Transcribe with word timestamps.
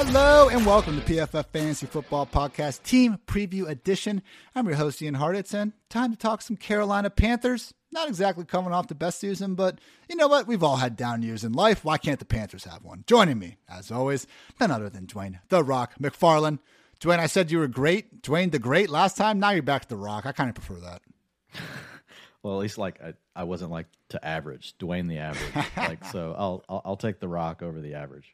Hello 0.00 0.48
and 0.48 0.64
welcome 0.64 1.00
to 1.00 1.04
PFF 1.04 1.46
Fantasy 1.46 1.84
Football 1.86 2.24
Podcast 2.24 2.84
Team 2.84 3.18
Preview 3.26 3.68
Edition. 3.68 4.22
I'm 4.54 4.68
your 4.68 4.76
host 4.76 5.02
Ian 5.02 5.16
Hartitz, 5.16 5.52
and 5.52 5.72
time 5.90 6.12
to 6.12 6.16
talk 6.16 6.40
some 6.40 6.56
Carolina 6.56 7.10
Panthers. 7.10 7.74
Not 7.90 8.06
exactly 8.06 8.44
coming 8.44 8.72
off 8.72 8.86
the 8.86 8.94
best 8.94 9.18
season, 9.18 9.56
but 9.56 9.80
you 10.08 10.14
know 10.14 10.28
what? 10.28 10.46
We've 10.46 10.62
all 10.62 10.76
had 10.76 10.96
down 10.96 11.22
years 11.22 11.42
in 11.42 11.52
life. 11.52 11.84
Why 11.84 11.98
can't 11.98 12.20
the 12.20 12.24
Panthers 12.24 12.62
have 12.62 12.84
one? 12.84 13.02
Joining 13.08 13.40
me, 13.40 13.56
as 13.68 13.90
always, 13.90 14.28
none 14.60 14.70
other 14.70 14.88
than 14.88 15.08
Dwain 15.08 15.40
The 15.48 15.64
Rock 15.64 15.94
McFarland. 16.00 16.60
Dwain, 17.00 17.18
I 17.18 17.26
said 17.26 17.50
you 17.50 17.58
were 17.58 17.66
great. 17.66 18.22
Dwain 18.22 18.52
the 18.52 18.60
Great 18.60 18.90
last 18.90 19.16
time. 19.16 19.40
Now 19.40 19.50
you're 19.50 19.64
back 19.64 19.82
to 19.82 19.88
The 19.88 19.96
Rock. 19.96 20.26
I 20.26 20.30
kind 20.30 20.48
of 20.48 20.54
prefer 20.54 20.80
that. 20.80 21.02
Well, 22.42 22.54
at 22.54 22.60
least 22.60 22.78
like 22.78 23.00
I, 23.02 23.14
I 23.34 23.44
wasn't 23.44 23.70
like 23.72 23.86
to 24.10 24.24
average, 24.24 24.74
Dwain 24.78 25.08
the 25.08 25.18
average. 25.18 25.66
like 25.76 26.04
so, 26.06 26.34
I'll, 26.38 26.64
I'll 26.68 26.82
I'll 26.84 26.96
take 26.96 27.18
the 27.20 27.28
Rock 27.28 27.62
over 27.62 27.80
the 27.80 27.94
average. 27.94 28.32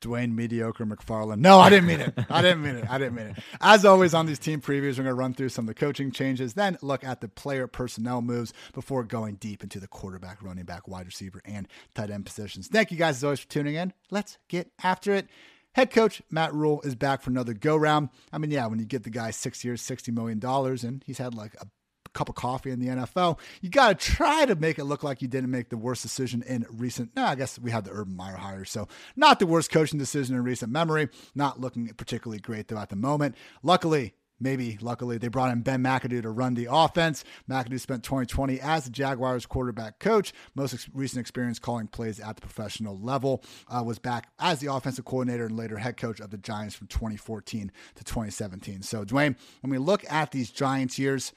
Dwain 0.00 0.34
Mediocre 0.34 0.84
McFarland. 0.84 1.38
No, 1.38 1.60
I 1.60 1.70
didn't 1.70 1.86
mean 1.86 2.00
it. 2.00 2.14
I 2.28 2.42
didn't 2.42 2.62
mean 2.62 2.76
it. 2.76 2.90
I 2.90 2.98
didn't 2.98 3.14
mean 3.14 3.26
it. 3.28 3.38
As 3.60 3.84
always 3.84 4.14
on 4.14 4.26
these 4.26 4.38
team 4.38 4.60
previews, 4.60 4.98
we're 4.98 5.04
going 5.04 5.06
to 5.06 5.14
run 5.14 5.32
through 5.32 5.50
some 5.50 5.64
of 5.64 5.68
the 5.68 5.74
coaching 5.74 6.10
changes, 6.10 6.54
then 6.54 6.76
look 6.82 7.04
at 7.04 7.20
the 7.20 7.28
player 7.28 7.66
personnel 7.68 8.20
moves 8.20 8.52
before 8.72 9.04
going 9.04 9.36
deep 9.36 9.62
into 9.62 9.78
the 9.78 9.86
quarterback, 9.86 10.42
running 10.42 10.64
back, 10.64 10.88
wide 10.88 11.06
receiver, 11.06 11.40
and 11.44 11.68
tight 11.94 12.10
end 12.10 12.26
positions. 12.26 12.66
Thank 12.66 12.90
you 12.90 12.96
guys 12.96 13.16
as 13.16 13.24
always 13.24 13.40
for 13.40 13.48
tuning 13.48 13.76
in. 13.76 13.92
Let's 14.10 14.38
get 14.48 14.72
after 14.82 15.12
it. 15.12 15.28
Head 15.74 15.90
coach 15.90 16.20
Matt 16.30 16.52
Rhule 16.52 16.82
is 16.82 16.94
back 16.94 17.22
for 17.22 17.30
another 17.30 17.54
go 17.54 17.76
round. 17.76 18.10
I 18.32 18.38
mean, 18.38 18.50
yeah, 18.50 18.66
when 18.66 18.78
you 18.78 18.84
get 18.84 19.04
the 19.04 19.10
guy 19.10 19.30
six 19.30 19.64
years, 19.64 19.80
$60 19.82 20.12
million, 20.12 20.44
and 20.84 21.02
he's 21.06 21.18
had 21.18 21.34
like 21.34 21.54
a 21.60 21.66
cup 22.12 22.28
of 22.28 22.34
coffee 22.34 22.70
in 22.70 22.80
the 22.80 22.88
NFL, 22.88 23.38
you 23.60 23.70
got 23.70 23.98
to 23.98 24.12
try 24.12 24.44
to 24.46 24.54
make 24.54 24.78
it 24.78 24.84
look 24.84 25.02
like 25.02 25.22
you 25.22 25.28
didn't 25.28 25.50
make 25.50 25.68
the 25.68 25.76
worst 25.76 26.02
decision 26.02 26.42
in 26.42 26.66
recent. 26.70 27.14
No, 27.16 27.24
I 27.24 27.34
guess 27.34 27.58
we 27.58 27.70
had 27.70 27.84
the 27.84 27.92
Urban 27.92 28.16
Meyer 28.16 28.36
hire, 28.36 28.64
so 28.64 28.88
not 29.16 29.38
the 29.38 29.46
worst 29.46 29.70
coaching 29.70 29.98
decision 29.98 30.36
in 30.36 30.44
recent 30.44 30.72
memory. 30.72 31.08
Not 31.34 31.60
looking 31.60 31.88
particularly 31.88 32.40
great 32.40 32.68
though 32.68 32.78
at 32.78 32.90
the 32.90 32.96
moment. 32.96 33.36
Luckily, 33.62 34.14
maybe 34.42 34.76
luckily 34.80 35.18
they 35.18 35.28
brought 35.28 35.52
in 35.52 35.62
Ben 35.62 35.82
McAdoo 35.82 36.22
to 36.22 36.30
run 36.30 36.54
the 36.54 36.68
offense. 36.70 37.24
McAdoo 37.48 37.80
spent 37.80 38.02
2020 38.02 38.60
as 38.60 38.84
the 38.84 38.90
Jaguars 38.90 39.46
quarterback 39.46 39.98
coach. 39.98 40.32
Most 40.54 40.74
ex- 40.74 40.88
recent 40.92 41.20
experience 41.20 41.58
calling 41.58 41.86
plays 41.86 42.20
at 42.20 42.36
the 42.36 42.42
professional 42.42 42.98
level. 42.98 43.42
Uh, 43.68 43.82
was 43.84 43.98
back 43.98 44.28
as 44.38 44.60
the 44.60 44.72
offensive 44.72 45.04
coordinator 45.04 45.46
and 45.46 45.56
later 45.56 45.78
head 45.78 45.96
coach 45.96 46.20
of 46.20 46.30
the 46.30 46.38
Giants 46.38 46.74
from 46.74 46.88
2014 46.88 47.70
to 47.94 48.04
2017. 48.04 48.82
So 48.82 49.04
Dwain, 49.04 49.36
when 49.60 49.70
we 49.70 49.78
look 49.78 50.04
at 50.10 50.32
these 50.32 50.50
Giants 50.50 50.98
years, 50.98 51.32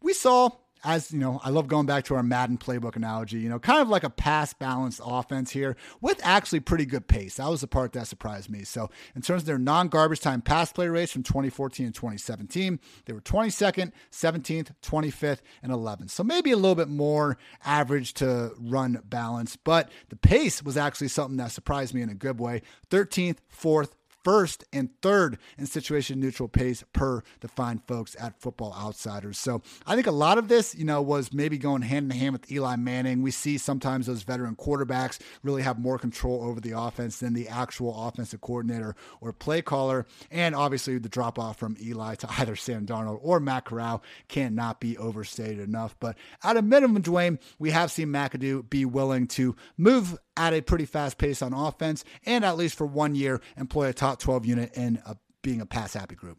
we 0.00 0.12
saw 0.12 0.50
as 0.84 1.12
you 1.12 1.18
know, 1.18 1.40
I 1.42 1.50
love 1.50 1.68
going 1.68 1.86
back 1.86 2.04
to 2.04 2.14
our 2.14 2.22
Madden 2.22 2.58
playbook 2.58 2.96
analogy, 2.96 3.38
you 3.38 3.48
know, 3.48 3.58
kind 3.58 3.80
of 3.80 3.88
like 3.88 4.04
a 4.04 4.10
pass 4.10 4.52
balanced 4.52 5.00
offense 5.04 5.50
here 5.50 5.76
with 6.00 6.20
actually 6.22 6.60
pretty 6.60 6.86
good 6.86 7.08
pace. 7.08 7.36
That 7.36 7.48
was 7.48 7.60
the 7.60 7.66
part 7.66 7.92
that 7.92 8.06
surprised 8.06 8.50
me. 8.50 8.64
So, 8.64 8.90
in 9.14 9.22
terms 9.22 9.42
of 9.42 9.46
their 9.46 9.58
non 9.58 9.88
garbage 9.88 10.20
time 10.20 10.40
pass 10.40 10.72
play 10.72 10.88
rates 10.88 11.12
from 11.12 11.22
2014 11.22 11.86
and 11.86 11.94
2017, 11.94 12.78
they 13.06 13.12
were 13.12 13.20
22nd, 13.20 13.92
17th, 14.12 14.72
25th, 14.82 15.40
and 15.62 15.72
11th. 15.72 16.10
So, 16.10 16.22
maybe 16.22 16.52
a 16.52 16.56
little 16.56 16.74
bit 16.74 16.88
more 16.88 17.38
average 17.64 18.14
to 18.14 18.52
run 18.58 19.00
balance, 19.04 19.56
but 19.56 19.90
the 20.08 20.16
pace 20.16 20.62
was 20.62 20.76
actually 20.76 21.08
something 21.08 21.36
that 21.38 21.52
surprised 21.52 21.94
me 21.94 22.02
in 22.02 22.08
a 22.08 22.14
good 22.14 22.38
way. 22.38 22.62
13th, 22.90 23.38
4th, 23.52 23.92
first 24.24 24.64
and 24.72 24.90
third 25.02 25.38
in 25.58 25.66
situation 25.66 26.20
neutral 26.20 26.48
pace 26.48 26.84
per 26.92 27.22
the 27.40 27.48
fine 27.48 27.80
folks 27.86 28.16
at 28.20 28.40
Football 28.40 28.74
Outsiders. 28.78 29.38
So 29.38 29.62
I 29.86 29.94
think 29.94 30.06
a 30.06 30.12
lot 30.12 30.38
of 30.38 30.48
this, 30.48 30.74
you 30.74 30.84
know, 30.84 31.00
was 31.02 31.32
maybe 31.32 31.58
going 31.58 31.82
hand 31.82 32.10
in 32.10 32.18
hand 32.18 32.32
with 32.32 32.50
Eli 32.50 32.76
Manning. 32.76 33.22
We 33.22 33.30
see 33.30 33.58
sometimes 33.58 34.06
those 34.06 34.22
veteran 34.22 34.56
quarterbacks 34.56 35.18
really 35.42 35.62
have 35.62 35.78
more 35.78 35.98
control 35.98 36.42
over 36.42 36.60
the 36.60 36.78
offense 36.78 37.18
than 37.18 37.34
the 37.34 37.48
actual 37.48 38.06
offensive 38.06 38.40
coordinator 38.40 38.94
or 39.20 39.32
play 39.32 39.62
caller. 39.62 40.06
And 40.30 40.54
obviously 40.54 40.98
the 40.98 41.08
drop 41.08 41.38
off 41.38 41.58
from 41.58 41.76
Eli 41.80 42.14
to 42.16 42.28
either 42.38 42.56
Sam 42.56 42.86
Darnold 42.86 43.18
or 43.22 43.40
Matt 43.40 43.64
Corral 43.64 44.02
cannot 44.28 44.80
be 44.80 44.96
overstated 44.98 45.60
enough. 45.60 45.96
But 46.00 46.16
at 46.42 46.56
a 46.56 46.62
minimum, 46.62 47.02
Dwain, 47.02 47.38
we 47.58 47.70
have 47.70 47.90
seen 47.90 48.08
McAdoo 48.08 48.68
be 48.68 48.84
willing 48.84 49.26
to 49.28 49.56
move 49.76 50.18
at 50.38 50.54
a 50.54 50.60
pretty 50.60 50.86
fast 50.86 51.18
pace 51.18 51.42
on 51.42 51.52
offense 51.52 52.04
and 52.24 52.44
at 52.44 52.56
least 52.56 52.76
for 52.76 52.86
one 52.86 53.14
year 53.14 53.40
employ 53.56 53.88
a 53.88 53.92
top 53.92 54.20
12 54.20 54.46
unit 54.46 54.76
in 54.76 55.02
a, 55.04 55.16
being 55.42 55.60
a 55.60 55.66
pass 55.66 55.94
happy 55.94 56.14
group. 56.14 56.38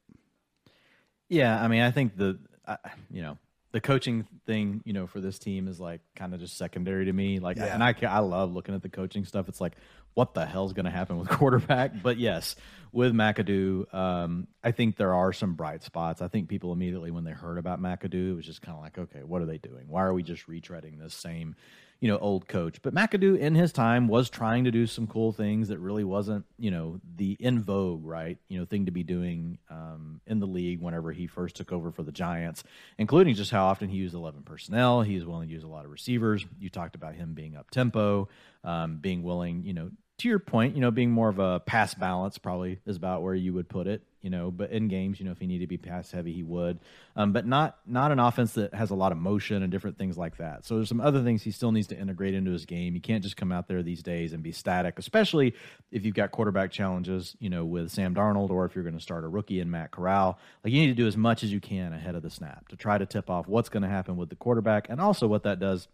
Yeah, 1.28 1.62
I 1.62 1.68
mean, 1.68 1.82
I 1.82 1.92
think 1.92 2.18
the 2.18 2.40
uh, 2.66 2.78
you 3.12 3.22
know 3.22 3.38
the 3.72 3.82
coaching 3.82 4.26
thing, 4.48 4.82
you 4.84 4.94
know, 4.94 5.06
for 5.06 5.22
this 5.22 5.38
team 5.38 5.68
is 5.68 5.80
like 5.80 6.02
kind 6.16 6.34
of 6.34 6.40
just 6.40 6.58
secondary 6.58 7.06
to 7.06 7.14
me. 7.14 7.40
Like, 7.40 7.58
yeah. 7.58 7.74
and 7.74 7.84
I 7.84 7.94
I 8.08 8.20
love 8.20 8.52
looking 8.52 8.74
at 8.74 8.82
the 8.82 8.90
coaching 8.90 9.26
stuff. 9.26 9.48
It's 9.48 9.62
like, 9.62 9.74
what 10.16 10.34
the 10.34 10.46
hell's 10.46 10.74
going 10.74 10.86
to 10.86 10.92
happen 10.92 11.20
with 11.20 11.30
quarterback? 11.30 12.02
But 12.02 12.18
yes, 12.18 12.56
with 12.92 13.14
McAdoo, 13.14 13.94
um, 13.94 14.48
I 14.64 14.72
think 14.72 14.98
there 14.98 15.14
are 15.14 15.32
some 15.32 15.54
bright 15.54 15.84
spots. 15.84 16.22
I 16.22 16.28
think 16.30 16.50
people 16.50 16.74
immediately 16.74 17.12
when 17.12 17.26
they 17.26 17.32
heard 17.32 17.60
about 17.60 17.80
McAdoo, 17.80 18.32
it 18.32 18.36
was 18.36 18.46
just 18.46 18.64
kind 18.64 18.76
of 18.76 18.84
like, 18.84 18.98
okay, 18.98 19.24
what 19.24 19.42
are 19.42 19.46
they 19.46 19.60
doing? 19.60 19.88
Why 19.88 20.02
are 20.02 20.14
we 20.14 20.24
just 20.24 20.48
retreading 20.48 21.00
this 21.00 21.14
same 21.14 21.56
you 22.00 22.08
know, 22.08 22.18
old 22.18 22.48
coach. 22.48 22.82
But 22.82 22.94
McAdoo 22.94 23.38
in 23.38 23.56
his 23.56 23.74
time 23.74 24.08
was 24.08 24.30
trying 24.30 24.64
to 24.64 24.72
do 24.72 24.88
some 24.88 25.06
cool 25.06 25.34
things 25.34 25.68
that 25.68 25.80
really 25.80 26.06
wasn't, 26.06 26.46
you 26.58 26.72
know, 26.72 27.02
the 27.18 27.36
in 27.40 27.62
vogue, 27.62 28.06
right, 28.06 28.38
you 28.48 28.58
know, 28.58 28.66
thing 28.66 28.86
to 28.86 28.92
be 28.92 29.04
doing 29.04 29.58
um, 29.70 30.22
in 30.26 30.40
the 30.40 30.48
league 30.48 30.82
whenever 30.82 31.12
he 31.12 31.28
first 31.28 31.58
took 31.58 31.74
over 31.74 31.92
for 31.92 32.04
the 32.04 32.12
Giants, 32.12 32.64
including 32.98 33.36
just 33.36 33.52
how 33.52 33.66
often 33.66 33.90
he 33.90 33.98
used 33.98 34.16
11 34.16 34.44
personnel. 34.44 35.02
He 35.02 35.16
was 35.16 35.26
willing 35.26 35.50
to 35.50 35.54
use 35.54 35.64
a 35.64 35.68
lot 35.68 35.84
of 35.84 35.92
receivers. 35.92 36.46
You 36.60 36.70
talked 36.70 36.96
about 36.96 37.16
him 37.16 37.34
being 37.34 37.56
up 37.56 37.70
tempo, 37.70 38.30
um, 38.64 38.98
being 38.98 39.22
willing, 39.22 39.64
you 39.66 39.74
know, 39.74 39.92
to 40.20 40.30
your 40.30 40.40
point, 40.40 40.76
you 40.76 40.82
know, 40.82 40.92
being 40.92 41.12
more 41.12 41.30
of 41.30 41.40
a 41.40 41.60
pass 41.62 41.94
balance 41.94 42.38
probably 42.38 42.80
is 42.86 42.98
about 42.98 43.24
where 43.24 43.36
you 43.36 43.54
would 43.54 43.68
put 43.68 43.88
it 43.88 44.04
you 44.22 44.30
know. 44.30 44.52
But 44.52 44.72
in 44.72 44.88
games, 44.88 45.20
you 45.20 45.26
know, 45.26 45.32
if 45.32 45.40
he 45.40 45.48
needed 45.48 45.66
to 45.66 45.68
be 45.68 45.78
pass 45.78 46.12
heavy, 46.12 46.34
he 46.34 46.44
would. 46.44 46.80
Um, 47.16 47.32
but 47.32 47.46
not 47.46 47.78
not 47.86 48.12
an 48.12 48.20
offense 48.20 48.54
that 48.54 48.74
has 48.74 48.90
a 48.90 48.96
lot 48.96 49.12
of 49.12 49.18
motion 49.18 49.64
and 49.64 49.72
different 49.72 49.98
things 49.98 50.18
like 50.18 50.38
that. 50.38 50.66
So 50.66 50.76
there's 50.76 50.90
some 50.90 51.02
other 51.02 51.24
things 51.24 51.44
he 51.44 51.52
still 51.52 51.72
needs 51.72 51.88
to 51.88 51.98
integrate 51.98 52.34
into 52.34 52.52
his 52.52 52.66
game. 52.66 52.96
You 52.96 53.02
can't 53.02 53.24
just 53.24 53.38
come 53.38 53.52
out 53.52 53.68
there 53.68 53.84
these 53.84 54.04
days 54.04 54.34
and 54.34 54.44
be 54.44 54.52
static, 54.52 55.00
especially 55.00 55.54
if 55.92 56.06
you've 56.06 56.16
got 56.16 56.32
quarterback 56.32 56.72
challenges, 56.72 57.36
you 57.40 57.50
know, 57.50 57.66
with 57.66 57.92
Sam 57.92 58.14
Darnold 58.14 58.50
or 58.50 58.66
if 58.66 58.76
you're 58.76 58.84
going 58.84 58.98
to 58.98 59.04
start 59.04 59.24
a 59.24 59.28
rookie 59.28 59.60
in 59.60 59.70
Matt 59.70 59.92
Corral. 59.92 60.40
Like 60.64 60.74
you 60.74 60.82
need 60.82 60.88
to 60.88 60.94
do 60.94 61.08
as 61.08 61.18
much 61.18 61.44
as 61.44 61.52
you 61.52 61.60
can 61.60 61.94
ahead 61.94 62.16
of 62.16 62.24
the 62.24 62.30
snap 62.30 62.68
to 62.70 62.76
try 62.76 62.98
to 62.98 63.06
tip 63.06 63.30
off 63.30 63.48
what's 63.48 63.70
going 63.70 63.84
to 63.84 63.90
happen 63.90 64.18
with 64.18 64.30
the 64.30 64.36
quarterback 64.36 64.88
and 64.90 65.00
also 65.02 65.28
what 65.28 65.44
that 65.44 65.60
does 65.60 65.88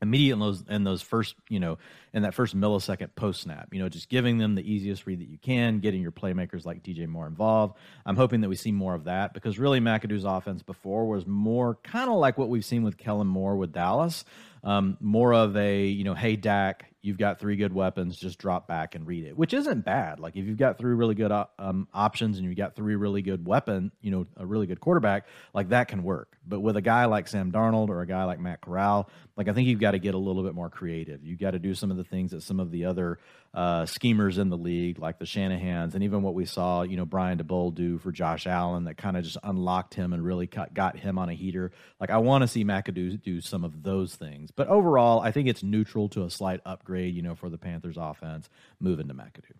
immediate 0.00 0.34
in 0.34 0.38
those 0.38 0.64
in 0.68 0.84
those 0.84 1.02
first 1.02 1.34
you 1.48 1.60
know 1.60 1.78
in 2.12 2.22
that 2.22 2.34
first 2.34 2.56
millisecond 2.56 3.08
post 3.14 3.42
snap 3.42 3.68
you 3.72 3.80
know 3.80 3.88
just 3.88 4.08
giving 4.08 4.38
them 4.38 4.54
the 4.54 4.72
easiest 4.72 5.06
read 5.06 5.20
that 5.20 5.28
you 5.28 5.38
can 5.38 5.80
getting 5.80 6.00
your 6.00 6.12
playmakers 6.12 6.64
like 6.64 6.82
dj 6.82 7.06
moore 7.06 7.26
involved. 7.26 7.76
I'm 8.06 8.16
hoping 8.16 8.40
that 8.42 8.48
we 8.48 8.56
see 8.56 8.72
more 8.72 8.94
of 8.94 9.04
that 9.04 9.34
because 9.34 9.58
really 9.58 9.80
mcadoo's 9.80 10.24
offense 10.24 10.62
before 10.62 11.06
was 11.06 11.26
more 11.26 11.76
kind 11.82 12.08
of 12.10 12.16
like 12.16 12.38
what 12.38 12.48
we've 12.48 12.64
seen 12.64 12.82
with 12.82 12.96
kellen 12.96 13.26
moore 13.26 13.56
with 13.56 13.72
dallas 13.72 14.24
um, 14.64 14.96
more 15.00 15.32
of 15.34 15.56
a 15.56 15.86
you 15.86 16.04
know 16.04 16.14
hey 16.14 16.36
dak 16.36 16.92
you've 17.00 17.18
got 17.18 17.38
three 17.38 17.56
good 17.56 17.72
weapons, 17.72 18.16
just 18.16 18.38
drop 18.38 18.66
back 18.66 18.94
and 18.94 19.06
read 19.06 19.24
it, 19.24 19.36
which 19.36 19.54
isn't 19.54 19.84
bad. 19.84 20.18
Like 20.18 20.36
if 20.36 20.44
you've 20.44 20.58
got 20.58 20.78
three 20.78 20.94
really 20.94 21.14
good 21.14 21.30
uh, 21.30 21.46
um, 21.58 21.88
options 21.94 22.38
and 22.38 22.46
you've 22.46 22.56
got 22.56 22.74
three 22.74 22.96
really 22.96 23.22
good 23.22 23.46
weapon, 23.46 23.92
you 24.00 24.10
know, 24.10 24.26
a 24.36 24.44
really 24.44 24.66
good 24.66 24.80
quarterback, 24.80 25.26
like 25.54 25.68
that 25.68 25.88
can 25.88 26.02
work. 26.02 26.36
But 26.46 26.60
with 26.60 26.76
a 26.76 26.82
guy 26.82 27.04
like 27.04 27.28
Sam 27.28 27.52
Darnold 27.52 27.88
or 27.88 28.00
a 28.00 28.06
guy 28.06 28.24
like 28.24 28.40
Matt 28.40 28.60
Corral, 28.60 29.08
like 29.36 29.48
I 29.48 29.52
think 29.52 29.68
you've 29.68 29.80
got 29.80 29.92
to 29.92 29.98
get 29.98 30.14
a 30.14 30.18
little 30.18 30.42
bit 30.42 30.54
more 30.54 30.70
creative. 30.70 31.24
You've 31.24 31.38
got 31.38 31.52
to 31.52 31.58
do 31.58 31.74
some 31.74 31.90
of 31.90 31.96
the 31.96 32.04
things 32.04 32.32
that 32.32 32.42
some 32.42 32.58
of 32.58 32.70
the 32.70 32.86
other 32.86 33.18
uh, 33.54 33.86
schemers 33.86 34.38
in 34.38 34.50
the 34.50 34.56
league, 34.56 34.98
like 34.98 35.18
the 35.18 35.26
Shanahan's, 35.26 35.94
and 35.94 36.04
even 36.04 36.22
what 36.22 36.34
we 36.34 36.44
saw, 36.44 36.82
you 36.82 36.96
know, 36.96 37.04
Brian 37.04 37.38
Daboll 37.38 37.74
do 37.74 37.98
for 37.98 38.12
Josh 38.12 38.46
Allen, 38.46 38.84
that 38.84 38.96
kind 38.96 39.16
of 39.16 39.24
just 39.24 39.38
unlocked 39.42 39.94
him 39.94 40.12
and 40.12 40.24
really 40.24 40.46
got 40.46 40.98
him 40.98 41.18
on 41.18 41.28
a 41.28 41.34
heater. 41.34 41.72
Like 42.00 42.10
I 42.10 42.18
want 42.18 42.42
to 42.42 42.48
see 42.48 42.64
McAdoo 42.64 43.22
do 43.22 43.40
some 43.40 43.64
of 43.64 43.82
those 43.82 44.14
things, 44.14 44.50
but 44.50 44.68
overall, 44.68 45.20
I 45.20 45.32
think 45.32 45.48
it's 45.48 45.62
neutral 45.62 46.08
to 46.10 46.24
a 46.24 46.30
slight 46.30 46.60
upgrade, 46.66 46.88
you 47.06 47.22
know, 47.22 47.34
for 47.34 47.48
the 47.48 47.58
Panthers 47.58 47.96
offense 47.96 48.48
moving 48.80 49.08
to 49.08 49.14
McAdoo 49.14 49.54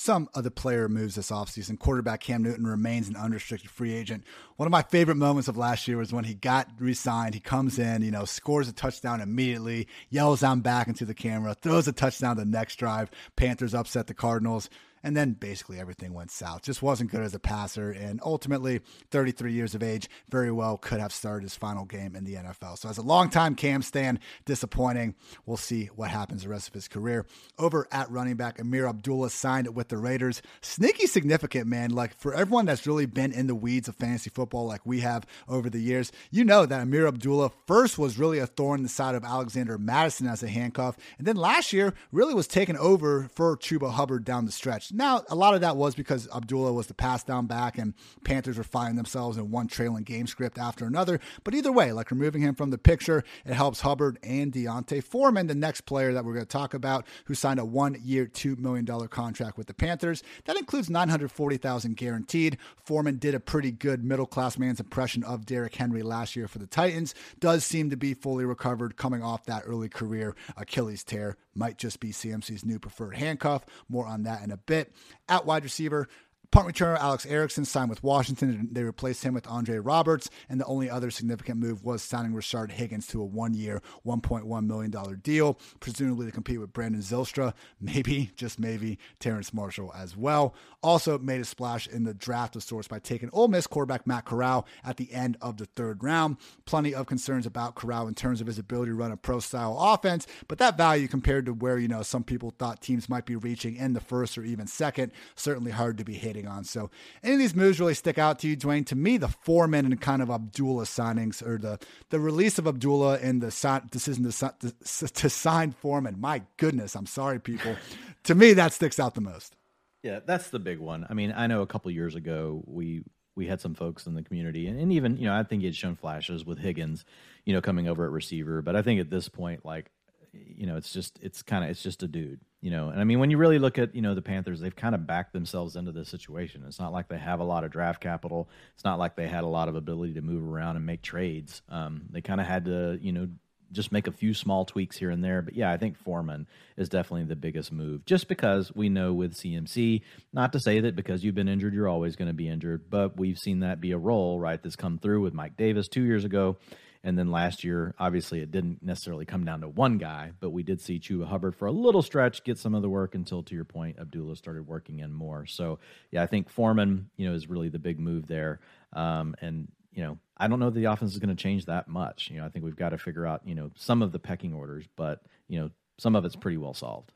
some 0.00 0.30
of 0.32 0.44
the 0.44 0.50
player 0.50 0.88
moves 0.88 1.14
this 1.14 1.30
offseason. 1.30 1.78
Quarterback 1.78 2.20
Cam 2.20 2.42
Newton 2.42 2.66
remains 2.66 3.06
an 3.08 3.16
unrestricted 3.16 3.70
free 3.70 3.92
agent. 3.92 4.24
One 4.56 4.66
of 4.66 4.70
my 4.70 4.80
favorite 4.80 5.16
moments 5.16 5.46
of 5.46 5.58
last 5.58 5.86
year 5.86 5.98
was 5.98 6.10
when 6.10 6.24
he 6.24 6.32
got 6.32 6.68
re 6.78 6.94
signed. 6.94 7.34
He 7.34 7.40
comes 7.40 7.78
in, 7.78 8.00
you 8.00 8.10
know, 8.10 8.24
scores 8.24 8.66
a 8.66 8.72
touchdown 8.72 9.20
immediately, 9.20 9.88
yells 10.08 10.40
down 10.40 10.60
back 10.60 10.88
into 10.88 11.04
the 11.04 11.12
camera, 11.12 11.52
throws 11.52 11.86
a 11.86 11.92
touchdown 11.92 12.38
the 12.38 12.46
next 12.46 12.76
drive. 12.76 13.10
Panthers 13.36 13.74
upset 13.74 14.06
the 14.06 14.14
Cardinals. 14.14 14.70
And 15.02 15.16
then 15.16 15.32
basically 15.32 15.78
everything 15.78 16.12
went 16.12 16.30
south. 16.30 16.62
Just 16.62 16.82
wasn't 16.82 17.10
good 17.10 17.22
as 17.22 17.34
a 17.34 17.38
passer. 17.38 17.90
And 17.90 18.20
ultimately, 18.24 18.80
33 19.10 19.52
years 19.52 19.74
of 19.74 19.82
age, 19.82 20.08
very 20.28 20.52
well 20.52 20.76
could 20.76 21.00
have 21.00 21.12
started 21.12 21.44
his 21.44 21.54
final 21.54 21.84
game 21.84 22.14
in 22.14 22.24
the 22.24 22.34
NFL. 22.34 22.78
So, 22.78 22.88
as 22.88 22.98
a 22.98 23.02
longtime 23.02 23.54
Cam 23.54 23.82
stand, 23.82 24.18
disappointing. 24.44 25.14
We'll 25.46 25.56
see 25.56 25.86
what 25.94 26.10
happens 26.10 26.42
the 26.42 26.48
rest 26.48 26.68
of 26.68 26.74
his 26.74 26.88
career. 26.88 27.26
Over 27.58 27.86
at 27.92 28.10
running 28.10 28.36
back, 28.36 28.58
Amir 28.58 28.86
Abdullah 28.86 29.30
signed 29.30 29.74
with 29.74 29.88
the 29.88 29.96
Raiders. 29.96 30.42
Sneaky 30.60 31.06
significant, 31.06 31.66
man. 31.66 31.90
Like 31.90 32.18
for 32.18 32.34
everyone 32.34 32.66
that's 32.66 32.86
really 32.86 33.06
been 33.06 33.32
in 33.32 33.46
the 33.46 33.54
weeds 33.54 33.88
of 33.88 33.96
fantasy 33.96 34.30
football, 34.30 34.66
like 34.66 34.84
we 34.84 35.00
have 35.00 35.26
over 35.48 35.70
the 35.70 35.80
years, 35.80 36.12
you 36.30 36.44
know 36.44 36.66
that 36.66 36.80
Amir 36.80 37.06
Abdullah 37.06 37.50
first 37.66 37.98
was 37.98 38.18
really 38.18 38.38
a 38.38 38.46
thorn 38.46 38.80
in 38.80 38.82
the 38.82 38.88
side 38.88 39.14
of 39.14 39.24
Alexander 39.24 39.78
Mattison 39.78 40.26
as 40.26 40.42
a 40.42 40.48
handcuff. 40.48 40.96
And 41.18 41.26
then 41.26 41.36
last 41.36 41.72
year, 41.72 41.94
really 42.12 42.34
was 42.34 42.46
taken 42.46 42.76
over 42.76 43.28
for 43.34 43.56
Chuba 43.56 43.92
Hubbard 43.92 44.24
down 44.24 44.46
the 44.46 44.52
stretch. 44.52 44.89
Now, 44.92 45.22
a 45.28 45.34
lot 45.34 45.54
of 45.54 45.60
that 45.60 45.76
was 45.76 45.94
because 45.94 46.28
Abdullah 46.34 46.72
was 46.72 46.86
the 46.86 46.94
pass 46.94 47.22
down 47.22 47.46
back 47.46 47.78
and 47.78 47.94
Panthers 48.24 48.58
were 48.58 48.64
finding 48.64 48.96
themselves 48.96 49.36
in 49.36 49.50
one 49.50 49.68
trailing 49.68 50.04
game 50.04 50.26
script 50.26 50.58
after 50.58 50.84
another. 50.84 51.20
But 51.44 51.54
either 51.54 51.72
way, 51.72 51.92
like 51.92 52.10
removing 52.10 52.42
him 52.42 52.54
from 52.54 52.70
the 52.70 52.78
picture, 52.78 53.24
it 53.44 53.52
helps 53.52 53.80
Hubbard 53.80 54.18
and 54.22 54.52
D'Onta 54.52 55.02
Foreman, 55.02 55.46
the 55.46 55.54
next 55.54 55.82
player 55.82 56.12
that 56.12 56.24
we're 56.24 56.34
going 56.34 56.46
to 56.46 56.50
talk 56.50 56.74
about, 56.74 57.06
who 57.26 57.34
signed 57.34 57.60
a 57.60 57.64
one 57.64 57.96
year, 58.02 58.26
$2 58.26 58.58
million 58.58 58.86
contract 59.08 59.56
with 59.56 59.66
the 59.66 59.74
Panthers. 59.74 60.22
That 60.44 60.56
includes 60.56 60.90
940000 60.90 61.96
guaranteed. 61.96 62.58
Foreman 62.84 63.18
did 63.18 63.34
a 63.34 63.40
pretty 63.40 63.72
good 63.72 64.04
middle 64.04 64.26
class 64.26 64.58
man's 64.58 64.80
impression 64.80 65.24
of 65.24 65.46
Derrick 65.46 65.74
Henry 65.74 66.02
last 66.02 66.36
year 66.36 66.48
for 66.48 66.58
the 66.58 66.66
Titans. 66.66 67.14
Does 67.38 67.64
seem 67.64 67.90
to 67.90 67.96
be 67.96 68.14
fully 68.14 68.44
recovered 68.44 68.96
coming 68.96 69.22
off 69.22 69.44
that 69.46 69.62
early 69.66 69.88
career 69.88 70.34
Achilles 70.56 71.04
tear. 71.04 71.36
Might 71.60 71.76
just 71.76 72.00
be 72.00 72.08
CMC's 72.08 72.64
new 72.64 72.78
preferred 72.78 73.16
handcuff. 73.16 73.66
More 73.86 74.06
on 74.06 74.22
that 74.22 74.42
in 74.42 74.50
a 74.50 74.56
bit. 74.56 74.94
At 75.28 75.44
wide 75.44 75.62
receiver, 75.62 76.08
Punt 76.52 76.66
returner 76.66 76.98
Alex 76.98 77.24
Erickson 77.26 77.64
signed 77.64 77.90
with 77.90 78.02
Washington, 78.02 78.50
and 78.50 78.74
they 78.74 78.82
replaced 78.82 79.22
him 79.22 79.34
with 79.34 79.46
Andre 79.46 79.78
Roberts. 79.78 80.28
And 80.48 80.60
the 80.60 80.64
only 80.64 80.90
other 80.90 81.10
significant 81.10 81.60
move 81.60 81.84
was 81.84 82.02
signing 82.02 82.32
Rashard 82.32 82.72
Higgins 82.72 83.06
to 83.08 83.22
a 83.22 83.24
one-year, 83.24 83.80
$1.1 84.04 84.66
million 84.66 85.20
deal, 85.22 85.58
presumably 85.78 86.26
to 86.26 86.32
compete 86.32 86.58
with 86.58 86.72
Brandon 86.72 87.02
Zylstra, 87.02 87.54
maybe, 87.80 88.32
just 88.34 88.58
maybe, 88.58 88.98
Terrace 89.20 89.54
Marshall 89.54 89.92
as 89.96 90.16
well. 90.16 90.54
Also 90.82 91.18
made 91.18 91.40
a 91.40 91.44
splash 91.44 91.86
in 91.86 92.02
the 92.02 92.14
draft 92.14 92.56
of 92.56 92.64
sorts 92.64 92.88
by 92.88 92.98
taking 92.98 93.30
Ole 93.32 93.48
Miss 93.48 93.68
quarterback 93.68 94.06
Matt 94.06 94.24
Corral 94.24 94.66
at 94.84 94.96
the 94.96 95.12
end 95.12 95.36
of 95.40 95.56
the 95.58 95.66
third 95.66 96.02
round. 96.02 96.36
Plenty 96.64 96.94
of 96.94 97.06
concerns 97.06 97.46
about 97.46 97.76
Corral 97.76 98.08
in 98.08 98.14
terms 98.14 98.40
of 98.40 98.48
his 98.48 98.58
ability 98.58 98.90
to 98.90 98.96
run 98.96 99.12
a 99.12 99.16
pro-style 99.16 99.76
offense, 99.78 100.26
but 100.48 100.58
that 100.58 100.76
value 100.76 101.06
compared 101.06 101.46
to 101.46 101.52
where, 101.52 101.78
you 101.78 101.88
know, 101.88 102.02
some 102.02 102.24
people 102.24 102.52
thought 102.58 102.80
teams 102.80 103.08
might 103.08 103.26
be 103.26 103.36
reaching 103.36 103.76
in 103.76 103.92
the 103.92 104.00
first 104.00 104.36
or 104.36 104.42
even 104.42 104.66
second, 104.66 105.12
certainly 105.36 105.70
hard 105.70 105.96
to 105.98 106.04
be 106.04 106.14
hitting 106.14 106.39
on. 106.46 106.64
So, 106.64 106.90
any 107.22 107.34
of 107.34 107.38
these 107.38 107.54
moves 107.54 107.80
really 107.80 107.94
stick 107.94 108.18
out 108.18 108.38
to 108.40 108.48
you, 108.48 108.56
Dwain? 108.56 108.84
To 108.86 108.96
me, 108.96 109.16
the 109.16 109.28
Foreman 109.28 109.86
and 109.86 110.00
kind 110.00 110.22
of 110.22 110.30
Abdullah 110.30 110.84
signings, 110.84 111.46
or 111.46 111.58
the 111.58 111.78
the 112.10 112.20
release 112.20 112.58
of 112.58 112.66
Abdullah 112.66 113.18
and 113.18 113.40
the 113.40 113.82
decision 113.90 114.30
to, 114.30 114.54
to, 114.60 115.08
to 115.08 115.30
sign 115.30 115.72
Foreman. 115.72 116.20
My 116.20 116.42
goodness, 116.56 116.94
I'm 116.94 117.06
sorry, 117.06 117.38
people. 117.38 117.76
to 118.24 118.34
me, 118.34 118.52
that 118.54 118.72
sticks 118.72 118.98
out 118.98 119.14
the 119.14 119.20
most. 119.20 119.56
Yeah, 120.02 120.20
that's 120.24 120.48
the 120.48 120.58
big 120.58 120.78
one. 120.78 121.06
I 121.10 121.14
mean, 121.14 121.32
I 121.36 121.46
know 121.46 121.62
a 121.62 121.66
couple 121.66 121.90
years 121.90 122.14
ago 122.14 122.62
we 122.66 123.02
we 123.36 123.46
had 123.46 123.60
some 123.60 123.74
folks 123.74 124.06
in 124.06 124.14
the 124.14 124.22
community, 124.22 124.66
and, 124.66 124.78
and 124.78 124.92
even 124.92 125.16
you 125.16 125.26
know 125.26 125.34
I 125.34 125.42
think 125.42 125.60
he 125.60 125.66
had 125.66 125.76
shown 125.76 125.96
flashes 125.96 126.44
with 126.44 126.58
Higgins, 126.58 127.04
you 127.44 127.52
know, 127.52 127.60
coming 127.60 127.88
over 127.88 128.04
at 128.04 128.10
receiver. 128.10 128.62
But 128.62 128.76
I 128.76 128.82
think 128.82 129.00
at 129.00 129.10
this 129.10 129.28
point, 129.28 129.64
like 129.64 129.90
you 130.32 130.66
know, 130.66 130.76
it's 130.76 130.92
just 130.92 131.18
it's 131.22 131.42
kind 131.42 131.64
of 131.64 131.70
it's 131.70 131.82
just 131.82 132.02
a 132.02 132.08
dude, 132.08 132.40
you 132.60 132.70
know. 132.70 132.88
And 132.88 133.00
I 133.00 133.04
mean, 133.04 133.18
when 133.18 133.30
you 133.30 133.38
really 133.38 133.58
look 133.58 133.78
at 133.78 133.94
you 133.94 134.02
know 134.02 134.14
the 134.14 134.22
Panthers, 134.22 134.60
they've 134.60 134.74
kind 134.74 134.94
of 134.94 135.06
backed 135.06 135.32
themselves 135.32 135.76
into 135.76 135.92
this 135.92 136.08
situation. 136.08 136.64
It's 136.66 136.80
not 136.80 136.92
like 136.92 137.08
they 137.08 137.18
have 137.18 137.40
a 137.40 137.44
lot 137.44 137.64
of 137.64 137.70
draft 137.70 138.00
capital. 138.00 138.48
It's 138.74 138.84
not 138.84 138.98
like 138.98 139.16
they 139.16 139.28
had 139.28 139.44
a 139.44 139.48
lot 139.48 139.68
of 139.68 139.76
ability 139.76 140.14
to 140.14 140.22
move 140.22 140.42
around 140.42 140.76
and 140.76 140.86
make 140.86 141.02
trades. 141.02 141.62
Um, 141.68 142.02
they 142.10 142.20
kind 142.20 142.40
of 142.40 142.46
had 142.46 142.66
to 142.66 142.98
you 143.00 143.12
know 143.12 143.28
just 143.72 143.92
make 143.92 144.06
a 144.06 144.12
few 144.12 144.34
small 144.34 144.64
tweaks 144.64 144.96
here 144.96 145.10
and 145.10 145.22
there. 145.22 145.42
But 145.42 145.54
yeah, 145.54 145.70
I 145.70 145.76
think 145.76 145.96
Foreman 145.96 146.46
is 146.76 146.88
definitely 146.88 147.24
the 147.24 147.36
biggest 147.36 147.72
move, 147.72 148.04
just 148.04 148.28
because 148.28 148.74
we 148.74 148.88
know 148.88 149.12
with 149.12 149.36
CMC, 149.36 150.02
not 150.32 150.52
to 150.52 150.60
say 150.60 150.80
that 150.80 150.96
because 150.96 151.22
you've 151.22 151.34
been 151.34 151.48
injured, 151.48 151.74
you're 151.74 151.88
always 151.88 152.16
going 152.16 152.28
to 152.28 152.34
be 152.34 152.48
injured, 152.48 152.90
but 152.90 153.16
we've 153.16 153.38
seen 153.38 153.60
that 153.60 153.80
be 153.80 153.92
a 153.92 153.98
role, 153.98 154.38
right? 154.38 154.62
That's 154.62 154.76
come 154.76 154.98
through 154.98 155.22
with 155.22 155.34
Mike 155.34 155.56
Davis 155.56 155.88
two 155.88 156.02
years 156.02 156.24
ago. 156.24 156.56
And 157.02 157.18
then 157.18 157.30
last 157.30 157.64
year, 157.64 157.94
obviously, 157.98 158.40
it 158.40 158.50
didn't 158.50 158.82
necessarily 158.82 159.24
come 159.24 159.44
down 159.44 159.62
to 159.62 159.68
one 159.68 159.96
guy, 159.96 160.32
but 160.38 160.50
we 160.50 160.62
did 160.62 160.80
see 160.80 161.00
Chuba 161.00 161.26
Hubbard 161.26 161.56
for 161.56 161.66
a 161.66 161.72
little 161.72 162.02
stretch 162.02 162.44
get 162.44 162.58
some 162.58 162.74
of 162.74 162.82
the 162.82 162.90
work 162.90 163.14
until, 163.14 163.42
to 163.44 163.54
your 163.54 163.64
point, 163.64 163.98
Abdullah 163.98 164.36
started 164.36 164.66
working 164.66 164.98
in 164.98 165.12
more. 165.12 165.46
So, 165.46 165.78
yeah, 166.10 166.22
I 166.22 166.26
think 166.26 166.50
Foreman, 166.50 167.08
you 167.16 167.28
know, 167.28 167.34
is 167.34 167.48
really 167.48 167.70
the 167.70 167.78
big 167.78 167.98
move 167.98 168.26
there. 168.26 168.60
Um, 168.92 169.34
and 169.40 169.68
you 169.92 170.02
know, 170.02 170.18
I 170.36 170.48
don't 170.48 170.60
know 170.60 170.70
that 170.70 170.78
the 170.78 170.86
offense 170.86 171.12
is 171.12 171.18
going 171.18 171.34
to 171.34 171.42
change 171.42 171.66
that 171.66 171.88
much. 171.88 172.30
You 172.30 172.38
know, 172.38 172.46
I 172.46 172.48
think 172.48 172.64
we've 172.64 172.76
got 172.76 172.90
to 172.90 172.98
figure 172.98 173.26
out, 173.26 173.42
you 173.44 173.54
know, 173.54 173.70
some 173.74 174.02
of 174.02 174.12
the 174.12 174.18
pecking 174.18 174.54
orders, 174.54 174.86
but 174.96 175.22
you 175.48 175.58
know, 175.58 175.70
some 175.98 176.14
of 176.16 176.24
it's 176.24 176.36
pretty 176.36 176.56
well 176.56 176.74
solved. 176.74 177.12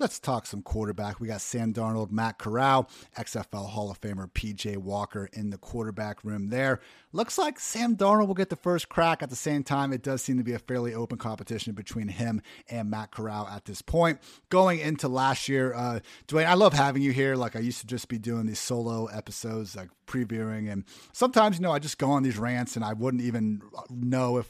Let's 0.00 0.18
talk 0.18 0.46
some 0.46 0.62
quarterback. 0.62 1.20
We 1.20 1.28
got 1.28 1.42
Sam 1.42 1.74
Darnold, 1.74 2.10
Matt 2.10 2.38
Corral, 2.38 2.88
XFL 3.18 3.68
Hall 3.68 3.90
of 3.90 4.00
Famer 4.00 4.32
PJ 4.32 4.78
Walker 4.78 5.28
in 5.34 5.50
the 5.50 5.58
quarterback 5.58 6.24
room 6.24 6.48
there. 6.48 6.80
Looks 7.12 7.36
like 7.36 7.60
Sam 7.60 7.96
Darnold 7.96 8.26
will 8.26 8.34
get 8.34 8.48
the 8.48 8.56
first 8.56 8.88
crack. 8.88 9.22
At 9.22 9.28
the 9.28 9.36
same 9.36 9.62
time, 9.62 9.92
it 9.92 10.02
does 10.02 10.22
seem 10.22 10.38
to 10.38 10.42
be 10.42 10.54
a 10.54 10.58
fairly 10.58 10.94
open 10.94 11.18
competition 11.18 11.74
between 11.74 12.08
him 12.08 12.40
and 12.70 12.88
Matt 12.88 13.10
Corral 13.10 13.46
at 13.48 13.66
this 13.66 13.82
point. 13.82 14.20
Going 14.48 14.78
into 14.78 15.06
last 15.06 15.50
year, 15.50 15.74
uh, 15.74 16.00
Dwain, 16.28 16.46
I 16.46 16.54
love 16.54 16.72
having 16.72 17.02
you 17.02 17.12
here. 17.12 17.36
Like 17.36 17.54
I 17.54 17.58
used 17.58 17.82
to 17.82 17.86
just 17.86 18.08
be 18.08 18.16
doing 18.16 18.46
these 18.46 18.58
solo 18.58 19.04
episodes, 19.04 19.76
like 19.76 19.90
previewing, 20.06 20.72
and 20.72 20.84
sometimes 21.12 21.58
you 21.58 21.62
know 21.62 21.72
I 21.72 21.78
just 21.78 21.98
go 21.98 22.10
on 22.10 22.22
these 22.22 22.38
rants 22.38 22.74
and 22.74 22.86
I 22.86 22.94
wouldn't 22.94 23.22
even 23.22 23.60
know 23.90 24.38
if 24.38 24.48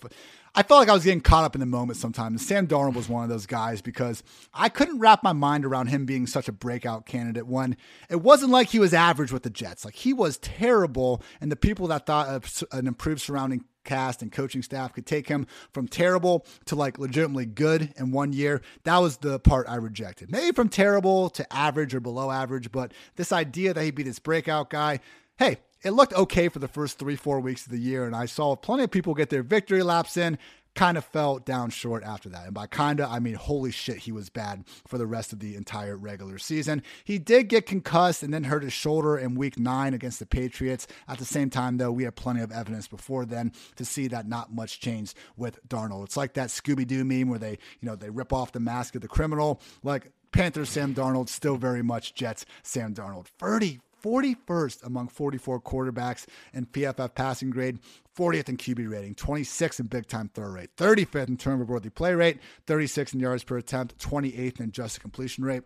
I 0.55 0.63
felt 0.63 0.81
like 0.81 0.89
I 0.89 0.95
was 0.95 1.05
getting 1.05 1.21
caught 1.21 1.45
up 1.45 1.55
in 1.55 1.61
the 1.61 1.67
moment 1.67 1.99
sometimes. 1.99 2.47
Sam 2.47 2.67
Darnold 2.67 2.95
was 2.95 3.09
one 3.09 3.23
of 3.23 3.29
those 3.31 3.47
guys 3.47 3.81
because 3.81 4.23
I 4.53 4.69
couldn't 4.69 4.99
wrap 4.99 5.23
my 5.23 5.33
mind 5.33 5.65
around 5.65 5.89
him 5.89 6.07
being 6.07 6.27
such 6.27 6.49
a 6.49 6.53
breakout 6.53 7.07
candidate 7.07 7.47
when 7.47 7.77
it 8.09 8.21
wasn't 8.21 8.51
like 8.51 8.69
he 8.69 8.79
was 8.79 8.93
average 8.93 9.33
with 9.33 9.45
the 9.45 9.51
Jets. 9.51 9.85
Like 9.85 9.95
he 9.95 10.13
was 10.13 10.39
terrible, 10.39 11.23
and 11.41 11.53
the 11.53 11.57
people 11.57 11.87
that 11.89 12.07
thought 12.07 12.65
an 12.73 12.87
improved 12.87 13.21
surrounding 13.21 13.65
cast 13.85 14.23
and 14.23 14.31
coaching 14.31 14.63
staff 14.63 14.93
could 14.93 15.07
take 15.07 15.29
him 15.29 15.47
from 15.73 15.89
terrible 15.89 16.47
to 16.67 16.77
like 16.77 16.99
legitimately 16.99 17.47
good 17.47 17.93
in 17.97 18.11
one 18.11 18.33
year. 18.33 18.61
That 18.85 18.99
was 18.99 19.19
the 19.19 19.39
part 19.39 19.69
I 19.69 19.77
rejected. 19.77 20.31
Maybe 20.31 20.53
from 20.53 20.69
terrible 20.69 21.31
to 21.31 21.53
average 21.53 21.95
or 21.95 22.01
below 22.01 22.31
average, 22.31 22.73
but 22.73 22.93
this 23.17 23.33
idea 23.33 23.73
that 23.73 23.83
he'd 23.83 23.95
be 23.95 24.03
this 24.03 24.19
breakout 24.19 24.69
guy, 24.71 25.01
hey, 25.39 25.59
it 25.83 25.93
looked 25.93 26.13
okay 26.13 26.49
for 26.49 26.59
the 26.59 26.69
first 26.69 26.99
three, 26.99 27.17
four 27.17 27.41
weeks 27.41 27.65
of 27.67 27.73
the 27.73 27.79
year. 27.79 28.07
And 28.07 28.15
I 28.15 28.27
saw 28.27 28.57
plenty 28.57 28.85
of 28.85 28.91
people 28.91 29.15
get 29.15 29.31
their 29.31 29.43
victory 29.43 29.83
laps 29.83 30.17
in, 30.17 30.39
kind 30.75 30.97
of 30.97 31.05
fell 31.05 31.39
down 31.39 31.71
short 31.71 32.05
after 32.05 32.29
that. 32.29 32.45
And 32.45 32.55
by 32.55 32.67
kinda, 32.67 33.07
I 33.09 33.19
mean, 33.19 33.35
holy 33.35 33.71
shit, 33.71 33.99
he 33.99 34.13
was 34.13 34.31
bad 34.31 34.65
for 34.87 34.99
the 34.99 35.07
rest 35.07 35.33
of 35.33 35.41
the 35.41 35.57
entire 35.57 35.97
regular 35.97 36.39
season. 36.39 36.83
He 37.05 37.19
did 37.19 37.49
get 37.49 37.67
concussed 37.67 38.23
and 38.23 38.33
then 38.33 38.45
hurt 38.45 38.63
his 38.63 38.73
shoulder 38.73 39.19
in 39.19 39.35
week 39.35 39.59
nine 39.59 39.95
against 39.95 40.19
the 40.19 40.27
Patriots. 40.27 40.87
At 41.09 41.19
the 41.19 41.25
same 41.25 41.51
time, 41.51 41.79
though, 41.79 41.93
we 41.93 42.05
had 42.05 42.15
plenty 42.15 42.41
of 42.41 42.53
evidence 42.53 42.87
before 42.87 43.25
then 43.25 43.53
to 43.77 43.85
see 43.85 44.07
that 44.09 44.29
not 44.29 44.53
much 44.53 44.81
changed 44.81 45.17
with 45.37 45.67
Darnold. 45.69 46.05
It's 46.05 46.17
like 46.17 46.35
that 46.35 46.49
Scooby 46.51 46.87
Doo 46.87 47.05
meme 47.05 47.29
where 47.29 47.39
they, 47.39 47.59
you 47.81 47.89
know, 47.89 47.97
they 47.97 48.11
rip 48.11 48.33
off 48.33 48.53
the 48.53 48.61
mask 48.61 48.95
of 48.95 49.03
the 49.03 49.09
criminal. 49.09 49.61
Like 49.83 50.13
Panthers 50.33 50.69
Sam 50.69 50.95
Darnold, 50.95 51.29
still 51.29 51.57
very 51.57 51.83
much 51.83 52.15
Jets 52.15 52.47
Sam 52.63 52.95
Darnold. 52.95 53.27
30 53.39 53.81
41st 54.03 54.85
among 54.85 55.09
44 55.09 55.61
quarterbacks 55.61 56.27
in 56.53 56.67
PFF 56.67 57.15
passing 57.15 57.51
grade, 57.51 57.79
40th 58.17 58.49
in 58.49 58.57
QB 58.57 58.91
rating, 58.91 59.15
26th 59.15 59.81
in 59.81 59.87
big 59.87 60.07
time 60.07 60.31
throw 60.33 60.49
rate, 60.49 60.77
35th 60.77 61.29
in 61.29 61.37
turnover 61.37 61.65
worthy 61.65 61.91
play 61.91 62.15
rate, 62.15 62.39
36th 62.67 63.15
in 63.15 63.21
yards 63.21 63.45
per 63.45 63.59
attempt, 63.59 63.99
28th 63.99 64.61
in 64.61 64.69
adjusted 64.69 65.01
completion 65.01 65.45
rate. 65.45 65.63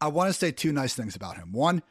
I 0.00 0.08
want 0.08 0.28
to 0.28 0.32
say 0.34 0.50
two 0.50 0.72
nice 0.72 0.94
things 0.94 1.16
about 1.16 1.36
him. 1.36 1.52
One, 1.52 1.82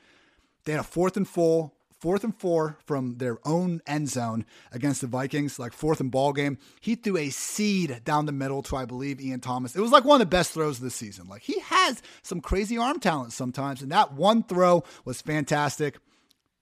they 0.65 0.73
had 0.73 0.81
a 0.81 0.83
fourth 0.83 1.17
and 1.17 1.27
full 1.27 1.75
fourth 2.03 2.25
and 2.25 2.37
four 2.37 2.77
from 2.85 3.15
their 3.15 3.37
own 3.47 3.79
end 3.87 4.09
zone 4.09 4.45
against 4.73 4.99
the 4.99 5.07
Vikings, 5.07 5.57
like 5.57 5.71
fourth 5.71 6.01
and 6.01 6.11
ball 6.11 6.33
game. 6.33 6.57
He 6.81 6.95
threw 6.95 7.15
a 7.15 7.29
seed 7.29 8.01
down 8.03 8.25
the 8.25 8.33
middle 8.33 8.61
to, 8.63 8.75
I 8.75 8.83
believe, 8.83 9.21
Ian 9.21 9.39
Thomas. 9.39 9.73
It 9.73 9.79
was 9.79 9.93
like 9.93 10.03
one 10.03 10.19
of 10.19 10.27
the 10.27 10.35
best 10.35 10.51
throws 10.51 10.79
of 10.79 10.83
the 10.83 10.89
season. 10.89 11.29
Like 11.29 11.43
he 11.43 11.59
has 11.61 12.01
some 12.21 12.41
crazy 12.41 12.77
arm 12.77 12.99
talent 12.99 13.31
sometimes, 13.31 13.81
and 13.81 13.89
that 13.93 14.11
one 14.11 14.43
throw 14.43 14.83
was 15.05 15.21
fantastic. 15.21 15.97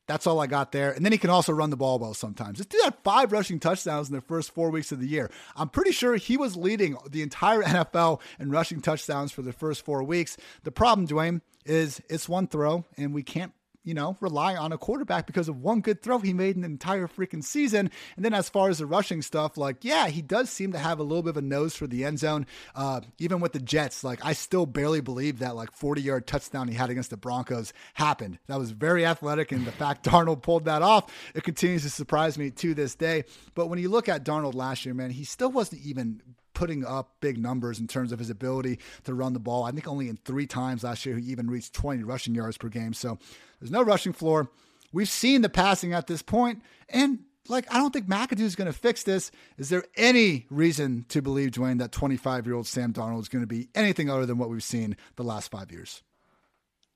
That's 0.06 0.28
all 0.28 0.40
I 0.40 0.46
got 0.46 0.72
there. 0.74 0.92
And 0.92 1.04
then 1.04 1.12
he 1.12 1.18
can 1.18 1.32
also 1.32 1.54
run 1.54 1.72
the 1.72 1.78
ball 1.78 1.98
well 1.98 2.14
sometimes. 2.14 2.60
This 2.60 2.68
dude 2.68 2.84
had 2.84 2.98
five 3.04 3.32
rushing 3.32 3.60
touchdowns 3.60 4.10
in 4.10 4.16
the 4.16 4.22
first 4.22 4.54
four 4.54 4.70
weeks 4.70 4.92
of 4.92 5.00
the 5.00 5.08
year. 5.08 5.32
I'm 5.56 5.70
pretty 5.70 5.92
sure 5.92 6.18
he 6.18 6.38
was 6.38 6.56
leading 6.56 6.98
the 7.10 7.24
entire 7.24 7.64
NFL 7.64 8.22
in 8.40 8.52
rushing 8.52 8.80
touchdowns 8.80 9.32
for 9.32 9.42
the 9.42 9.54
first 9.54 9.84
four 9.84 10.04
weeks. 10.04 10.38
The 10.66 10.72
problem, 10.72 11.08
Dwain, 11.08 11.42
is 11.66 12.00
it's 12.10 12.30
one 12.30 12.46
throw, 12.46 12.86
and 12.96 13.12
we 13.12 13.24
can't 13.24 13.54
you 13.84 13.94
know, 13.94 14.18
rely 14.20 14.56
on 14.56 14.72
a 14.72 14.78
quarterback 14.78 15.26
because 15.26 15.50
of 15.50 15.62
one 15.62 15.82
good 15.82 16.02
throw 16.02 16.20
he 16.20 16.34
made 16.34 16.56
an 16.56 16.64
entire 16.64 17.08
freaking 17.08 17.44
season. 17.44 17.90
And 18.16 18.24
then 18.24 18.34
as 18.34 18.50
far 18.50 18.70
as 18.70 18.78
the 18.78 18.86
rushing 18.86 19.22
stuff, 19.22 19.58
like, 19.58 19.84
yeah, 19.84 20.08
he 20.08 20.22
does 20.22 20.50
seem 20.50 20.72
to 20.74 20.78
have 20.78 21.00
a 21.00 21.04
little 21.04 21.24
bit 21.24 21.32
of 21.32 21.38
a 21.38 21.42
nose 21.42 21.76
for 21.76 21.88
the 21.88 22.06
end 22.06 22.20
zone. 22.20 22.46
Uh, 22.76 23.02
even 23.18 23.40
with 23.40 23.54
the 23.54 23.60
Jets, 23.60 24.04
like, 24.04 24.24
I 24.24 24.34
still 24.34 24.66
barely 24.66 25.02
believe 25.02 25.40
that 25.40 25.56
like 25.56 25.72
40 25.72 26.02
yard 26.02 26.28
touchdown 26.28 26.68
he 26.68 26.76
had 26.76 26.90
against 26.90 27.10
the 27.10 27.18
Broncos 27.18 27.74
happened. 27.96 28.40
That 28.48 28.60
was 28.60 28.72
very 28.72 29.06
athletic. 29.06 29.52
And 29.52 29.66
the 29.66 29.72
fact 29.72 30.06
Darnold 30.06 30.44
pulled 30.44 30.66
that 30.66 30.82
off, 30.82 31.12
it 31.34 31.44
continues 31.44 31.84
to 31.84 31.90
surprise 31.90 32.38
me 32.38 32.52
to 32.52 32.74
this 32.74 32.96
day. 32.96 33.24
But 33.56 33.68
when 33.68 33.80
you 33.80 33.90
look 33.90 34.10
at 34.10 34.24
Darnold 34.24 34.54
last 34.56 34.86
year, 34.86 34.94
man, 34.94 35.10
he 35.10 35.24
still 35.24 35.52
wasn't 35.52 35.82
even 35.84 36.22
putting 36.54 36.86
up 36.86 37.16
big 37.22 37.38
numbers 37.38 37.80
in 37.80 37.88
terms 37.88 38.12
of 38.12 38.20
his 38.20 38.30
ability 38.30 38.80
to 39.04 39.14
run 39.14 39.34
the 39.34 39.40
ball. 39.40 39.64
I 39.64 39.72
think 39.72 39.88
only 39.88 40.10
in 40.10 40.18
three 40.18 40.48
times 40.48 40.84
last 40.84 41.06
year 41.06 41.18
he 41.18 41.32
even 41.32 41.50
reached 41.50 41.74
20 41.74 42.04
rushing 42.04 42.36
yards 42.36 42.58
per 42.58 42.70
game. 42.70 42.94
So 42.94 43.18
there's 43.60 43.72
no 43.72 43.82
rushing 43.82 44.14
floor. 44.14 44.50
We've 44.94 45.10
seen 45.10 45.42
the 45.42 45.50
passing 45.50 45.94
at 45.94 46.08
this 46.08 46.22
point, 46.22 46.62
and 46.90 47.20
like 47.48 47.66
I 47.74 47.78
don't 47.78 47.92
think 47.92 48.08
McAdoo 48.08 48.42
is 48.42 48.56
going 48.56 48.72
to 48.72 48.78
fix 48.78 49.04
this. 49.04 49.32
Is 49.58 49.70
there 49.70 49.84
any 49.96 50.46
reason 50.50 51.06
to 51.10 51.22
believe, 51.22 51.52
Dwain, 51.52 51.80
that 51.80 51.92
25 51.92 52.46
year 52.46 52.56
old 52.56 52.68
Sam 52.68 52.92
Darnold 52.94 53.22
is 53.22 53.30
going 53.30 53.44
to 53.44 53.48
be 53.48 53.70
anything 53.74 54.10
other 54.10 54.26
than 54.26 54.38
what 54.38 54.50
we've 54.50 54.64
seen 54.64 54.98
the 55.16 55.24
last 55.24 55.50
five 55.52 55.72
years? 55.72 56.04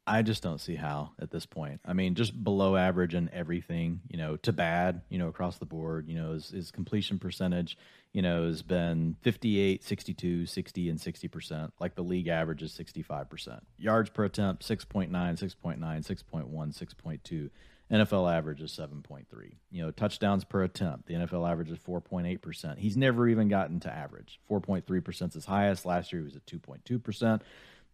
I 0.08 0.22
just 0.22 0.44
don't 0.44 0.62
see 0.62 0.76
how 0.76 1.12
at 1.20 1.32
this 1.32 1.46
point. 1.46 1.82
I 1.84 1.94
mean, 1.94 2.14
just 2.14 2.44
below 2.44 2.76
average 2.76 3.16
in 3.16 3.30
everything, 3.34 4.02
you 4.08 4.18
know, 4.18 4.38
to 4.38 4.54
bad, 4.54 5.02
you 5.10 5.18
know, 5.18 5.28
across 5.28 5.58
the 5.58 5.66
board, 5.66 6.08
you 6.08 6.16
know, 6.16 6.34
his, 6.34 6.50
his 6.50 6.72
completion 6.72 7.18
percentage, 7.18 7.76
you 8.14 8.22
know, 8.22 8.46
has 8.46 8.62
been 8.62 9.16
58, 9.22 9.84
62, 9.84 10.46
60, 10.46 10.90
and 10.90 11.00
60%. 11.00 11.72
Like 11.80 11.96
the 11.96 12.04
league 12.04 12.28
average 12.28 12.62
is 12.62 12.72
65%. 12.72 13.62
Yards 13.78 14.12
per 14.12 14.26
attempt, 14.26 14.68
6.9, 14.68 15.10
6.9, 15.10 15.80
6.1, 15.80 16.50
6.2. 16.52 17.50
NFL 17.92 18.36
average 18.36 18.62
is 18.62 18.72
7.3. 18.72 19.26
You 19.72 19.84
know, 19.84 19.92
touchdowns 19.92 20.44
per 20.44 20.64
attempt, 20.64 21.08
the 21.08 21.16
NFL 21.16 21.50
average 21.50 21.70
is 21.70 21.78
4.8%. 21.80 22.78
He's 22.78 22.98
never 22.98 23.28
even 23.28 23.48
gotten 23.48 23.80
to 23.82 23.92
average. 23.92 24.40
4.3% 24.50 25.28
is 25.28 25.34
his 25.34 25.46
highest. 25.46 25.86
Last 25.86 26.12
year 26.12 26.22
he 26.22 26.26
was 26.26 26.36
at 26.36 26.46
2.2%. 26.46 27.42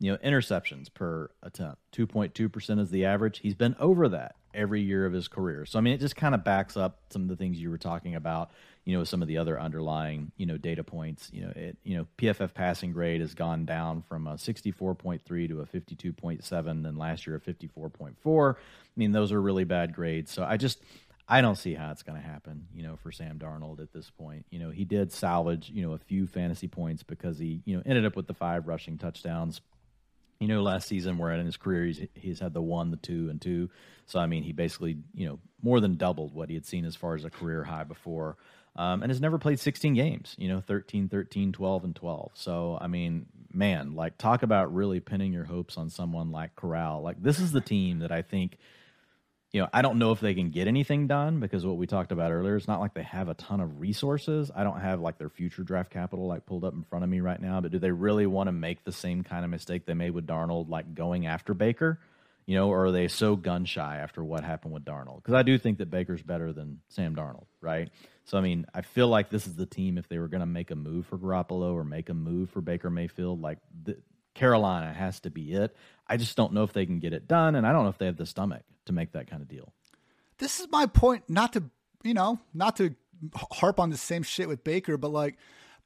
You 0.01 0.13
know, 0.13 0.17
interceptions 0.17 0.91
per 0.91 1.29
attempt, 1.43 1.77
2.2% 1.96 2.79
is 2.79 2.89
the 2.89 3.05
average. 3.05 3.38
He's 3.38 3.53
been 3.53 3.75
over 3.79 4.10
that 4.10 4.34
every 4.51 4.81
year 4.81 5.05
of 5.05 5.13
his 5.13 5.27
career. 5.27 5.63
So, 5.65 5.77
I 5.77 5.81
mean, 5.84 5.93
it 5.93 6.00
just 6.00 6.15
kind 6.15 6.34
of 6.34 6.43
backs 6.43 6.75
up 6.75 7.01
some 7.12 7.22
of 7.22 7.27
the 7.27 7.36
things 7.36 7.62
you 7.62 7.70
were 7.70 7.77
talking 7.77 8.15
about, 8.15 8.50
you 8.84 8.98
know, 8.98 9.03
some 9.03 9.22
of 9.22 9.27
the 9.27 9.38
other 9.38 9.60
underlying, 9.60 10.31
you 10.38 10.48
know, 10.48 10.58
data 10.58 10.84
points. 10.84 11.29
You 11.31 11.46
know, 11.46 11.53
it, 11.55 11.77
you 11.84 11.98
know, 11.98 12.08
PFF 12.17 12.51
passing 12.55 12.91
grade 12.91 13.22
has 13.22 13.36
gone 13.36 13.65
down 13.65 14.01
from 14.01 14.25
a 14.25 14.34
64.3 14.34 15.48
to 15.48 15.62
a 15.62 15.65
52.7, 15.67 16.88
and 16.88 16.98
last 16.98 17.27
year 17.27 17.36
a 17.36 17.39
54.4. 17.39 18.55
I 18.55 18.58
mean, 18.96 19.12
those 19.12 19.31
are 19.31 19.39
really 19.39 19.65
bad 19.65 19.93
grades. 19.93 20.31
So 20.31 20.43
I 20.43 20.58
just, 20.58 20.81
I 21.27 21.41
don't 21.41 21.58
see 21.58 21.75
how 21.75 21.91
it's 21.91 22.01
going 22.01 22.20
to 22.20 22.27
happen, 22.27 22.65
you 22.74 22.81
know, 22.81 22.98
for 22.98 23.12
Sam 23.12 23.38
Darnold 23.38 23.79
at 23.79 23.93
this 23.93 24.10
point. 24.10 24.48
You 24.50 24.58
know, 24.58 24.72
he 24.72 24.84
did 24.84 25.12
salvage, 25.12 25.70
you 25.70 25.84
know, 25.84 25.93
a 25.93 26.00
few 26.00 26.25
fantasy 26.25 26.67
points 26.67 27.03
because 27.03 27.38
he, 27.38 27.62
you 27.65 27.77
know, 27.77 27.84
ended 27.86 28.05
up 28.05 28.15
with 28.15 28.25
the 28.25 28.34
five 28.34 28.67
rushing 28.67 28.98
touchdowns 28.98 29.62
you 30.41 30.48
know, 30.48 30.63
last 30.63 30.88
season 30.88 31.19
where 31.19 31.31
in 31.31 31.45
his 31.45 31.55
career 31.55 31.86
he's 31.86 32.01
he's 32.15 32.39
had 32.39 32.53
the 32.53 32.62
one, 32.62 32.89
the 32.89 32.98
two, 32.98 33.29
and 33.29 33.39
two. 33.39 33.69
So 34.07 34.19
I 34.19 34.25
mean, 34.25 34.41
he 34.41 34.53
basically 34.53 34.98
you 35.13 35.29
know 35.29 35.39
more 35.62 35.79
than 35.79 35.98
doubled 35.98 36.33
what 36.33 36.50
he 36.50 36.55
had 36.55 36.65
seen 36.65 36.83
as 36.83 36.95
far 36.95 37.13
as 37.13 37.24
a 37.24 37.29
career 37.29 37.63
high 37.63 37.83
before, 37.83 38.38
um, 38.75 39.03
and 39.03 39.12
has 39.12 39.21
never 39.21 39.38
played 39.38 39.60
16 39.60 39.93
games. 39.93 40.36
You 40.39 40.50
know, 40.50 40.60
13, 40.60 41.10
13, 41.10 41.51
12, 41.51 41.83
and 41.83 41.95
12. 41.95 42.31
So 42.33 42.75
I 42.81 42.88
mean, 42.88 43.27
man, 43.53 43.93
like 43.93 44.17
talk 44.17 44.41
about 44.41 44.74
really 44.74 45.00
pinning 45.00 45.31
your 45.31 45.45
hopes 45.45 45.77
on 45.77 45.91
someone 45.91 46.31
like 46.31 46.55
Corral. 46.55 47.03
Like 47.03 47.21
this 47.21 47.39
is 47.39 47.51
the 47.51 47.62
team 47.62 48.00
that 48.00 48.12
I 48.12 48.24
think 48.24 48.57
you 49.53 49.60
know, 49.60 49.67
I 49.74 49.81
don't 49.81 50.00
know 50.00 50.12
if 50.12 50.22
they 50.22 50.34
can 50.34 50.50
get 50.50 50.67
anything 50.67 51.08
done 51.08 51.41
because 51.41 51.65
what 51.65 51.75
we 51.75 51.86
talked 51.86 52.13
about 52.13 52.31
earlier, 52.31 52.55
it's 52.55 52.70
not 52.70 52.79
like 52.79 52.93
they 52.93 53.03
have 53.03 53.27
a 53.27 53.34
ton 53.34 53.60
of 53.60 53.81
resources. 53.81 54.50
I 54.55 54.63
don't 54.63 54.79
have 54.79 55.01
like 55.01 55.17
their 55.17 55.29
future 55.29 55.63
draft 55.63 55.91
capital 55.91 56.25
like 56.25 56.46
pulled 56.46 56.63
up 56.63 56.74
in 56.74 56.84
front 56.84 57.03
of 57.03 57.10
me 57.10 57.20
right 57.20 57.41
now, 57.41 57.60
but 57.60 57.72
do 57.72 57.79
they 57.79 57.91
really 57.91 58.25
want 58.25 58.48
to 58.48 58.53
make 58.53 58.86
the 58.86 58.93
same 58.93 59.24
kind 59.24 59.43
of 59.43 59.51
mistake 59.51 59.86
they 59.86 59.93
made 59.93 60.12
with 60.12 60.25
Darnold, 60.25 60.70
like 60.70 60.96
going 60.96 61.27
after 61.27 61.53
Baker? 61.53 62.00
You 62.46 62.55
know, 62.55 62.70
or 62.70 62.86
are 62.86 62.91
they 62.91 63.08
so 63.10 63.36
gun 63.36 63.65
shy 63.65 63.98
after 63.98 64.24
what 64.24 64.43
happened 64.43 64.74
with 64.74 64.86
Darnold? 64.86 65.17
Because 65.17 65.36
I 65.36 65.43
do 65.43 65.58
think 65.58 65.77
that 65.79 65.91
Baker's 65.91 66.24
better 66.24 66.53
than 66.53 66.79
Sam 66.88 67.15
Darnold, 67.15 67.46
right? 67.60 67.89
So 68.24 68.38
I 68.38 68.41
mean, 68.41 68.65
I 68.74 68.81
feel 68.81 69.10
like 69.10 69.29
this 69.29 69.48
is 69.48 69.55
the 69.55 69.65
team 69.65 69.98
if 69.98 70.08
they 70.08 70.17
were 70.17 70.29
going 70.29 70.39
to 70.41 70.46
make 70.48 70.72
a 70.72 70.75
move 70.75 71.08
for 71.08 71.17
Garoppolo 71.17 71.74
or 71.74 71.84
make 71.84 72.10
a 72.10 72.13
move 72.13 72.50
for 72.51 72.62
Baker 72.62 72.89
Mayfield, 72.89 73.41
like 73.41 73.58
the, 73.84 73.98
Carolina 74.34 74.93
has 74.93 75.20
to 75.22 75.29
be 75.29 75.51
it. 75.51 75.75
I 76.08 76.15
just 76.15 76.38
don't 76.38 76.53
know 76.53 76.63
if 76.63 76.72
they 76.72 76.86
can 76.86 77.00
get 77.00 77.12
it 77.12 77.27
done, 77.27 77.55
and 77.55 77.67
I 77.67 77.74
don't 77.74 77.84
know 77.84 77.89
if 77.89 77.98
they 77.98 78.05
have 78.05 78.17
the 78.17 78.25
stomach 78.25 78.63
to 78.85 78.93
make 78.93 79.11
that 79.13 79.29
kind 79.29 79.41
of 79.41 79.47
deal. 79.47 79.73
This 80.38 80.59
is 80.59 80.67
my 80.71 80.85
point. 80.85 81.29
Not 81.29 81.53
to 81.53 81.63
you 82.03 82.13
know, 82.13 82.39
not 82.53 82.77
to 82.77 82.95
harp 83.35 83.79
on 83.79 83.89
the 83.89 83.97
same 83.97 84.23
shit 84.23 84.47
with 84.47 84.63
Baker, 84.63 84.97
but 84.97 85.11
like 85.11 85.38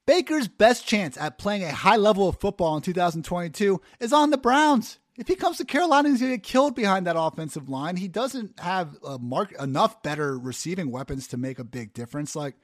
Baker's 0.05 0.47
best 0.47 0.87
chance 0.87 1.17
at 1.17 1.37
playing 1.37 1.63
a 1.63 1.71
high 1.71 1.97
level 1.97 2.29
of 2.29 2.39
football 2.39 2.77
in 2.77 2.81
2022 2.81 3.81
is 3.99 4.13
on 4.13 4.29
the 4.29 4.37
Browns. 4.37 4.99
If 5.17 5.27
he 5.27 5.35
comes 5.35 5.57
to 5.57 5.65
Carolina, 5.65 6.09
he's 6.09 6.19
going 6.19 6.31
to 6.31 6.37
get 6.37 6.43
killed 6.43 6.75
behind 6.75 7.07
that 7.07 7.17
offensive 7.17 7.69
line. 7.69 7.97
He 7.97 8.07
doesn't 8.07 8.59
have 8.59 8.97
mark, 9.19 9.53
enough 9.59 10.03
better 10.03 10.37
receiving 10.37 10.91
weapons 10.91 11.27
to 11.27 11.37
make 11.37 11.57
a 11.57 11.63
big 11.63 11.93
difference. 11.93 12.35
Like, 12.35 12.55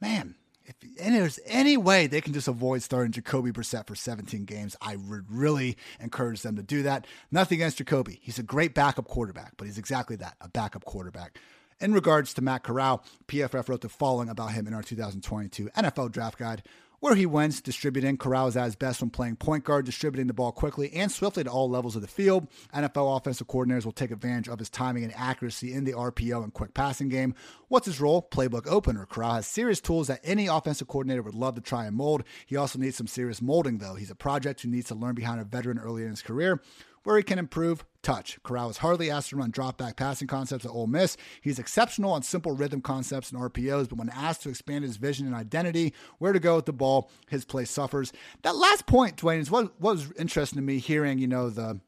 man, 0.00 0.36
if 0.68 0.76
there's 0.98 1.40
any 1.46 1.76
way 1.76 2.06
they 2.06 2.20
can 2.20 2.32
just 2.32 2.48
avoid 2.48 2.82
starting 2.82 3.10
Jacoby 3.10 3.52
Brissett 3.52 3.86
for 3.86 3.94
17 3.94 4.44
games, 4.44 4.76
I 4.80 4.96
would 4.96 5.24
really 5.30 5.76
encourage 5.98 6.42
them 6.42 6.56
to 6.56 6.62
do 6.62 6.82
that. 6.82 7.06
Nothing 7.30 7.56
against 7.58 7.78
Jacoby. 7.78 8.20
He's 8.22 8.38
a 8.38 8.42
great 8.42 8.74
backup 8.74 9.08
quarterback, 9.08 9.54
but 9.56 9.66
he's 9.66 9.78
exactly 9.78 10.16
that, 10.16 10.36
a 10.40 10.48
backup 10.48 10.84
quarterback. 10.84 11.38
In 11.80 11.92
regards 11.94 12.34
to 12.34 12.42
Matt 12.42 12.64
Corral, 12.64 13.04
PFF 13.28 13.68
wrote 13.68 13.80
the 13.80 13.88
following 13.88 14.28
about 14.28 14.52
him 14.52 14.66
in 14.66 14.74
our 14.74 14.82
2022 14.82 15.70
NFL 15.76 16.12
Draft 16.12 16.38
Guide 16.38 16.62
where 17.00 17.14
he 17.14 17.26
wins, 17.26 17.60
distributing. 17.60 18.16
Corral 18.16 18.48
is 18.48 18.56
at 18.56 18.64
his 18.64 18.76
best 18.76 19.00
when 19.00 19.10
playing 19.10 19.36
point 19.36 19.64
guard, 19.64 19.86
distributing 19.86 20.26
the 20.26 20.34
ball 20.34 20.52
quickly 20.52 20.92
and 20.92 21.10
swiftly 21.10 21.44
to 21.44 21.50
all 21.50 21.70
levels 21.70 21.96
of 21.96 22.02
the 22.02 22.08
field. 22.08 22.48
NFL 22.74 23.16
offensive 23.16 23.46
coordinators 23.46 23.84
will 23.84 23.92
take 23.92 24.10
advantage 24.10 24.48
of 24.48 24.58
his 24.58 24.70
timing 24.70 25.04
and 25.04 25.14
accuracy 25.14 25.72
in 25.72 25.84
the 25.84 25.92
RPO 25.92 26.42
and 26.42 26.52
quick 26.52 26.74
passing 26.74 27.08
game. 27.08 27.34
What's 27.68 27.86
his 27.86 28.00
role? 28.00 28.26
Playbook 28.30 28.66
opener. 28.66 29.06
Corral 29.06 29.34
has 29.34 29.46
serious 29.46 29.80
tools 29.80 30.08
that 30.08 30.20
any 30.24 30.46
offensive 30.46 30.88
coordinator 30.88 31.22
would 31.22 31.34
love 31.34 31.54
to 31.54 31.60
try 31.60 31.86
and 31.86 31.96
mold. 31.96 32.24
He 32.46 32.56
also 32.56 32.78
needs 32.78 32.96
some 32.96 33.06
serious 33.06 33.40
molding, 33.40 33.78
though. 33.78 33.94
He's 33.94 34.10
a 34.10 34.16
project 34.16 34.62
who 34.62 34.68
needs 34.68 34.88
to 34.88 34.94
learn 34.94 35.14
behind 35.14 35.40
a 35.40 35.44
veteran 35.44 35.78
early 35.78 36.02
in 36.02 36.10
his 36.10 36.22
career 36.22 36.60
where 37.04 37.16
he 37.16 37.22
can 37.22 37.38
improve 37.38 37.84
touch. 38.02 38.38
Corral 38.42 38.70
is 38.70 38.78
hardly 38.78 39.10
asked 39.10 39.30
to 39.30 39.36
run 39.36 39.50
drop 39.50 39.78
back 39.78 39.96
passing 39.96 40.28
concepts 40.28 40.64
at 40.64 40.70
Ole 40.70 40.86
Miss. 40.86 41.16
He's 41.40 41.58
exceptional 41.58 42.12
on 42.12 42.22
simple 42.22 42.52
rhythm 42.52 42.80
concepts 42.80 43.30
and 43.30 43.40
RPOs, 43.40 43.88
but 43.88 43.98
when 43.98 44.08
asked 44.10 44.42
to 44.42 44.48
expand 44.48 44.84
his 44.84 44.96
vision 44.96 45.26
and 45.26 45.34
identity, 45.34 45.94
where 46.18 46.32
to 46.32 46.40
go 46.40 46.56
with 46.56 46.66
the 46.66 46.72
ball, 46.72 47.10
his 47.28 47.44
play 47.44 47.64
suffers. 47.64 48.12
That 48.42 48.56
last 48.56 48.86
point, 48.86 49.16
Dwain, 49.16 49.40
is 49.40 49.50
what, 49.50 49.80
what 49.80 49.96
was 49.96 50.12
interesting 50.18 50.56
to 50.58 50.62
me 50.62 50.78
hearing, 50.78 51.18
you 51.18 51.26
know, 51.28 51.50
the 51.50 51.80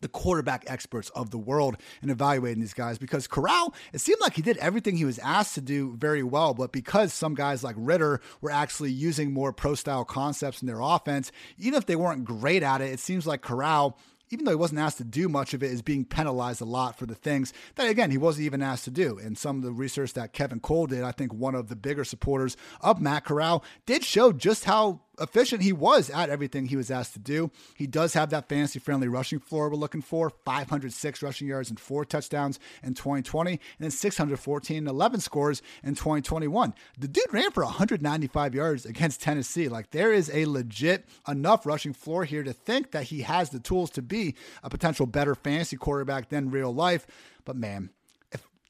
the 0.00 0.08
quarterback 0.08 0.64
experts 0.66 1.10
of 1.10 1.30
the 1.30 1.38
world 1.38 1.76
and 2.02 2.10
evaluating 2.10 2.60
these 2.60 2.74
guys 2.74 2.98
because 2.98 3.26
Corral, 3.26 3.74
it 3.92 4.00
seemed 4.00 4.20
like 4.20 4.34
he 4.34 4.42
did 4.42 4.56
everything 4.58 4.96
he 4.96 5.04
was 5.04 5.18
asked 5.18 5.54
to 5.54 5.60
do 5.60 5.94
very 5.96 6.22
well, 6.22 6.54
but 6.54 6.72
because 6.72 7.12
some 7.12 7.34
guys 7.34 7.62
like 7.62 7.76
Ridder 7.78 8.20
were 8.40 8.50
actually 8.50 8.92
using 8.92 9.32
more 9.32 9.52
pro 9.52 9.74
style 9.74 10.04
concepts 10.04 10.62
in 10.62 10.66
their 10.66 10.80
offense, 10.80 11.32
even 11.58 11.76
if 11.76 11.86
they 11.86 11.96
weren't 11.96 12.24
great 12.24 12.62
at 12.62 12.80
it, 12.80 12.92
it 12.92 13.00
seems 13.00 13.26
like 13.26 13.42
Corral 13.42 13.98
even 14.30 14.44
though 14.44 14.52
he 14.52 14.56
wasn't 14.56 14.80
asked 14.80 14.98
to 14.98 15.04
do 15.04 15.28
much 15.28 15.54
of 15.54 15.62
it, 15.62 15.70
is 15.70 15.82
being 15.82 16.04
penalized 16.04 16.60
a 16.60 16.64
lot 16.64 16.98
for 16.98 17.06
the 17.06 17.14
things 17.14 17.52
that, 17.74 17.88
again, 17.88 18.10
he 18.10 18.18
wasn't 18.18 18.46
even 18.46 18.62
asked 18.62 18.84
to 18.84 18.90
do. 18.90 19.18
And 19.18 19.36
some 19.36 19.56
of 19.56 19.62
the 19.62 19.72
research 19.72 20.14
that 20.14 20.32
Kevin 20.32 20.60
Cole 20.60 20.86
did, 20.86 21.02
I 21.02 21.12
think 21.12 21.34
one 21.34 21.54
of 21.54 21.68
the 21.68 21.76
bigger 21.76 22.04
supporters 22.04 22.56
of 22.80 23.00
Matt 23.00 23.24
Corral, 23.24 23.64
did 23.86 24.04
show 24.04 24.32
just 24.32 24.64
how 24.64 25.00
efficient 25.20 25.62
he 25.62 25.72
was 25.72 26.10
at 26.10 26.30
everything 26.30 26.66
he 26.66 26.76
was 26.76 26.90
asked 26.90 27.12
to 27.14 27.18
do. 27.18 27.50
He 27.76 27.86
does 27.86 28.14
have 28.14 28.30
that 28.30 28.48
fantasy 28.48 28.78
friendly 28.78 29.08
rushing 29.08 29.38
floor 29.38 29.68
we're 29.68 29.76
looking 29.76 30.02
for 30.02 30.30
506 30.30 31.22
rushing 31.22 31.48
yards 31.48 31.70
and 31.70 31.78
four 31.78 32.04
touchdowns 32.04 32.58
in 32.82 32.94
2020, 32.94 33.52
and 33.52 33.60
then 33.78 33.90
614 33.90 34.78
and 34.78 34.88
11 34.88 35.20
scores 35.20 35.62
in 35.82 35.94
2021. 35.94 36.74
The 36.98 37.08
dude 37.08 37.32
ran 37.32 37.50
for 37.50 37.64
195 37.64 38.54
yards 38.54 38.86
against 38.86 39.20
Tennessee. 39.20 39.68
Like, 39.68 39.90
there 39.90 40.12
is 40.12 40.30
a 40.32 40.46
legit 40.46 41.06
enough 41.28 41.66
rushing 41.66 41.92
floor 41.92 42.24
here 42.24 42.42
to 42.42 42.52
think 42.52 42.92
that 42.92 43.04
he 43.04 43.22
has 43.22 43.50
the 43.50 43.60
tools 43.60 43.90
to 43.90 44.02
be 44.02 44.34
a 44.62 44.70
potential 44.70 45.06
better 45.06 45.34
fantasy 45.34 45.76
quarterback 45.76 46.28
than 46.28 46.50
real 46.50 46.74
life. 46.74 47.06
But 47.44 47.56
man, 47.56 47.90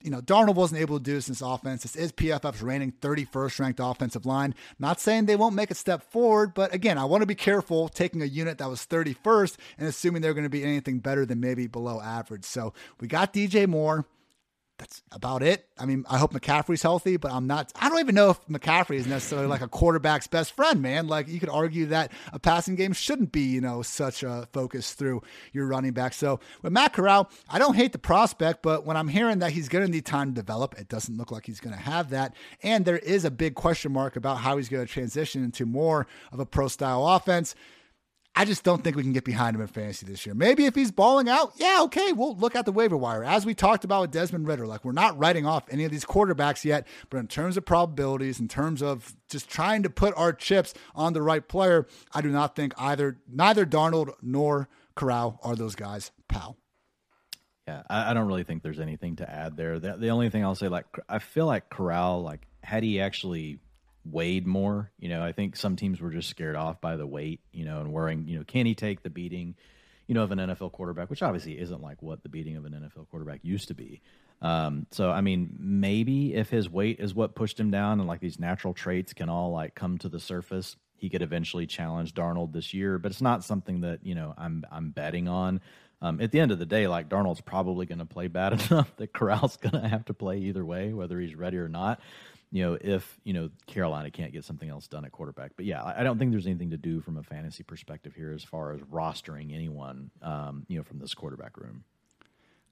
you 0.02 0.10
know, 0.10 0.20
Darnold 0.20 0.54
wasn't 0.54 0.80
able 0.80 0.98
to 0.98 1.04
do 1.04 1.14
this 1.14 1.28
in 1.28 1.32
this 1.32 1.42
offense. 1.42 1.82
This 1.82 1.96
is 1.96 2.12
PFF's 2.12 2.62
reigning 2.62 2.92
31st 3.00 3.60
ranked 3.60 3.80
offensive 3.82 4.26
line. 4.26 4.54
Not 4.78 5.00
saying 5.00 5.26
they 5.26 5.36
won't 5.36 5.54
make 5.54 5.70
a 5.70 5.74
step 5.74 6.10
forward, 6.10 6.54
but 6.54 6.74
again, 6.74 6.98
I 6.98 7.04
want 7.04 7.22
to 7.22 7.26
be 7.26 7.34
careful 7.34 7.88
taking 7.88 8.22
a 8.22 8.26
unit 8.26 8.58
that 8.58 8.70
was 8.70 8.86
31st 8.86 9.56
and 9.78 9.88
assuming 9.88 10.22
they're 10.22 10.34
going 10.34 10.44
to 10.44 10.50
be 10.50 10.64
anything 10.64 11.00
better 11.00 11.26
than 11.26 11.40
maybe 11.40 11.66
below 11.66 12.00
average. 12.00 12.44
So 12.44 12.72
we 13.00 13.08
got 13.08 13.32
DJ 13.34 13.66
Moore 13.66 14.06
that's 14.80 15.02
about 15.12 15.42
it. 15.42 15.66
I 15.78 15.84
mean, 15.84 16.06
I 16.08 16.16
hope 16.16 16.32
McCaffrey's 16.32 16.80
healthy, 16.80 17.18
but 17.18 17.30
I'm 17.30 17.46
not. 17.46 17.70
I 17.76 17.90
don't 17.90 18.00
even 18.00 18.14
know 18.14 18.30
if 18.30 18.46
McCaffrey 18.46 18.96
is 18.96 19.06
necessarily 19.06 19.46
like 19.46 19.60
a 19.60 19.68
quarterback's 19.68 20.26
best 20.26 20.52
friend, 20.52 20.80
man. 20.80 21.06
Like 21.06 21.28
you 21.28 21.38
could 21.38 21.50
argue 21.50 21.84
that 21.86 22.10
a 22.32 22.38
passing 22.38 22.76
game 22.76 22.94
shouldn't 22.94 23.30
be, 23.30 23.42
you 23.42 23.60
know, 23.60 23.82
such 23.82 24.22
a 24.22 24.48
focus 24.54 24.94
through 24.94 25.20
your 25.52 25.66
running 25.66 25.92
back. 25.92 26.14
So 26.14 26.40
with 26.62 26.72
Matt 26.72 26.94
Corral, 26.94 27.30
I 27.50 27.58
don't 27.58 27.74
hate 27.76 27.92
the 27.92 27.98
prospect, 27.98 28.62
but 28.62 28.86
when 28.86 28.96
I'm 28.96 29.08
hearing 29.08 29.40
that 29.40 29.52
he's 29.52 29.68
going 29.68 29.84
to 29.84 29.90
need 29.90 30.06
time 30.06 30.28
to 30.28 30.34
develop, 30.34 30.78
it 30.78 30.88
doesn't 30.88 31.18
look 31.18 31.30
like 31.30 31.44
he's 31.44 31.60
going 31.60 31.76
to 31.76 31.82
have 31.82 32.08
that. 32.10 32.34
And 32.62 32.86
there 32.86 32.98
is 32.98 33.26
a 33.26 33.30
big 33.30 33.56
question 33.56 33.92
mark 33.92 34.16
about 34.16 34.38
how 34.38 34.56
he's 34.56 34.70
going 34.70 34.86
to 34.86 34.90
transition 34.90 35.44
into 35.44 35.66
more 35.66 36.06
of 36.32 36.40
a 36.40 36.46
pro 36.46 36.68
style 36.68 37.06
offense. 37.06 37.54
I 38.40 38.46
just 38.46 38.64
don't 38.64 38.82
think 38.82 38.96
we 38.96 39.02
can 39.02 39.12
get 39.12 39.24
behind 39.24 39.54
him 39.54 39.60
in 39.60 39.66
fantasy 39.66 40.06
this 40.06 40.24
year. 40.24 40.34
Maybe 40.34 40.64
if 40.64 40.74
he's 40.74 40.90
balling 40.90 41.28
out, 41.28 41.52
yeah, 41.56 41.80
okay, 41.82 42.14
we'll 42.14 42.34
look 42.36 42.56
at 42.56 42.64
the 42.64 42.72
waiver 42.72 42.96
wire. 42.96 43.22
As 43.22 43.44
we 43.44 43.52
talked 43.52 43.84
about 43.84 44.00
with 44.00 44.12
Desmond 44.12 44.48
Ridder, 44.48 44.66
like 44.66 44.82
we're 44.82 44.92
not 44.92 45.18
writing 45.18 45.44
off 45.44 45.64
any 45.70 45.84
of 45.84 45.90
these 45.90 46.06
quarterbacks 46.06 46.64
yet, 46.64 46.86
but 47.10 47.18
in 47.18 47.26
terms 47.26 47.58
of 47.58 47.66
probabilities, 47.66 48.40
in 48.40 48.48
terms 48.48 48.82
of 48.82 49.14
just 49.28 49.50
trying 49.50 49.82
to 49.82 49.90
put 49.90 50.14
our 50.16 50.32
chips 50.32 50.72
on 50.94 51.12
the 51.12 51.20
right 51.20 51.46
player, 51.46 51.86
I 52.14 52.22
do 52.22 52.30
not 52.30 52.56
think 52.56 52.72
either 52.78 53.18
neither 53.30 53.66
Darnold 53.66 54.14
nor 54.22 54.70
Corral 54.94 55.38
are 55.42 55.54
those 55.54 55.74
guys, 55.74 56.10
pal. 56.26 56.56
Yeah, 57.68 57.82
I, 57.90 58.12
I 58.12 58.14
don't 58.14 58.26
really 58.26 58.44
think 58.44 58.62
there's 58.62 58.80
anything 58.80 59.16
to 59.16 59.30
add 59.30 59.58
there. 59.58 59.78
The, 59.78 59.98
the 59.98 60.08
only 60.08 60.30
thing 60.30 60.46
I'll 60.46 60.54
say, 60.54 60.68
like, 60.68 60.86
I 61.10 61.18
feel 61.18 61.44
like 61.44 61.68
Corral, 61.68 62.22
like, 62.22 62.46
had 62.62 62.84
he 62.84 63.02
actually 63.02 63.58
weighed 64.04 64.46
more. 64.46 64.90
You 64.98 65.08
know, 65.08 65.22
I 65.22 65.32
think 65.32 65.56
some 65.56 65.76
teams 65.76 66.00
were 66.00 66.10
just 66.10 66.28
scared 66.28 66.56
off 66.56 66.80
by 66.80 66.96
the 66.96 67.06
weight, 67.06 67.40
you 67.52 67.64
know, 67.64 67.80
and 67.80 67.92
worrying, 67.92 68.26
you 68.28 68.38
know, 68.38 68.44
can 68.44 68.66
he 68.66 68.74
take 68.74 69.02
the 69.02 69.10
beating? 69.10 69.56
you 70.10 70.14
know, 70.14 70.24
of 70.24 70.32
an 70.32 70.38
NFL 70.40 70.72
quarterback, 70.72 71.08
which 71.08 71.22
obviously 71.22 71.56
isn't 71.56 71.80
like 71.80 72.02
what 72.02 72.24
the 72.24 72.28
beating 72.28 72.56
of 72.56 72.64
an 72.64 72.72
NFL 72.72 73.08
quarterback 73.10 73.38
used 73.44 73.68
to 73.68 73.74
be. 73.74 74.00
Um, 74.42 74.86
so 74.90 75.08
I 75.08 75.20
mean, 75.20 75.54
maybe 75.56 76.34
if 76.34 76.50
his 76.50 76.68
weight 76.68 76.98
is 76.98 77.14
what 77.14 77.36
pushed 77.36 77.60
him 77.60 77.70
down, 77.70 78.00
and 78.00 78.08
like 78.08 78.18
these 78.18 78.40
natural 78.40 78.74
traits 78.74 79.12
can 79.12 79.28
all 79.28 79.52
like 79.52 79.76
come 79.76 79.98
to 79.98 80.08
the 80.08 80.18
surface, 80.18 80.74
he 80.96 81.10
could 81.10 81.22
eventually 81.22 81.64
challenge 81.64 82.12
Darnold 82.12 82.52
this 82.52 82.74
year. 82.74 82.98
But 82.98 83.12
it's 83.12 83.20
not 83.20 83.44
something 83.44 83.82
that 83.82 84.04
you 84.04 84.16
know 84.16 84.34
I'm 84.36 84.64
I'm 84.72 84.90
betting 84.90 85.28
on. 85.28 85.60
Um, 86.02 86.20
at 86.20 86.32
the 86.32 86.40
end 86.40 86.50
of 86.50 86.58
the 86.58 86.66
day, 86.66 86.88
like 86.88 87.08
Darnold's 87.08 87.42
probably 87.42 87.86
going 87.86 87.98
to 88.00 88.04
play 88.04 88.26
bad 88.26 88.52
enough 88.70 88.92
that 88.96 89.12
Corral's 89.12 89.58
going 89.58 89.80
to 89.80 89.88
have 89.88 90.06
to 90.06 90.14
play 90.14 90.38
either 90.38 90.64
way, 90.64 90.92
whether 90.92 91.20
he's 91.20 91.36
ready 91.36 91.58
or 91.58 91.68
not. 91.68 92.00
You 92.52 92.64
know, 92.64 92.78
if 92.80 93.18
you 93.24 93.32
know 93.32 93.50
Carolina 93.66 94.10
can't 94.10 94.32
get 94.32 94.44
something 94.44 94.68
else 94.68 94.88
done 94.88 95.04
at 95.04 95.12
quarterback, 95.12 95.52
but 95.56 95.64
yeah, 95.66 95.84
I 95.84 96.02
don't 96.02 96.18
think 96.18 96.32
there's 96.32 96.46
anything 96.46 96.70
to 96.70 96.76
do 96.76 97.00
from 97.00 97.16
a 97.16 97.22
fantasy 97.22 97.62
perspective 97.62 98.14
here 98.14 98.32
as 98.32 98.42
far 98.42 98.72
as 98.72 98.80
rostering 98.80 99.54
anyone, 99.54 100.10
um, 100.22 100.66
you 100.68 100.76
know, 100.76 100.82
from 100.82 100.98
this 100.98 101.14
quarterback 101.14 101.56
room. 101.56 101.84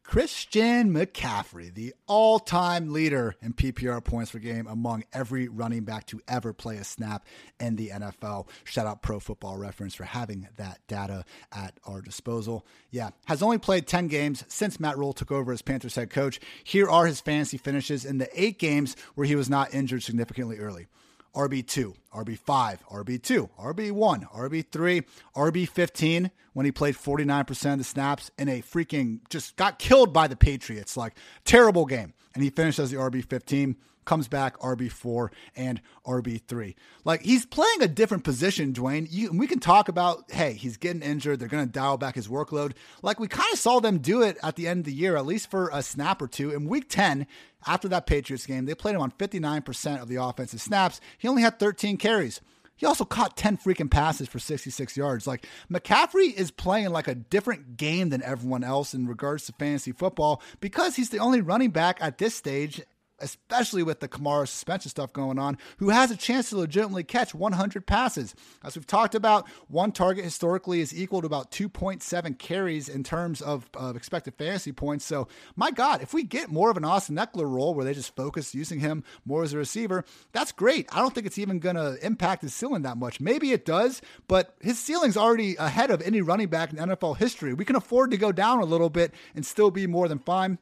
Christian 0.09 0.95
McCaffrey, 0.95 1.75
the 1.75 1.93
all 2.07 2.39
time 2.39 2.95
leader 2.95 3.37
in 3.43 3.53
PPR 3.53 4.03
points 4.03 4.31
per 4.31 4.39
game 4.39 4.67
among 4.67 5.05
every 5.13 5.49
running 5.49 5.85
back 5.85 6.07
to 6.07 6.19
ever 6.27 6.55
play 6.55 6.79
a 6.79 6.85
snap 6.85 7.27
in 7.61 7.77
the 7.77 7.91
NFL. 7.91 8.49
Shout 8.65 8.87
out 8.87 9.03
Pro 9.03 9.21
Football 9.21 9.59
Reference 9.59 9.95
for 9.95 10.05
having 10.05 10.49
that 10.57 10.81
data 10.89 11.27
at 11.53 11.75
our 11.85 12.01
disposal. 12.01 12.65
Yeah, 12.91 13.11
has 13.27 13.43
only 13.43 13.59
played 13.59 13.87
10 13.87 14.09
games 14.09 14.45
since 14.49 14.81
Matt 14.81 14.97
Rhule 14.97 15.13
took 15.13 15.31
over 15.31 15.53
as 15.53 15.61
Panthers 15.61 15.97
head 15.97 16.09
coach. 16.09 16.41
Here 16.65 16.89
are 16.89 17.05
his 17.05 17.21
fantasy 17.21 17.59
finishes 17.59 18.07
in 18.07 18.17
the 18.17 18.31
eight 18.35 18.59
games 18.59 18.97
where 19.15 19.27
he 19.27 19.37
was 19.37 19.51
not 19.51 19.75
injured 19.75 20.03
significantly 20.03 20.57
early. 20.57 20.87
RB2, 21.35 21.95
RB5, 22.15 22.79
RB2, 22.91 23.51
RB1, 23.59 24.33
RB3, 24.33 25.05
RB15 25.37 26.31
when 26.53 26.67
he 26.67 26.73
played 26.73 26.97
49% 26.97 27.73
of 27.73 27.79
the 27.79 27.85
snaps 27.85 28.31
in 28.39 28.49
a 28.49 28.63
freaking 28.63 29.21
just 29.29 29.57
got 29.57 29.79
killed 29.79 30.13
by 30.13 30.27
the 30.27 30.37
Patriots. 30.37 30.97
Like, 30.97 31.15
terrible 31.45 31.87
game. 31.87 32.15
And 32.35 32.43
he 32.43 32.51
finished 32.51 32.79
as 32.79 32.91
the 32.91 32.97
RB15 32.97 33.77
comes 34.09 34.27
back 34.27 34.59
RB4 34.61 35.31
and 35.55 35.83
RB3. 36.07 36.75
Like 37.05 37.21
he's 37.21 37.45
playing 37.45 37.83
a 37.83 37.89
different 37.89 38.25
position, 38.25 38.73
Dwain. 38.73 39.07
You, 39.11 39.31
we 39.31 39.47
can 39.47 39.61
talk 39.61 39.91
about, 39.91 40.31
hey, 40.31 40.55
he's 40.55 40.79
getting 40.79 41.03
injured. 41.03 41.39
They're 41.39 41.49
going 41.49 41.67
to 41.67 41.71
dial 41.71 41.99
back 41.99 42.15
his 42.15 42.27
workload. 42.27 42.73
Like 43.03 43.21
we 43.21 43.29
kind 43.29 43.53
of 43.53 43.59
saw 43.59 43.81
them 43.81 43.99
do 43.99 44.23
it 44.23 44.39
at 44.43 44.57
the 44.57 44.67
end 44.67 44.81
of 44.81 44.85
the 44.87 44.95
year, 44.95 45.19
at 45.19 45.27
least 45.27 45.51
for 45.51 45.69
a 45.75 45.83
snap 45.83 46.23
or 46.23 46.27
two. 46.27 46.51
In 46.51 46.65
week 46.65 46.89
10, 46.89 47.27
after 47.67 47.87
that 47.89 48.07
Patriots 48.07 48.47
game, 48.47 48.65
they 48.65 48.75
played 48.75 48.95
him 48.95 49.03
on 49.03 49.11
59% 49.11 50.01
of 50.01 50.09
the 50.09 50.17
offensive 50.17 50.63
snaps. 50.63 51.03
He 51.19 51.29
only 51.29 51.43
had 51.43 51.59
13 51.59 51.99
carries. 51.99 52.41
He 52.77 52.87
also 52.87 53.05
caught 53.05 53.37
10 53.37 53.59
freaking 53.59 53.91
passes 53.91 54.27
for 54.27 54.39
66 54.39 54.97
yards. 54.97 55.27
Like 55.27 55.47
McCaffrey 55.71 56.33
is 56.33 56.51
playing 56.51 56.91
like 56.91 57.09
a 57.09 57.15
different 57.15 57.77
game 57.77 58.09
than 58.09 58.23
everyone 58.23 58.65
else 58.65 58.95
in 58.95 59.07
regards 59.07 59.45
to 59.47 59.53
fantasy 59.53 59.93
football 59.93 60.41
because 60.61 60.97
he's 60.97 61.11
the 61.11 61.19
only 61.19 61.43
running 61.43 61.71
back 61.71 61.99
at 62.01 62.17
this 62.17 62.35
stage 62.35 62.81
especially 63.21 63.83
with 63.83 64.01
the 64.01 64.09
Kamara 64.09 64.47
suspension 64.47 64.91
stuff 64.91 65.13
going 65.13 65.39
on, 65.39 65.59
who 65.79 65.91
has 65.91 66.11
a 66.11 66.17
chance 66.17 66.51
to 66.51 66.59
legitimately 66.59 67.05
catch 67.05 67.35
100 67.35 67.87
passes. 67.87 68.35
As 68.65 68.77
we've 68.77 68.87
talked 68.87 69.15
about, 69.15 69.49
one 69.69 69.93
target 69.93 70.25
historically 70.25 70.81
is 70.81 70.97
equal 70.97 71.21
to 71.21 71.27
about 71.27 71.51
2.7 71.51 72.39
carries 72.39 72.89
in 72.89 73.03
terms 73.03 73.41
of, 73.41 73.69
of 73.75 73.97
expected 73.97 74.35
fantasy 74.35 74.73
points. 74.73 75.05
So, 75.05 75.29
my 75.57 75.71
God, 75.71 76.03
if 76.03 76.15
we 76.15 76.23
get 76.23 76.51
more 76.51 76.71
of 76.71 76.77
an 76.77 76.85
Austin 76.85 77.17
Ekeler 77.17 77.51
role 77.51 77.75
where 77.75 77.85
they 77.85 77.95
just 77.95 78.15
focus 78.15 78.55
using 78.55 78.81
him 78.81 79.05
more 79.25 79.43
as 79.43 79.53
a 79.53 79.59
receiver, 79.59 80.05
that's 80.33 80.53
great. 80.53 80.89
I 80.93 81.01
don't 81.01 81.15
think 81.15 81.27
it's 81.27 81.39
even 81.39 81.59
going 81.59 81.77
to 81.77 81.99
impact 82.05 82.43
his 82.43 82.55
ceiling 82.55 82.83
that 82.83 82.97
much. 82.97 83.21
Maybe 83.21 83.53
it 83.53 83.65
does, 83.65 84.01
but 84.27 84.55
his 84.61 84.79
ceiling's 84.79 85.17
already 85.17 85.57
ahead 85.57 85.91
of 85.91 86.03
any 86.03 86.21
running 86.21 86.49
back 86.49 86.73
in 86.73 86.79
NFL 86.79 87.17
history. 87.17 87.55
We 87.55 87.65
can 87.65 87.77
afford 87.77 88.11
to 88.11 88.17
go 88.17 88.33
down 88.33 88.61
a 88.61 88.65
little 88.65 88.91
bit 88.91 89.13
and 89.35 89.45
still 89.45 89.71
be 89.71 89.87
more 89.87 90.09
than 90.09 90.19
fine. 90.19 90.59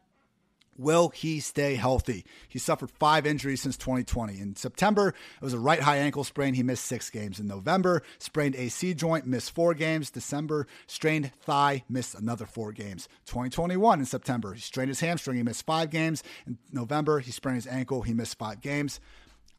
Will 0.79 1.09
he 1.09 1.41
stay 1.41 1.75
healthy? 1.77 2.25
He 2.49 2.59
suffered 2.59 2.91
five 2.91 3.27
injuries 3.27 3.63
since 3.63 3.77
2020. 3.77 4.39
In 4.39 4.57
September, 4.57 5.09
it 5.09 5.45
was 5.45 5.55
a 5.55 5.59
right 5.59 5.81
high 5.81 5.99
ankle 5.99 6.25
sprain. 6.25 6.55
He 6.55 6.63
missed 6.63 6.85
six 6.85 7.11
games. 7.11 7.41
In 7.41 7.47
November, 7.47 8.03
sprained 8.19 8.57
AC 8.57 8.95
joint, 8.95 9.27
missed 9.27 9.55
four 9.55 9.75
games. 9.75 10.11
December, 10.11 10.67
strained 10.87 11.33
thigh, 11.41 11.85
missed 11.89 12.15
another 12.15 12.47
four 12.47 12.73
games. 12.73 13.09
2021 13.27 14.01
in 14.01 14.07
September, 14.07 14.55
he 14.55 14.61
strained 14.61 14.89
his 14.89 15.01
hamstring. 15.01 15.37
He 15.37 15.43
missed 15.43 15.65
five 15.67 15.91
games. 15.91 16.23
In 16.47 16.59
November, 16.73 17.21
he 17.21 17.31
sprained 17.31 17.57
his 17.57 17.67
ankle. 17.67 18.03
He 18.03 18.13
missed 18.15 18.39
five 18.39 18.61
games. 18.61 19.01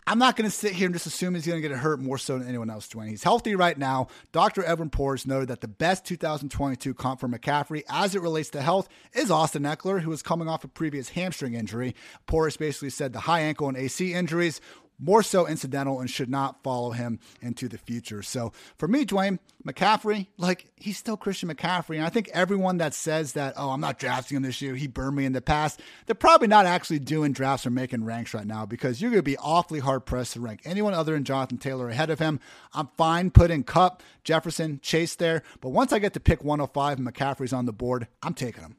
I'm 0.09 0.19
not 0.19 0.37
going 0.37 0.49
to 0.49 0.55
sit 0.55 0.71
here 0.71 0.85
and 0.85 0.95
just 0.95 1.05
assume 1.05 1.35
he's 1.35 1.45
going 1.45 1.61
to 1.61 1.67
get 1.67 1.77
hurt 1.77 1.99
more 1.99 2.17
so 2.17 2.39
than 2.39 2.47
anyone 2.47 2.69
else, 2.69 2.87
Dwain. 2.87 3.09
He's 3.09 3.23
healthy 3.23 3.55
right 3.55 3.77
now. 3.77 4.07
Dr. 4.31 4.63
Edwin 4.65 4.89
Porras 4.89 5.27
noted 5.27 5.49
that 5.49 5.59
the 5.59 5.67
best 5.67 6.05
2022 6.05 6.93
comp 6.93 7.19
for 7.19 7.27
McCaffrey 7.27 7.83
as 7.89 8.15
it 8.15 8.21
relates 8.21 8.49
to 8.51 8.61
health 8.61 8.87
is 9.11 9.29
Austin 9.29 9.63
Ekeler, 9.63 9.99
who 9.99 10.09
was 10.09 10.23
coming 10.23 10.47
off 10.47 10.63
a 10.63 10.69
previous 10.69 11.09
hamstring 11.09 11.55
injury. 11.55 11.93
Porras 12.25 12.55
basically 12.55 12.89
said 12.89 13.11
the 13.11 13.19
high 13.19 13.41
ankle 13.41 13.67
and 13.67 13.75
AC 13.75 14.13
injuries 14.13 14.61
more 14.99 15.21
so 15.21 15.47
incidental 15.47 15.99
and 15.99 16.09
should 16.09 16.29
not 16.29 16.63
follow 16.63 16.91
him 16.91 17.19
into 17.41 17.67
the 17.67 17.77
future. 17.77 18.23
So 18.23 18.51
for 18.77 18.87
me, 18.87 19.05
Dwain 19.05 19.39
McCaffrey, 19.65 20.27
like 20.37 20.71
he's 20.75 20.97
still 20.97 21.17
Christian 21.17 21.49
McCaffrey. 21.49 21.97
And 21.97 22.05
I 22.05 22.09
think 22.09 22.29
everyone 22.33 22.77
that 22.77 22.93
says 22.93 23.33
that, 23.33 23.53
oh, 23.57 23.69
I'm 23.69 23.81
not 23.81 23.99
drafting 23.99 24.37
him 24.37 24.43
this 24.43 24.61
year, 24.61 24.75
he 24.75 24.87
burned 24.87 25.15
me 25.15 25.25
in 25.25 25.33
the 25.33 25.41
past, 25.41 25.81
they're 26.05 26.15
probably 26.15 26.47
not 26.47 26.65
actually 26.65 26.99
doing 26.99 27.31
drafts 27.31 27.65
or 27.65 27.69
making 27.69 28.05
ranks 28.05 28.33
right 28.33 28.47
now 28.47 28.65
because 28.65 29.01
you're 29.01 29.11
going 29.11 29.19
to 29.19 29.23
be 29.23 29.37
awfully 29.37 29.79
hard 29.79 30.05
pressed 30.05 30.33
to 30.33 30.39
rank 30.39 30.61
anyone 30.65 30.93
other 30.93 31.13
than 31.13 31.23
Jonathan 31.23 31.57
Taylor 31.57 31.89
ahead 31.89 32.09
of 32.09 32.19
him. 32.19 32.39
I'm 32.73 32.89
fine 32.97 33.29
putting 33.29 33.63
Kupp, 33.63 34.01
Jefferson, 34.23 34.79
Chase 34.81 35.15
there. 35.15 35.43
But 35.61 35.69
once 35.69 35.93
I 35.93 35.99
get 35.99 36.13
to 36.13 36.19
pick 36.19 36.43
105 36.43 36.97
and 36.97 37.07
McCaffrey's 37.07 37.53
on 37.53 37.65
the 37.65 37.73
board, 37.73 38.07
I'm 38.23 38.33
taking 38.33 38.63
him. 38.63 38.77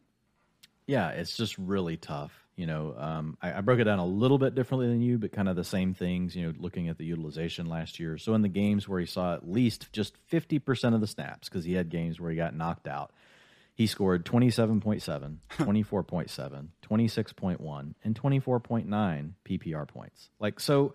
Yeah, 0.87 1.11
it's 1.11 1.37
just 1.37 1.57
really 1.59 1.99
tough 1.99 2.48
you 2.59 2.67
know, 2.67 2.93
um, 2.99 3.39
I, 3.41 3.59
I, 3.59 3.61
broke 3.61 3.79
it 3.79 3.85
down 3.85 4.01
a 4.01 4.05
little 4.05 4.37
bit 4.37 4.57
differently 4.57 4.89
than 4.89 5.01
you, 5.01 5.17
but 5.17 5.31
kind 5.31 5.49
of 5.49 5.55
the 5.55 5.63
same 5.63 5.95
things, 5.95 6.35
you 6.35 6.45
know, 6.45 6.53
looking 6.59 6.89
at 6.89 6.99
the 6.99 7.05
utilization 7.05 7.67
last 7.67 8.01
year. 8.01 8.19
So 8.19 8.35
in 8.35 8.43
the 8.43 8.49
games 8.49 8.89
where 8.89 8.99
he 8.99 9.07
saw 9.07 9.33
at 9.33 9.49
least 9.49 9.93
just 9.93 10.17
50% 10.33 10.93
of 10.93 11.01
the 11.01 11.07
snaps, 11.07 11.49
because 11.49 11.65
he 11.65 11.75
had 11.75 11.89
games 11.89 12.19
where 12.19 12.33
he 12.33 12.37
got 12.37 12.57
knocked 12.57 12.89
out, 12.89 13.13
he 13.77 13.87
scored 13.87 14.27
27.7, 14.27 15.37
24.7, 15.51 16.67
26.1, 16.83 17.95
and 18.03 18.21
24.9 18.21 19.31
PPR 19.49 19.87
points. 19.87 20.31
Like, 20.41 20.59
so 20.59 20.95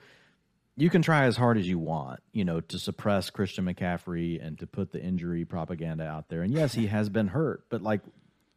you 0.76 0.90
can 0.90 1.02
try 1.02 1.24
as 1.24 1.38
hard 1.38 1.58
as 1.58 1.66
you 1.66 1.80
want, 1.80 2.20
you 2.34 2.44
know, 2.44 2.60
to 2.60 2.78
suppress 2.78 3.30
Christian 3.30 3.64
McCaffrey 3.64 4.46
and 4.46 4.60
to 4.60 4.68
put 4.68 4.92
the 4.92 5.02
injury 5.02 5.46
propaganda 5.46 6.04
out 6.04 6.28
there. 6.28 6.42
And 6.42 6.54
yes, 6.54 6.74
he 6.74 6.88
has 6.88 7.08
been 7.08 7.30
hurt, 7.30 7.64
but 7.70 7.82
like, 7.82 8.02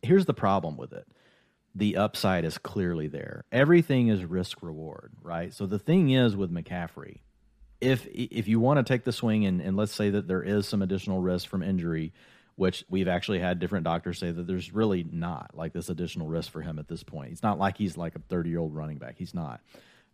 here's 0.02 0.26
the 0.26 0.34
problem 0.34 0.76
with 0.76 0.92
it 0.92 1.06
the 1.76 1.98
upside 1.98 2.46
is 2.46 2.56
clearly 2.56 3.06
there. 3.06 3.44
Everything 3.52 4.08
is 4.08 4.24
risk 4.24 4.62
reward, 4.62 5.12
right? 5.22 5.52
So 5.52 5.66
the 5.66 5.78
thing 5.78 6.10
is 6.10 6.34
with 6.34 6.50
McCaffrey, 6.50 7.18
if 7.82 8.06
if 8.06 8.48
you 8.48 8.58
want 8.58 8.78
to 8.78 8.82
take 8.82 9.04
the 9.04 9.12
swing 9.12 9.44
and, 9.44 9.60
and 9.60 9.76
let's 9.76 9.92
say 9.92 10.08
that 10.10 10.26
there 10.26 10.42
is 10.42 10.66
some 10.66 10.80
additional 10.80 11.20
risk 11.20 11.46
from 11.48 11.62
injury, 11.62 12.14
which 12.54 12.82
we've 12.88 13.08
actually 13.08 13.40
had 13.40 13.58
different 13.58 13.84
doctors 13.84 14.18
say 14.18 14.30
that 14.30 14.46
there's 14.46 14.72
really 14.72 15.04
not 15.04 15.50
like 15.52 15.74
this 15.74 15.90
additional 15.90 16.26
risk 16.26 16.50
for 16.50 16.62
him 16.62 16.78
at 16.78 16.88
this 16.88 17.02
point. 17.02 17.32
It's 17.32 17.42
not 17.42 17.58
like 17.58 17.76
he's 17.76 17.98
like 17.98 18.16
a 18.16 18.20
30 18.20 18.48
year 18.48 18.58
old 18.58 18.74
running 18.74 18.96
back. 18.96 19.16
He's 19.18 19.34
not. 19.34 19.60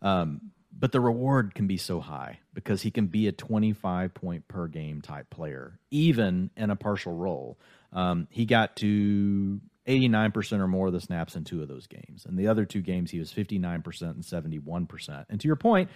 Um, 0.03 0.51
but 0.77 0.90
the 0.90 1.01
reward 1.01 1.55
can 1.55 1.68
be 1.68 1.77
so 1.77 2.01
high 2.01 2.40
because 2.55 2.83
he 2.83 2.90
can 2.90 3.07
be 3.07 3.29
a 3.29 3.33
25 3.33 4.14
point 4.14 4.48
per 4.48 4.66
game 4.66 5.01
type 5.01 5.31
player, 5.31 5.79
even 5.92 6.51
in 6.57 6.70
a 6.70 6.77
partial 6.77 7.14
role. 7.14 7.59
Um, 7.92 8.27
he 8.31 8.46
got 8.46 8.75
to 8.77 9.61
89% 9.87 10.61
or 10.61 10.68
more 10.68 10.88
of 10.88 10.92
the 10.92 11.01
snaps 11.01 11.35
in 11.37 11.45
two 11.45 11.62
of 11.62 11.68
those 11.68 11.87
games. 11.87 12.25
And 12.27 12.38
the 12.38 12.49
other 12.49 12.64
two 12.64 12.81
games, 12.81 13.11
he 13.11 13.18
was 13.18 13.33
59% 13.33 14.03
and 14.03 14.23
71%. 14.23 15.27
And 15.29 15.40
to 15.40 15.47
your 15.47 15.57
point, 15.57 15.90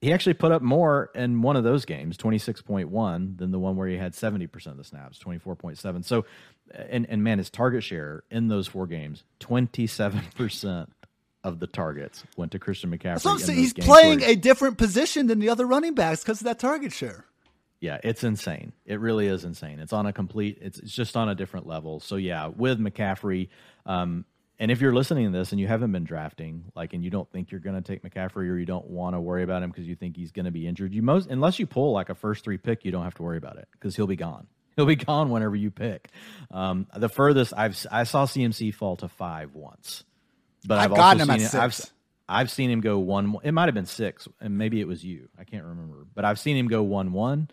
he 0.00 0.12
actually 0.12 0.34
put 0.34 0.50
up 0.50 0.62
more 0.62 1.10
in 1.14 1.42
one 1.42 1.56
of 1.56 1.62
those 1.62 1.84
games, 1.84 2.16
26.1, 2.16 3.38
than 3.38 3.52
the 3.52 3.58
one 3.58 3.76
where 3.76 3.86
he 3.86 3.96
had 3.96 4.12
70% 4.14 4.66
of 4.66 4.76
the 4.76 4.82
snaps, 4.84 5.18
24.7. 5.20 6.04
So, 6.04 6.24
and, 6.74 7.06
and 7.08 7.22
man, 7.22 7.38
his 7.38 7.50
target 7.50 7.84
share 7.84 8.24
in 8.28 8.48
those 8.48 8.66
four 8.66 8.88
games, 8.88 9.22
27% 9.38 10.88
of 11.44 11.60
the 11.60 11.68
targets 11.68 12.24
went 12.36 12.50
to 12.52 12.58
Christian 12.58 12.90
McCaffrey. 12.90 13.40
So 13.40 13.52
he's 13.52 13.72
playing 13.72 14.22
a 14.22 14.34
different 14.34 14.78
position 14.78 15.28
than 15.28 15.38
the 15.38 15.48
other 15.48 15.66
running 15.66 15.94
backs 15.94 16.24
because 16.24 16.40
of 16.40 16.46
that 16.46 16.58
target 16.58 16.92
share 16.92 17.24
yeah, 17.82 17.98
it's 18.04 18.22
insane. 18.22 18.72
It 18.86 19.00
really 19.00 19.26
is 19.26 19.44
insane. 19.44 19.80
It's 19.80 19.92
on 19.92 20.06
a 20.06 20.12
complete. 20.12 20.58
It's, 20.60 20.78
it's 20.78 20.92
just 20.92 21.16
on 21.16 21.28
a 21.28 21.34
different 21.34 21.66
level. 21.66 21.98
So 21.98 22.14
yeah, 22.14 22.46
with 22.46 22.78
McCaffrey, 22.78 23.48
um, 23.84 24.24
and 24.60 24.70
if 24.70 24.80
you're 24.80 24.94
listening 24.94 25.32
to 25.32 25.36
this 25.36 25.50
and 25.50 25.60
you 25.60 25.66
haven't 25.66 25.90
been 25.90 26.04
drafting, 26.04 26.66
like, 26.76 26.92
and 26.92 27.02
you 27.02 27.10
don't 27.10 27.28
think 27.32 27.50
you're 27.50 27.60
going 27.60 27.74
to 27.74 27.82
take 27.82 28.04
McCaffrey 28.04 28.48
or 28.48 28.56
you 28.56 28.66
don't 28.66 28.86
want 28.86 29.16
to 29.16 29.20
worry 29.20 29.42
about 29.42 29.64
him 29.64 29.70
because 29.70 29.84
you 29.84 29.96
think 29.96 30.16
he's 30.16 30.30
going 30.30 30.44
to 30.44 30.52
be 30.52 30.68
injured, 30.68 30.94
you 30.94 31.02
most 31.02 31.28
unless 31.28 31.58
you 31.58 31.66
pull 31.66 31.90
like 31.90 32.08
a 32.08 32.14
first 32.14 32.44
three 32.44 32.56
pick, 32.56 32.84
you 32.84 32.92
don't 32.92 33.02
have 33.02 33.14
to 33.14 33.24
worry 33.24 33.36
about 33.36 33.56
it 33.56 33.66
because 33.72 33.96
he'll 33.96 34.06
be 34.06 34.16
gone. 34.16 34.46
He'll 34.76 34.86
be 34.86 34.96
gone 34.96 35.28
whenever 35.28 35.54
you 35.54 35.70
pick. 35.70 36.08
Um, 36.50 36.86
the 36.96 37.10
furthest 37.10 37.52
I've 37.54 37.76
I 37.90 38.04
saw 38.04 38.24
CMC 38.24 38.72
fall 38.74 38.96
to 38.96 39.08
five 39.08 39.54
once, 39.54 40.02
but 40.64 40.78
I've, 40.78 40.92
I've 40.92 40.96
gotten 40.96 41.20
him 41.20 41.30
at 41.30 41.40
six. 41.42 41.54
I've, 41.54 41.92
I've 42.26 42.50
seen 42.50 42.70
him 42.70 42.80
go 42.80 42.98
one. 42.98 43.36
It 43.42 43.52
might 43.52 43.66
have 43.66 43.74
been 43.74 43.84
six, 43.84 44.28
and 44.40 44.56
maybe 44.56 44.80
it 44.80 44.88
was 44.88 45.04
you. 45.04 45.28
I 45.38 45.44
can't 45.44 45.64
remember, 45.64 46.06
but 46.14 46.24
I've 46.24 46.38
seen 46.38 46.56
him 46.56 46.68
go 46.68 46.82
one 46.82 47.12
one. 47.12 47.50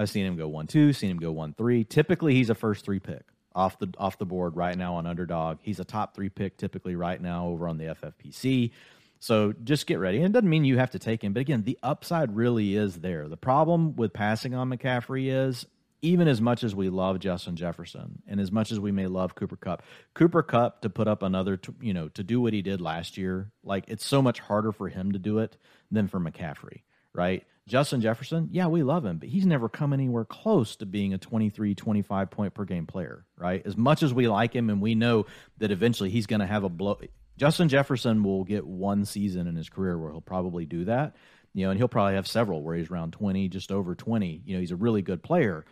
I've 0.00 0.10
seen 0.10 0.26
him 0.26 0.36
go 0.36 0.48
one 0.48 0.66
two, 0.66 0.92
seen 0.92 1.10
him 1.10 1.18
go 1.18 1.30
one 1.32 1.54
three. 1.54 1.84
Typically, 1.84 2.34
he's 2.34 2.50
a 2.50 2.54
first 2.54 2.84
three 2.84 3.00
pick. 3.00 3.22
off 3.54 3.78
the 3.78 3.92
off 3.98 4.18
the 4.18 4.26
board 4.26 4.56
right 4.56 4.76
now 4.76 4.94
on 4.94 5.06
underdog. 5.06 5.58
He's 5.62 5.80
a 5.80 5.84
top 5.84 6.14
three 6.14 6.28
pick 6.28 6.56
typically 6.56 6.96
right 6.96 7.20
now 7.20 7.46
over 7.48 7.68
on 7.68 7.78
the 7.78 7.84
FFPC. 7.96 8.70
So 9.18 9.52
just 9.52 9.86
get 9.86 9.98
ready. 9.98 10.18
And 10.18 10.26
it 10.26 10.32
doesn't 10.32 10.48
mean 10.48 10.64
you 10.64 10.78
have 10.78 10.92
to 10.92 10.98
take 10.98 11.22
him, 11.22 11.34
but 11.34 11.40
again, 11.40 11.64
the 11.64 11.78
upside 11.82 12.34
really 12.34 12.74
is 12.74 12.96
there. 13.00 13.28
The 13.28 13.36
problem 13.36 13.94
with 13.96 14.14
passing 14.14 14.54
on 14.54 14.70
McCaffrey 14.70 15.26
is 15.30 15.66
even 16.02 16.28
as 16.28 16.40
much 16.40 16.64
as 16.64 16.74
we 16.74 16.88
love 16.88 17.18
Justin 17.18 17.56
Jefferson 17.56 18.22
and 18.26 18.40
as 18.40 18.50
much 18.50 18.72
as 18.72 18.80
we 18.80 18.90
may 18.90 19.06
love 19.06 19.34
Cooper 19.34 19.56
Kupp, 19.56 19.82
Cooper 20.14 20.42
Kupp 20.42 20.80
to 20.80 20.88
put 20.88 21.06
up 21.06 21.22
another, 21.22 21.60
you 21.82 21.92
know, 21.92 22.08
to 22.08 22.24
do 22.24 22.40
what 22.40 22.54
he 22.54 22.62
did 22.62 22.80
last 22.80 23.18
year, 23.18 23.50
like 23.62 23.84
it's 23.88 24.06
so 24.06 24.22
much 24.22 24.38
harder 24.40 24.72
for 24.72 24.88
him 24.88 25.12
to 25.12 25.18
do 25.18 25.40
it 25.40 25.58
than 25.90 26.08
for 26.08 26.18
McCaffrey, 26.18 26.80
right? 27.12 27.44
Justin 27.68 28.00
Jefferson, 28.00 28.48
yeah, 28.50 28.66
we 28.66 28.82
love 28.82 29.04
him, 29.04 29.18
but 29.18 29.28
he's 29.28 29.46
never 29.46 29.68
come 29.68 29.92
anywhere 29.92 30.24
close 30.24 30.76
to 30.76 30.86
being 30.86 31.14
a 31.14 31.18
23, 31.18 31.74
25 31.74 32.30
point 32.30 32.54
per 32.54 32.64
game 32.64 32.86
player, 32.86 33.24
right? 33.36 33.62
As 33.64 33.76
much 33.76 34.02
as 34.02 34.12
we 34.12 34.28
like 34.28 34.54
him 34.54 34.70
and 34.70 34.80
we 34.80 34.94
know 34.94 35.26
that 35.58 35.70
eventually 35.70 36.10
he's 36.10 36.26
going 36.26 36.40
to 36.40 36.46
have 36.46 36.64
a 36.64 36.68
blow, 36.68 36.98
Justin 37.36 37.68
Jefferson 37.68 38.22
will 38.22 38.44
get 38.44 38.66
one 38.66 39.04
season 39.04 39.46
in 39.46 39.56
his 39.56 39.68
career 39.68 39.96
where 39.96 40.10
he'll 40.10 40.20
probably 40.20 40.66
do 40.66 40.84
that, 40.86 41.16
you 41.54 41.64
know, 41.64 41.70
and 41.70 41.78
he'll 41.78 41.88
probably 41.88 42.14
have 42.14 42.26
several 42.26 42.62
where 42.62 42.76
he's 42.76 42.90
around 42.90 43.12
20, 43.12 43.48
just 43.48 43.70
over 43.72 43.94
20. 43.94 44.42
You 44.44 44.54
know, 44.54 44.60
he's 44.60 44.72
a 44.72 44.76
really 44.76 45.02
good 45.02 45.22
player. 45.22 45.64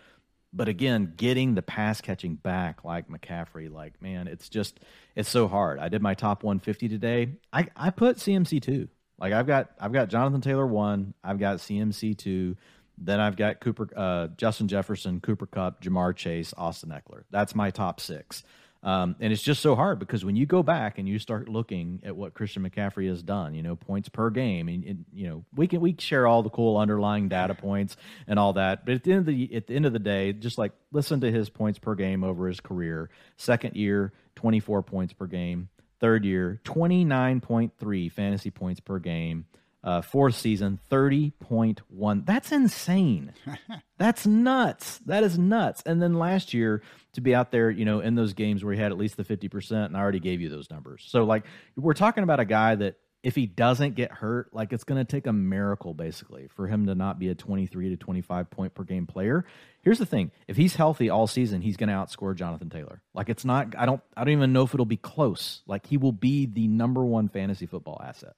But 0.53 0.69
again, 0.69 1.13
getting 1.17 1.55
the 1.55 1.63
pass 1.63 2.01
catching 2.01 2.37
back 2.37 2.85
like 2.85 3.09
McCaffrey, 3.09 3.71
like, 3.71 4.01
man, 4.01 4.29
it's 4.29 4.49
just, 4.49 4.81
it's 5.15 5.29
so 5.29 5.47
hard. 5.47 5.79
I 5.79 5.89
did 5.89 6.01
my 6.01 6.15
top 6.15 6.43
150 6.43 6.89
today. 6.89 7.35
I, 7.53 7.69
I 7.77 7.91
put 7.91 8.17
CMC 8.17 8.63
two. 8.63 8.89
Like 9.19 9.33
I've 9.33 9.47
got, 9.47 9.71
I've 9.81 9.93
got 9.93 10.09
Jonathan 10.09 10.41
Taylor 10.41 10.67
one, 10.67 11.15
I've 11.23 11.39
got 11.39 11.59
CMC 11.59 12.17
two, 12.17 12.57
then 12.97 13.21
I've 13.21 13.37
got 13.37 13.61
Cooper, 13.61 13.89
uh, 13.97 14.29
Justin 14.37 14.69
Jefferson, 14.69 15.21
Cooper 15.21 15.47
Kupp, 15.47 15.83
Ja'Marr 15.83 16.15
Chase, 16.17 16.53
Austin 16.57 16.91
Ekeler. 16.91 17.25
That's 17.31 17.55
my 17.55 17.71
top 17.71 18.01
six. 18.01 18.43
Um, 18.83 19.17
and 19.19 19.33
it's 19.33 19.43
just 19.43 19.61
so 19.61 19.75
hard 19.75 19.99
because 19.99 20.25
when 20.25 20.37
you 20.37 20.47
go 20.47 20.63
back 20.63 20.99
and 20.99 21.09
you 21.09 21.19
start 21.19 21.49
looking 21.49 22.01
at 22.05 22.15
what 22.15 22.35
Christian 22.35 22.69
McCaffrey 22.69 23.09
has 23.09 23.23
done, 23.23 23.55
you 23.55 23.63
know, 23.63 23.75
points 23.75 24.09
per 24.09 24.31
game, 24.31 24.69
and, 24.69 24.85
and, 24.85 25.05
you 25.13 25.29
know, 25.29 25.45
we 25.57 25.67
can 25.67 25.81
we 25.81 25.97
share 25.99 26.29
all 26.29 26.45
the 26.45 26.51
cool 26.51 26.77
underlying 26.77 27.29
data 27.29 27.55
points 27.55 27.97
and 28.29 28.39
all 28.39 28.53
that. 28.53 28.87
But 28.87 28.95
at 28.95 29.03
the 29.03 29.13
end 29.13 29.21
of 29.21 29.27
the 29.27 29.55
at 29.55 29.67
the 29.67 29.75
end 29.75 29.87
of 29.87 29.93
the 29.93 29.99
day, 29.99 30.33
just 30.33 30.59
like 30.59 30.73
listen 30.93 31.21
to 31.23 31.33
his 31.33 31.51
points 31.51 31.81
per 31.81 31.97
game 31.97 32.23
over 32.23 32.47
his 32.47 32.61
career. 32.61 33.11
Second 33.37 33.75
year, 33.75 34.13
twenty 34.37 34.61
four 34.61 34.83
points 34.83 35.13
per 35.13 35.27
game. 35.27 35.69
Third 36.01 36.25
year, 36.25 36.61
twenty 36.65 37.05
nine 37.05 37.41
point 37.41 37.73
three 37.79 38.09
fantasy 38.09 38.51
points 38.51 38.81
per 38.81 38.99
game. 38.99 39.47
Uh, 39.85 40.03
fourth 40.03 40.35
season, 40.35 40.81
30.1. 40.91 42.27
That's 42.27 42.51
insane. 42.51 43.33
That's 43.97 44.27
nuts. 44.27 44.99
That 45.07 45.23
is 45.23 45.39
nuts. 45.39 45.85
And 45.87 46.03
then 46.03 46.15
last 46.15 46.53
year, 46.53 46.83
to 47.13 47.21
be 47.21 47.33
out 47.33 47.53
there, 47.53 47.71
you 47.71 47.85
know, 47.85 48.01
in 48.01 48.17
those 48.17 48.33
games 48.33 48.65
where 48.65 48.75
he 48.75 48.81
had 48.81 48.91
at 48.91 48.99
least 48.99 49.17
the 49.17 49.25
50%, 49.25 49.87
and 49.87 49.97
I 49.97 50.01
already 50.01 50.19
gave 50.19 50.41
you 50.41 50.49
those 50.49 50.69
numbers. 50.69 51.05
So, 51.09 51.25
like, 51.25 51.45
we're 51.77 51.95
talking 51.95 52.25
about 52.25 52.41
a 52.41 52.45
guy 52.45 52.75
that 52.75 52.97
if 53.23 53.35
he 53.35 53.47
doesn't 53.47 53.95
get 53.95 54.13
hurt, 54.13 54.55
like, 54.55 54.73
it's 54.73 54.85
going 54.85 55.05
to 55.05 55.11
take 55.11 55.27
a 55.27 55.33
miracle, 55.33 55.95
basically, 55.95 56.49
for 56.55 56.67
him 56.67 56.87
to 56.87 56.95
not 56.95 57.19
be 57.19 57.29
a 57.29 57.35
23 57.35 57.91
to 57.91 57.97
25 57.97 58.51
point 58.51 58.75
per 58.75 58.85
game 58.85 59.07
player. 59.07 59.45
Here's 59.83 59.99
the 59.99 60.07
thing 60.07 60.31
if 60.47 60.57
he's 60.57 60.77
healthy 60.77 61.11
all 61.11 61.27
season, 61.27 61.61
he's 61.61 61.77
going 61.77 61.89
to 61.89 61.95
outscore 61.95 62.35
Jonathan 62.35 62.71
Taylor. 62.71 63.03
Like, 63.15 63.29
it's 63.29 63.45
not, 63.45 63.75
I 63.77 63.87
don't, 63.87 64.01
I 64.17 64.25
don't 64.25 64.33
even 64.33 64.53
know 64.53 64.63
if 64.63 64.75
it'll 64.75 64.87
be 64.87 64.97
close. 64.97 65.63
Like, 65.67 65.87
he 65.87 65.97
will 65.97 66.13
be 66.13 66.47
the 66.47 66.69
number 66.69 67.05
one 67.05 67.29
fantasy 67.29 67.67
football 67.67 68.01
asset 68.05 68.35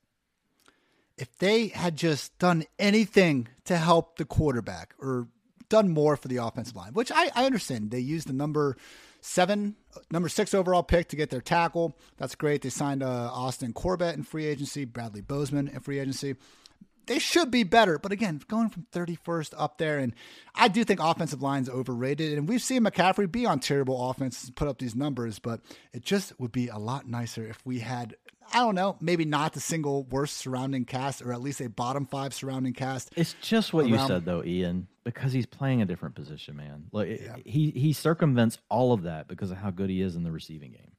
if 1.21 1.37
they 1.37 1.69
had 1.69 1.97
just 1.97 2.37
done 2.39 2.65
anything 2.79 3.47
to 3.67 3.77
help 3.77 4.17
the 4.17 4.25
quarterback 4.25 4.95
or 4.99 5.29
done 5.69 5.91
more 5.91 6.17
for 6.17 6.29
the 6.29 6.39
offensive 6.39 6.75
line, 6.75 6.95
which 6.95 7.13
I, 7.15 7.31
I 7.35 7.45
understand. 7.45 7.91
They 7.91 8.01
used 8.01 8.27
the 8.27 8.33
number 8.33 8.77
seven, 9.21 9.77
number 10.11 10.29
six 10.29 10.55
overall 10.55 10.83
pick 10.83 11.09
to 11.09 11.17
get 11.17 11.31
their 11.31 11.41
tackle. 11.41 11.97
That's 12.17 12.35
great. 12.35 12.63
They 12.63 12.71
signed 12.71 13.03
uh, 13.03 13.31
Austin 13.33 13.73
Corbett 13.73 14.17
in 14.17 14.23
free 14.23 14.47
agency, 14.47 14.85
Bradley 14.85 15.21
Bozeman 15.21 15.69
in 15.69 15.81
free 15.81 15.99
agency. 15.99 16.37
They 17.07 17.19
should 17.19 17.51
be 17.51 17.65
better, 17.65 17.99
but 17.99 18.13
again, 18.13 18.41
going 18.47 18.69
from 18.69 18.87
31st 18.93 19.55
up 19.57 19.79
there, 19.79 19.99
and 19.99 20.15
I 20.55 20.69
do 20.69 20.85
think 20.85 21.01
offensive 21.03 21.43
line's 21.43 21.69
overrated. 21.69 22.39
And 22.39 22.49
we've 22.49 22.63
seen 22.63 22.85
McCaffrey 22.85 23.31
be 23.31 23.47
on 23.47 23.59
terrible 23.59 24.11
offenses 24.11 24.45
and 24.45 24.57
put 24.57 24.69
up 24.69 24.79
these 24.79 24.95
numbers, 24.95 25.41
but 25.41 25.61
it 25.93 26.05
just 26.05 26.39
would 26.39 26.53
be 26.53 26.69
a 26.69 26.79
lot 26.79 27.09
nicer 27.09 27.45
if 27.45 27.59
we 27.65 27.81
had 27.81 28.15
I 28.53 28.59
don't 28.59 28.75
know, 28.75 28.97
maybe 29.01 29.25
not 29.25 29.53
the 29.53 29.61
single 29.61 30.05
worst 30.05 30.37
surrounding 30.37 30.85
cast, 30.85 31.23
or 31.23 31.33
at 31.33 31.41
least 31.41 31.61
a 31.61 31.69
bottom 31.69 32.07
five 32.07 32.35
surrounding 32.35 32.73
cast. 32.73 33.11
It's 33.17 33.35
just 33.41 33.73
what 33.73 33.83
around. 33.83 33.93
you 33.93 34.07
said, 34.07 34.25
though, 34.25 34.43
Ian, 34.45 34.89
because 35.05 35.33
he's 35.33 35.47
playing 35.47 35.83
a 35.83 35.87
different 35.87 36.15
position, 36.15 36.57
man. 36.57 36.85
Like 36.93 37.21
yeah. 37.21 37.37
he 37.45 37.71
he 37.71 37.93
circumvents 37.93 38.59
all 38.69 38.93
of 38.93 39.03
that 39.05 39.29
because 39.29 39.51
of 39.51 39.59
how 39.59 39.71
good 39.71 39.91
he 39.91 40.03
is 40.03 40.17
in 40.17 40.25
the 40.25 40.33
receiving 40.33 40.73
game. 40.73 40.93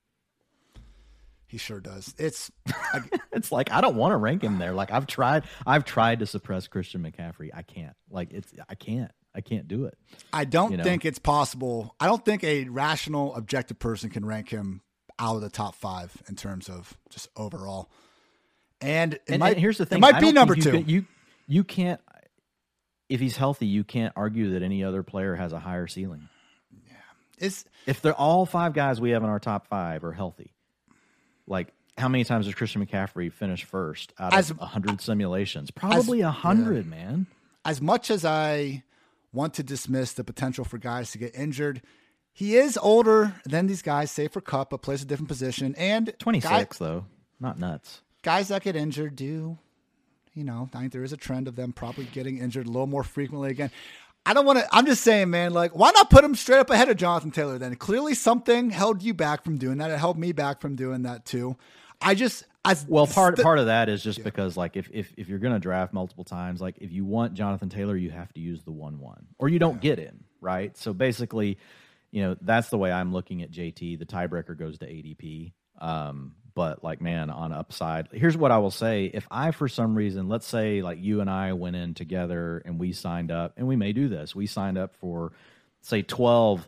He 1.48 1.58
sure 1.58 1.82
does. 1.82 2.16
It's 2.18 2.50
I, 2.68 3.02
it's 3.34 3.52
like 3.52 3.72
I 3.72 3.82
don't 3.82 3.96
want 3.96 4.14
to 4.14 4.18
rank 4.18 4.44
him 4.44 4.58
there. 4.58 4.72
Like 4.72 4.92
I've 4.92 5.06
tried, 5.08 5.44
I've 5.68 5.84
tried 5.84 6.20
to 6.20 6.26
suppress 6.26 6.68
Christian 6.68 7.02
McCaffrey. 7.04 7.50
I 7.54 7.62
can't. 7.62 7.96
Like 8.10 8.32
it's 8.32 8.54
I 8.70 8.76
can't. 8.76 9.12
I 9.34 9.42
can't 9.42 9.68
do 9.68 9.86
it. 9.86 9.98
I 10.34 10.46
don't 10.46 10.72
you 10.72 10.78
know? 10.78 10.84
think 10.84 11.06
it's 11.06 11.20
possible. 11.20 11.96
I 12.00 12.06
don't 12.06 12.24
think 12.24 12.44
a 12.44 12.66
rational, 12.66 13.36
objective 13.36 13.80
person 13.80 14.10
can 14.10 14.26
rank 14.26 14.50
him 14.50 14.82
out 15.22 15.36
of 15.36 15.42
the 15.42 15.50
top 15.50 15.76
five 15.76 16.12
in 16.28 16.36
terms 16.36 16.68
of 16.68 16.98
just 17.10 17.30
overall. 17.38 17.90
And, 18.82 19.20
and, 19.28 19.40
might, 19.40 19.52
and 19.52 19.60
here's 19.60 19.78
the 19.78 19.86
thing: 19.86 20.00
it 20.00 20.02
might 20.02 20.20
be 20.20 20.32
number 20.32 20.56
you 20.56 20.62
two. 20.62 20.72
Can, 20.72 20.90
you 20.90 21.06
you 21.48 21.64
can't 21.64 22.02
if 23.10 23.20
he's 23.20 23.38
healthy, 23.38 23.68
you 23.68 23.84
can't 23.84 24.14
argue 24.16 24.52
that 24.52 24.64
any 24.64 24.84
other 24.84 25.04
player 25.04 25.36
has 25.36 25.54
a 25.54 25.60
higher 25.60 25.86
ceiling. 25.86 26.30
Yeah, 26.88 26.94
it's 27.38 27.66
if 27.86 28.02
they're 28.02 28.16
all 28.16 28.46
five 28.46 28.74
guys 28.74 29.00
we 29.00 29.12
have 29.12 29.24
in 29.24 29.30
our 29.30 29.40
top 29.40 29.68
five 29.68 30.04
are 30.04 30.14
healthy. 30.14 30.54
Like 31.46 31.74
how 31.98 32.08
many 32.08 32.24
times 32.24 32.46
does 32.46 32.56
Christian 32.56 32.86
McCaffrey 32.86 33.32
finish 33.32 33.66
first 33.66 34.14
out 34.18 34.34
of 34.34 34.58
hundred 34.58 35.02
simulations? 35.02 35.72
Probably 35.72 36.22
a 36.22 36.32
hundred, 36.32 36.86
yeah. 36.86 36.92
man. 36.92 37.28
As 37.64 37.82
much 37.82 38.10
as 38.10 38.26
I 38.26 38.84
want 39.34 39.56
to 39.56 39.64
dismiss 39.64 40.14
the 40.14 40.24
potential 40.24 40.66
for 40.66 40.78
guys 40.78 41.12
to 41.12 41.18
get 41.18 41.36
injured, 41.36 41.82
he 42.34 42.56
is 42.56 42.78
older 42.82 43.36
than 43.46 43.68
these 43.68 43.82
guys, 43.82 44.12
save 44.12 44.32
for 44.32 44.42
Kupp, 44.42 44.70
but 44.70 44.82
plays 44.82 45.02
a 45.02 45.06
different 45.06 45.28
position. 45.28 45.76
And 45.76 46.14
26, 46.20 46.78
though. 46.78 47.06
Not 47.40 47.60
nuts. 47.60 48.02
Guys 48.24 48.50
that 48.50 48.64
get 48.64 48.76
injured 48.76 49.16
do, 49.16 49.58
you 50.34 50.44
know, 50.44 50.70
I 50.74 50.80
think 50.80 50.94
there 50.94 51.04
is 51.04 51.14
a 51.14 51.18
trend 51.18 51.48
of 51.48 51.56
them 51.56 51.74
probably 51.74 52.06
getting 52.06 52.38
injured 52.38 52.68
a 52.68 52.70
little 52.70 52.88
more 52.88 53.04
frequently 53.04 53.50
again. 53.50 53.72
I 54.26 54.34
don't 54.34 54.46
want 54.46 54.60
to, 54.60 54.68
I'm 54.72 54.86
just 54.86 55.04
saying, 55.04 55.32
man, 55.32 55.54
like, 55.54 55.76
why 55.76 55.92
not 55.92 56.12
put 56.12 56.24
him 56.24 56.36
straight 56.36 56.60
up 56.60 56.70
ahead 56.70 56.90
of 56.90 56.98
Jonathan 56.98 57.32
Taylor 57.32 57.58
then? 57.58 57.76
Clearly 57.76 58.14
something 58.14 58.70
held 58.70 59.02
you 59.02 59.16
back 59.16 59.44
from 59.44 59.58
doing 59.58 59.80
that. 59.80 59.90
It 59.90 59.98
held 59.98 60.20
me 60.20 60.32
back 60.32 60.62
from 60.62 60.76
doing 60.76 61.02
that 61.04 61.26
too. 61.26 61.58
I 62.00 62.14
just, 62.14 62.46
as 62.64 62.86
well, 62.88 63.08
part 63.08 63.38
st- 63.38 63.44
part 63.44 63.58
of 63.58 63.66
that 63.66 63.90
is 63.90 64.04
just 64.04 64.20
yeah. 64.20 64.24
because 64.24 64.56
like 64.56 64.78
if 64.78 64.88
if 64.94 65.14
if 65.18 65.28
you're 65.28 65.40
gonna 65.40 65.60
draft 65.60 65.94
multiple 65.94 66.24
times, 66.24 66.62
like 66.62 66.78
if 66.80 66.92
you 66.92 67.06
want 67.06 67.34
Jonathan 67.34 67.70
Taylor, 67.70 67.96
you 67.96 68.12
have 68.12 68.32
to 68.34 68.40
use 68.40 68.62
the 68.64 68.72
one 68.72 69.00
one, 69.00 69.26
or 69.40 69.50
you 69.50 69.58
don't 69.58 69.84
yeah. 69.84 69.96
get 69.96 70.00
him 70.00 70.24
right. 70.42 70.78
So 70.78 70.94
basically, 70.94 71.58
you 72.12 72.22
know, 72.22 72.36
that's 72.42 72.70
the 72.70 72.78
way 72.78 72.92
I'm 72.92 73.14
looking 73.14 73.42
at 73.42 73.52
JT. 73.52 73.98
The 74.00 74.06
tiebreaker 74.06 74.58
goes 74.58 74.78
to 74.80 74.86
ADP. 74.86 75.54
Um, 75.80 76.36
but 76.54 76.84
like, 76.84 77.02
man, 77.02 77.30
on 77.30 77.54
upside, 77.54 78.10
here's 78.12 78.36
what 78.36 78.52
I 78.52 78.58
will 78.58 78.72
say. 78.72 79.06
If 79.06 79.26
I, 79.32 79.52
for 79.52 79.68
some 79.68 79.96
reason, 79.96 80.28
let's 80.28 80.46
say 80.46 80.82
like 80.82 81.00
you 81.02 81.22
and 81.22 81.30
I 81.30 81.54
went 81.54 81.78
in 81.78 81.94
together 81.94 82.62
and 82.66 82.78
we 82.80 82.92
signed 82.92 83.32
up, 83.32 83.54
and 83.58 83.68
we 83.68 83.78
may 83.78 83.94
do 83.94 84.10
this, 84.10 84.36
we 84.36 84.46
signed 84.46 84.78
up 84.78 84.94
for, 84.96 85.32
say, 85.82 86.02
12 86.02 86.68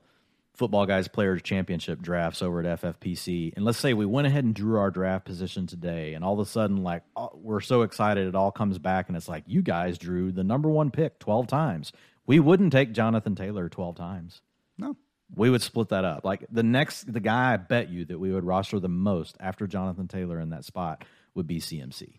football 0.56 0.86
guys 0.86 1.08
players 1.08 1.42
championship 1.42 2.02
drafts 2.02 2.42
over 2.42 2.62
at 2.66 2.82
FFPC. 2.82 3.54
And 3.56 3.66
let's 3.66 3.80
say 3.80 3.94
we 3.94 4.06
went 4.06 4.28
ahead 4.28 4.46
and 4.46 4.54
drew 4.54 4.80
our 4.80 4.92
draft 4.92 5.26
position 5.26 5.68
today, 5.68 6.14
and 6.14 6.24
all 6.24 6.34
of 6.34 6.40
a 6.40 6.50
sudden, 6.50 6.84
like, 6.84 7.04
we're 7.34 7.60
so 7.60 7.82
excited, 7.82 8.28
it 8.28 8.36
all 8.36 8.52
comes 8.52 8.80
back, 8.80 9.10
and 9.10 9.18
it's 9.18 9.28
like, 9.28 9.44
you 9.48 9.62
guys 9.62 9.98
drew 9.98 10.32
the 10.32 10.44
number 10.44 10.70
one 10.70 10.92
pick 10.92 11.20
12 11.20 11.48
times. 11.48 11.92
We 12.26 12.40
wouldn't 12.40 12.72
take 12.72 12.94
Jonathan 12.94 13.36
Taylor 13.36 13.68
12 13.68 13.96
times. 13.96 14.42
No 14.78 14.96
we 15.36 15.50
would 15.50 15.62
split 15.62 15.90
that 15.90 16.06
up. 16.06 16.24
Like 16.24 16.46
the 16.52 16.64
next, 16.64 17.12
the 17.12 17.20
guy 17.20 17.54
I 17.54 17.58
bet 17.58 17.90
you 17.90 18.06
that 18.06 18.20
we 18.20 18.32
would 18.32 18.44
roster 18.44 18.80
the 18.80 18.90
most 18.90 19.38
after 19.40 19.68
Jonathan 19.68 20.08
Taylor 20.08 20.40
in 20.40 20.50
that 20.50 20.66
spot 20.66 21.04
would 21.34 21.48
be 21.48 21.60
CMC. 21.60 22.14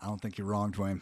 I 0.00 0.06
don't 0.06 0.20
think 0.20 0.38
you're 0.38 0.46
wrong, 0.46 0.72
Dwain. 0.72 1.00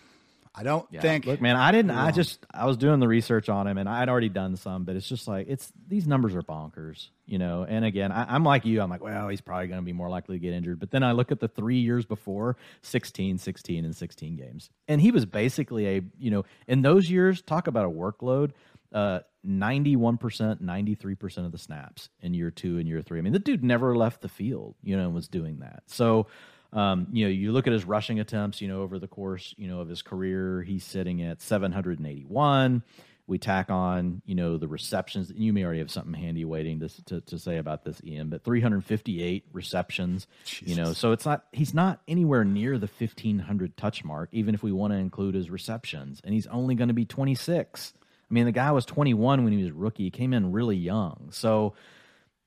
I 0.57 0.63
don't 0.63 0.87
yeah. 0.93 1.01
think. 1.01 1.27
Look, 1.27 1.41
man, 1.41 1.57
I 1.57 1.73
didn't. 1.73 1.91
I 1.91 2.13
just 2.13 2.47
I 2.53 2.67
was 2.67 2.77
doing 2.77 3.01
the 3.01 3.09
research 3.09 3.49
on 3.49 3.67
him, 3.67 3.77
and 3.77 3.89
I'd 3.89 4.09
already 4.09 4.29
done 4.29 4.55
some, 4.57 4.85
but 4.85 4.95
it's 4.95 5.09
just 5.09 5.27
like 5.27 5.47
it's 5.49 5.73
these 5.89 6.07
numbers 6.07 6.37
are 6.37 6.43
bonkers, 6.43 7.09
you 7.27 7.39
know. 7.39 7.67
And 7.69 7.85
again, 7.85 8.13
I, 8.13 8.37
am 8.37 8.45
like 8.45 8.65
you. 8.65 8.81
I'm 8.81 8.89
like, 8.89 9.03
well, 9.03 9.29
he's 9.29 9.41
probably 9.41 9.67
going 9.67 9.81
to 9.81 9.85
be 9.85 9.93
more 9.93 10.09
likely 10.09 10.37
to 10.37 10.39
get 10.39 10.53
injured. 10.53 10.79
But 10.79 10.93
then 10.93 11.03
I 11.03 11.11
look 11.11 11.33
at 11.33 11.41
the 11.41 11.49
three 11.49 11.81
years 11.81 12.07
before 12.07 12.57
16, 12.83 13.39
16, 13.39 13.85
and 13.85 13.97
16 13.97 14.37
games, 14.37 14.71
and 14.87 15.01
he 15.01 15.11
was 15.11 15.27
basically 15.27 15.89
a 15.89 16.03
you 16.21 16.31
know 16.31 16.45
in 16.69 16.83
those 16.83 17.11
years. 17.11 17.43
Talk 17.43 17.67
about 17.67 17.87
a 17.87 17.91
workload 17.91 18.53
uh, 18.93 19.21
91%, 19.47 20.63
93% 20.63 21.39
of 21.47 21.53
the 21.53 21.59
snaps 21.59 22.09
in 22.21 22.35
year 22.35 22.51
two 22.51 22.79
and 22.79 22.89
year 22.89 23.03
three. 23.03 23.19
I 23.19 23.23
mean, 23.23 23.33
the 23.33 23.39
dude 23.39 23.63
never 23.63 23.97
left 23.97 24.23
the 24.23 24.29
field, 24.29 24.75
you 24.83 24.97
know, 24.97 25.05
and 25.05 25.15
was 25.15 25.29
doing 25.29 25.61
that. 25.61 25.83
So, 25.87 26.27
um, 26.73 27.07
you 27.13 27.25
know, 27.25 27.31
you 27.31 27.53
look 27.53 27.67
at 27.67 27.73
his 27.73 27.85
rushing 27.85 28.19
attempts, 28.21 28.61
you 28.61 28.69
know, 28.69 28.83
over 28.83 28.99
the 28.99 29.07
course, 29.07 29.55
you 29.57 29.69
know, 29.69 29.81
of 29.81 29.89
his 29.89 30.03
career, 30.03 30.63
he's 30.63 30.85
sitting 30.85 31.23
at 31.23 31.41
781. 31.41 32.83
we 33.27 33.39
tack 33.39 33.71
on, 33.71 34.21
you 34.27 34.35
know, 34.35 34.59
the 34.59 34.69
receptions. 34.69 35.31
And 35.31 35.39
you 35.39 35.53
may 35.53 35.65
already 35.65 35.79
have 35.79 35.91
something 35.91 36.13
handy 36.15 36.45
waiting 36.45 36.81
to 36.81 37.05
to, 37.05 37.21
to 37.23 37.39
say 37.39 37.59
about 37.59 37.85
this, 37.85 38.01
Ian, 38.05 38.29
but 38.29 38.45
358 38.45 39.47
receptions. 39.53 40.27
Jesus. 40.45 40.69
You 40.69 40.83
know, 40.83 40.93
so 40.93 41.13
it's 41.13 41.25
not 41.25 41.45
he's 41.53 41.73
not 41.73 42.01
anywhere 42.09 42.45
near 42.45 42.77
the 42.77 42.89
1500 42.99 43.77
touch 43.77 44.05
mark, 44.05 44.29
even 44.33 44.55
if 44.55 44.63
we 44.63 44.73
want 44.73 44.93
to 44.93 44.99
include 44.99 45.35
his 45.37 45.51
receptions, 45.51 46.21
and 46.25 46.35
he's 46.35 46.47
only 46.49 46.75
going 46.75 46.89
to 46.89 46.95
be 46.95 47.05
26. 47.07 47.95
I 48.35 48.37
mean, 48.37 48.47
the 48.47 48.53
guy 48.53 48.73
was 48.73 48.85
21 48.85 49.45
when 49.45 49.53
he 49.53 49.63
was 49.63 49.71
rookie. 49.71 50.05
He 50.05 50.11
came 50.11 50.33
in 50.33 50.51
really 50.51 50.77
young, 50.77 51.29
so 51.31 51.75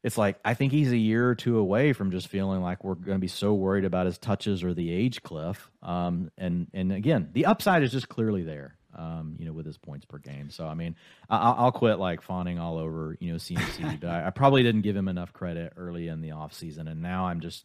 it's 0.04 0.18
like 0.18 0.38
I 0.44 0.54
think 0.54 0.74
he's 0.74 0.92
a 0.92 0.98
year 0.98 1.30
or 1.30 1.36
two 1.36 1.58
away 1.58 1.94
from 1.94 2.12
just 2.12 2.28
feeling 2.28 2.62
like 2.62 2.84
we're 2.84 2.96
going 2.96 3.18
to 3.18 3.22
be 3.22 3.28
so 3.28 3.54
worried 3.54 3.86
about 3.86 4.06
his 4.06 4.18
touches 4.18 4.64
or 4.64 4.74
the 4.74 4.92
age 4.92 5.24
cliff. 5.24 5.72
Um, 5.82 6.30
and 6.38 6.68
and 6.74 6.92
again, 6.92 7.30
the 7.32 7.46
upside 7.46 7.84
is 7.84 7.92
just 7.92 8.10
clearly 8.10 8.44
there 8.44 8.78
um, 8.98 9.36
you 9.38 9.46
know, 9.46 9.54
with 9.54 9.66
his 9.66 9.78
points 9.78 10.06
per 10.06 10.18
game. 10.18 10.50
So 10.50 10.66
I 10.66 10.74
mean, 10.74 10.96
I'll, 11.30 11.56
I'll 11.58 11.72
quit 11.72 12.00
like 12.00 12.22
fawning 12.22 12.60
all 12.60 12.78
over, 12.78 13.16
you 13.20 13.32
know, 13.32 13.38
CMC. 13.38 14.00
but 14.02 14.10
I, 14.10 14.28
I, 14.28 14.30
probably 14.32 14.64
didn't 14.64 14.82
give 14.82 14.96
him 14.96 15.08
enough 15.08 15.34
credit 15.34 15.74
early 15.78 16.08
in 16.08 16.22
the 16.22 16.30
offseason, 16.30 16.90
and 16.90 17.02
now 17.02 17.28
I'm 17.28 17.40
just 17.40 17.64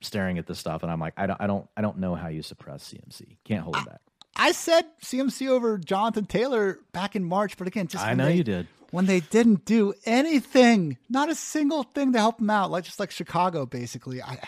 staring 0.00 0.38
at 0.38 0.46
this 0.46 0.58
stuff, 0.58 0.82
and 0.82 0.92
I'm 0.92 1.00
like, 1.00 1.14
I 1.16 1.26
don't, 1.26 1.40
I 1.40 1.46
don't, 1.46 1.68
I 1.76 1.82
don't 1.82 1.98
know 1.98 2.14
how 2.14 2.28
you 2.28 2.42
suppress 2.42 2.92
CMC. 2.92 3.38
Can't 3.44 3.64
hold 3.64 3.76
it 3.76 3.86
back. 3.86 4.00
I 4.38 4.52
said 4.52 4.84
CMC 5.02 5.48
over 5.48 5.78
Jonathan 5.78 6.24
Taylor 6.24 6.78
back 6.92 7.16
in 7.16 7.24
March, 7.24 7.56
but 7.56 7.66
again, 7.66 7.88
just 7.88 8.04
I 8.04 8.14
know 8.14 8.26
they, 8.26 8.36
you 8.36 8.44
did 8.44 8.68
when 8.90 9.06
they 9.06 9.20
didn't 9.20 9.64
do 9.64 9.92
anything, 10.04 10.96
not 11.08 11.28
a 11.28 11.34
single 11.34 11.82
thing 11.82 12.12
to 12.12 12.18
help 12.18 12.40
him 12.40 12.50
out, 12.50 12.70
like 12.70 12.84
just 12.84 12.98
like 13.00 13.10
Chicago, 13.10 13.66
basically. 13.66 14.22
I 14.22 14.38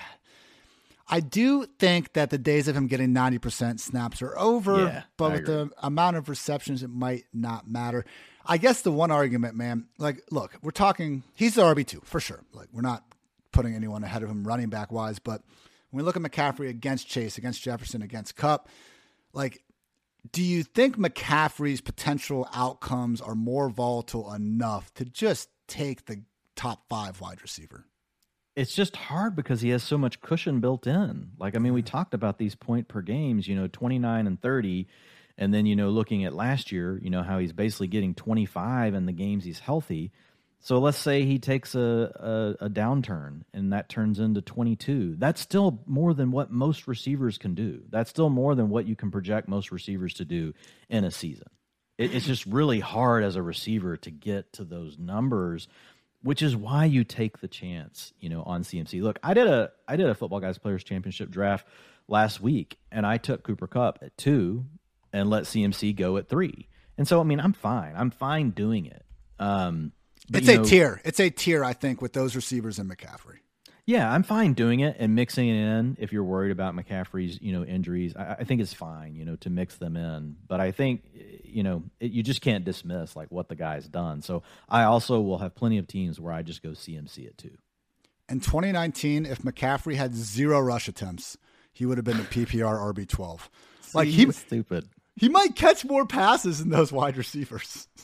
I 1.12 1.18
do 1.20 1.66
think 1.66 2.12
that 2.12 2.30
the 2.30 2.38
days 2.38 2.68
of 2.68 2.76
him 2.76 2.86
getting 2.86 3.12
90% 3.12 3.80
snaps 3.80 4.22
are 4.22 4.38
over, 4.38 4.84
yeah, 4.84 5.02
but 5.16 5.24
I 5.24 5.28
with 5.32 5.40
agree. 5.40 5.54
the 5.54 5.70
amount 5.82 6.16
of 6.16 6.28
receptions, 6.28 6.84
it 6.84 6.90
might 6.90 7.24
not 7.32 7.68
matter. 7.68 8.04
I 8.46 8.58
guess 8.58 8.82
the 8.82 8.92
one 8.92 9.10
argument, 9.10 9.56
man, 9.56 9.86
like, 9.98 10.22
look, 10.30 10.56
we're 10.62 10.70
talking, 10.70 11.24
he's 11.34 11.56
the 11.56 11.62
RB2 11.62 12.04
for 12.04 12.20
sure. 12.20 12.44
Like, 12.52 12.68
we're 12.72 12.80
not 12.80 13.04
putting 13.50 13.74
anyone 13.74 14.04
ahead 14.04 14.22
of 14.22 14.30
him 14.30 14.46
running 14.46 14.68
back 14.68 14.92
wise, 14.92 15.18
but 15.18 15.42
when 15.90 16.02
we 16.02 16.04
look 16.04 16.16
at 16.16 16.22
McCaffrey 16.22 16.68
against 16.68 17.08
Chase, 17.08 17.36
against 17.38 17.60
Jefferson, 17.60 18.02
against 18.02 18.36
Kupp, 18.36 18.68
like, 19.32 19.62
do 20.32 20.42
you 20.42 20.62
think 20.62 20.96
McCaffrey's 20.96 21.80
potential 21.80 22.48
outcomes 22.54 23.20
are 23.20 23.34
more 23.34 23.70
volatile 23.70 24.32
enough 24.32 24.92
to 24.94 25.04
just 25.04 25.48
take 25.66 26.06
the 26.06 26.22
top 26.56 26.84
five 26.88 27.20
wide 27.20 27.42
receiver? 27.42 27.86
it's 28.56 28.74
just 28.74 28.96
hard 28.96 29.36
because 29.36 29.60
he 29.60 29.70
has 29.70 29.82
so 29.82 29.96
much 29.96 30.20
cushion 30.20 30.60
built 30.60 30.86
in. 30.86 31.30
Like, 31.38 31.54
I 31.54 31.58
mean, 31.58 31.72
we 31.72 31.82
mm-hmm. 31.82 31.86
talked 31.86 32.14
about 32.14 32.38
these 32.38 32.54
point 32.54 32.88
per 32.88 33.00
games, 33.00 33.48
you 33.48 33.56
know, 33.56 33.68
29 33.68 34.26
and 34.26 34.40
30. 34.40 34.88
And 35.38 35.54
then, 35.54 35.64
you 35.66 35.76
know, 35.76 35.88
looking 35.88 36.24
at 36.24 36.34
last 36.34 36.70
year, 36.70 37.00
you 37.02 37.08
know, 37.10 37.22
how 37.22 37.38
he's 37.38 37.52
basically 37.52 37.86
getting 37.86 38.14
25 38.14 38.94
in 38.94 39.06
the 39.06 39.12
games 39.12 39.44
he's 39.44 39.60
healthy. 39.60 40.12
So 40.62 40.78
let's 40.78 40.98
say 40.98 41.24
he 41.24 41.38
takes 41.38 41.74
a, 41.74 42.56
a, 42.60 42.66
a 42.66 42.68
downturn 42.68 43.42
and 43.54 43.72
that 43.72 43.88
turns 43.88 44.20
into 44.20 44.42
22. 44.42 45.16
That's 45.18 45.40
still 45.40 45.82
more 45.86 46.12
than 46.12 46.30
what 46.30 46.50
most 46.50 46.86
receivers 46.86 47.38
can 47.38 47.54
do. 47.54 47.82
That's 47.88 48.10
still 48.10 48.28
more 48.28 48.54
than 48.54 48.68
what 48.68 48.86
you 48.86 48.94
can 48.94 49.10
project 49.10 49.48
most 49.48 49.72
receivers 49.72 50.14
to 50.14 50.24
do 50.24 50.52
in 50.90 51.04
a 51.04 51.10
season. 51.10 51.48
It, 51.96 52.14
it's 52.14 52.26
just 52.26 52.44
really 52.44 52.80
hard 52.80 53.24
as 53.24 53.36
a 53.36 53.42
receiver 53.42 53.96
to 53.98 54.10
get 54.10 54.52
to 54.54 54.64
those 54.64 54.98
numbers 54.98 55.66
which 56.22 56.42
is 56.42 56.54
why 56.54 56.84
you 56.84 57.04
take 57.04 57.38
the 57.38 57.48
chance, 57.48 58.12
you 58.20 58.28
know, 58.28 58.42
on 58.42 58.62
CMC. 58.62 59.02
Look, 59.02 59.18
I 59.22 59.34
did 59.34 59.46
a 59.46 59.70
I 59.88 59.96
did 59.96 60.08
a 60.08 60.14
football 60.14 60.40
guys 60.40 60.58
players 60.58 60.84
championship 60.84 61.30
draft 61.30 61.66
last 62.08 62.40
week, 62.40 62.78
and 62.92 63.06
I 63.06 63.16
took 63.16 63.42
Cooper 63.42 63.66
Kupp 63.66 64.00
at 64.02 64.16
two 64.16 64.66
and 65.12 65.30
let 65.30 65.44
CMC 65.44 65.96
go 65.96 66.16
at 66.18 66.28
three. 66.28 66.68
And 66.98 67.08
so, 67.08 67.20
I 67.20 67.24
mean, 67.24 67.40
I'm 67.40 67.54
fine. 67.54 67.94
I'm 67.96 68.10
fine 68.10 68.50
doing 68.50 68.86
it. 68.86 69.04
Um, 69.38 69.92
but, 70.30 70.42
it's 70.42 70.48
a 70.48 70.56
know, 70.56 70.64
tier. 70.64 71.00
It's 71.04 71.20
a 71.20 71.30
tier, 71.30 71.64
I 71.64 71.72
think, 71.72 72.00
with 72.00 72.12
those 72.12 72.36
receivers 72.36 72.78
and 72.78 72.90
McCaffrey. 72.90 73.38
Yeah, 73.86 74.12
I'm 74.12 74.22
fine 74.22 74.52
doing 74.52 74.80
it 74.80 74.96
and 75.00 75.16
mixing 75.16 75.48
it 75.48 75.56
in. 75.56 75.96
If 75.98 76.12
you're 76.12 76.22
worried 76.22 76.52
about 76.52 76.76
McCaffrey's, 76.76 77.42
you 77.42 77.52
know, 77.52 77.64
injuries, 77.64 78.14
I, 78.14 78.36
I 78.38 78.44
think 78.44 78.60
it's 78.60 78.72
fine, 78.72 79.16
you 79.16 79.24
know, 79.24 79.34
to 79.36 79.50
mix 79.50 79.76
them 79.76 79.96
in. 79.96 80.36
But 80.46 80.60
I 80.60 80.70
think, 80.70 81.02
you 81.42 81.64
know, 81.64 81.82
it, 81.98 82.12
you 82.12 82.22
just 82.22 82.40
can't 82.40 82.64
dismiss 82.64 83.16
like 83.16 83.32
what 83.32 83.48
the 83.48 83.56
guy's 83.56 83.88
done. 83.88 84.22
So 84.22 84.44
I 84.68 84.84
also 84.84 85.20
will 85.20 85.38
have 85.38 85.56
plenty 85.56 85.78
of 85.78 85.88
teams 85.88 86.20
where 86.20 86.32
I 86.32 86.42
just 86.42 86.62
go 86.62 86.70
CMC 86.70 87.26
it 87.26 87.36
too. 87.36 87.56
In 88.28 88.38
2019, 88.38 89.26
if 89.26 89.40
McCaffrey 89.40 89.96
had 89.96 90.14
zero 90.14 90.60
rush 90.60 90.86
attempts, 90.86 91.36
he 91.72 91.84
would 91.84 91.98
have 91.98 92.04
been 92.04 92.20
a 92.20 92.24
PPR 92.24 92.94
RB 92.94 93.08
12. 93.08 93.50
Like 93.92 94.06
he 94.06 94.30
stupid. 94.30 94.88
He 95.16 95.28
might 95.28 95.56
catch 95.56 95.84
more 95.84 96.06
passes 96.06 96.60
than 96.60 96.68
those 96.68 96.92
wide 96.92 97.16
receivers. 97.16 97.88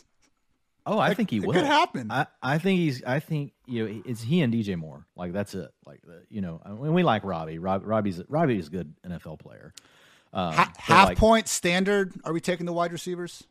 Oh, 0.86 1.00
I 1.00 1.14
think 1.14 1.30
he 1.30 1.40
will. 1.40 1.50
It 1.50 1.54
could 1.54 1.64
happen. 1.66 2.10
I, 2.12 2.26
I 2.40 2.58
think 2.58 2.78
he's. 2.78 3.02
I 3.04 3.18
think 3.18 3.52
you 3.66 3.84
know 3.84 4.02
it's 4.06 4.22
he 4.22 4.40
and 4.40 4.54
DJ 4.54 4.76
Moore. 4.76 5.04
Like 5.16 5.32
that's 5.32 5.54
it. 5.54 5.68
Like 5.84 6.00
the, 6.02 6.22
you 6.30 6.40
know, 6.40 6.62
I 6.64 6.70
mean, 6.70 6.94
we 6.94 7.02
like 7.02 7.24
Robbie. 7.24 7.58
Rob, 7.58 7.82
Robbie's 7.84 8.22
Robbie's 8.28 8.68
a 8.68 8.70
good 8.70 8.94
NFL 9.04 9.40
player. 9.40 9.74
Um, 10.32 10.52
ha- 10.54 10.72
half 10.78 11.08
like, 11.08 11.18
point 11.18 11.48
standard. 11.48 12.14
Are 12.24 12.32
we 12.32 12.40
taking 12.40 12.66
the 12.66 12.72
wide 12.72 12.92
receivers? 12.92 13.42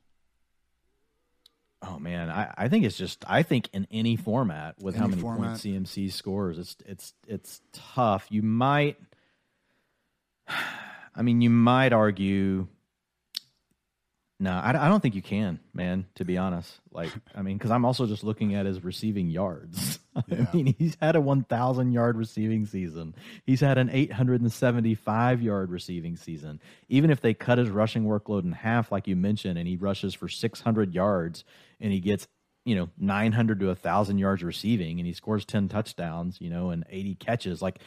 Oh 1.82 2.00
man, 2.00 2.30
I, 2.30 2.54
I 2.58 2.70
think 2.70 2.86
it's 2.86 2.98
just 2.98 3.26
I 3.28 3.44
think 3.44 3.70
in 3.74 3.86
any 3.92 4.16
format 4.16 4.76
with 4.82 4.96
any 4.96 5.02
how 5.02 5.08
many 5.08 5.22
format. 5.22 5.62
points 5.62 5.66
CMC 5.66 6.12
scores, 6.14 6.58
it's 6.58 6.78
it's 6.86 7.14
it's 7.28 7.62
tough. 7.74 8.28
You 8.30 8.44
might, 8.44 8.98
I 10.48 11.22
mean, 11.22 11.42
you 11.42 11.50
might 11.50 11.92
argue 11.92 12.68
no, 14.40 14.52
I, 14.52 14.70
I 14.70 14.90
don't 14.90 15.00
think 15.00 15.16
you 15.16 15.22
can, 15.22 15.60
man. 15.74 16.06
To 16.16 16.26
be 16.26 16.38
honest, 16.38 16.72
like 16.92 17.12
I 17.34 17.42
mean, 17.42 17.58
because 17.58 17.72
I'm 17.72 17.86
also 17.86 18.06
just 18.06 18.24
looking 18.24 18.54
at 18.56 18.66
his 18.66 18.84
receiving 18.84 19.30
yards. 19.30 20.00
Yeah. 20.30 20.46
I 20.54 20.56
mean, 20.56 20.76
he's 20.80 20.96
had 21.02 21.18
a 21.18 21.20
1,000 21.20 21.92
yard 21.92 22.16
receiving 22.16 22.66
season. 22.66 23.16
He's 23.46 23.60
had 23.60 23.78
an 23.78 23.90
875 23.90 25.42
yard 25.42 25.70
receiving 25.70 26.16
season. 26.16 26.62
Even 26.88 27.12
if 27.12 27.20
they 27.20 27.34
cut 27.34 27.58
his 27.58 27.70
rushing 27.70 28.06
workload 28.06 28.46
in 28.46 28.54
half, 28.54 28.94
like 28.94 29.08
you 29.10 29.18
mentioned, 29.18 29.60
and 29.60 29.68
he 29.68 29.76
rushes 29.76 30.14
for 30.14 30.30
600 30.30 30.94
yards 30.94 31.44
and 31.82 31.92
he 31.92 32.00
gets 32.00 32.30
you 32.64 32.76
know 32.76 32.88
900 32.98 33.60
to 33.60 33.66
1,000 33.68 34.18
yards 34.18 34.42
receiving 34.42 35.02
and 35.02 35.06
he 35.06 35.12
scores 35.12 35.44
10 35.44 35.68
touchdowns, 35.68 36.40
you 36.40 36.50
know, 36.50 36.70
and 36.70 36.86
80 36.90 37.16
catches, 37.16 37.62
like 37.62 37.80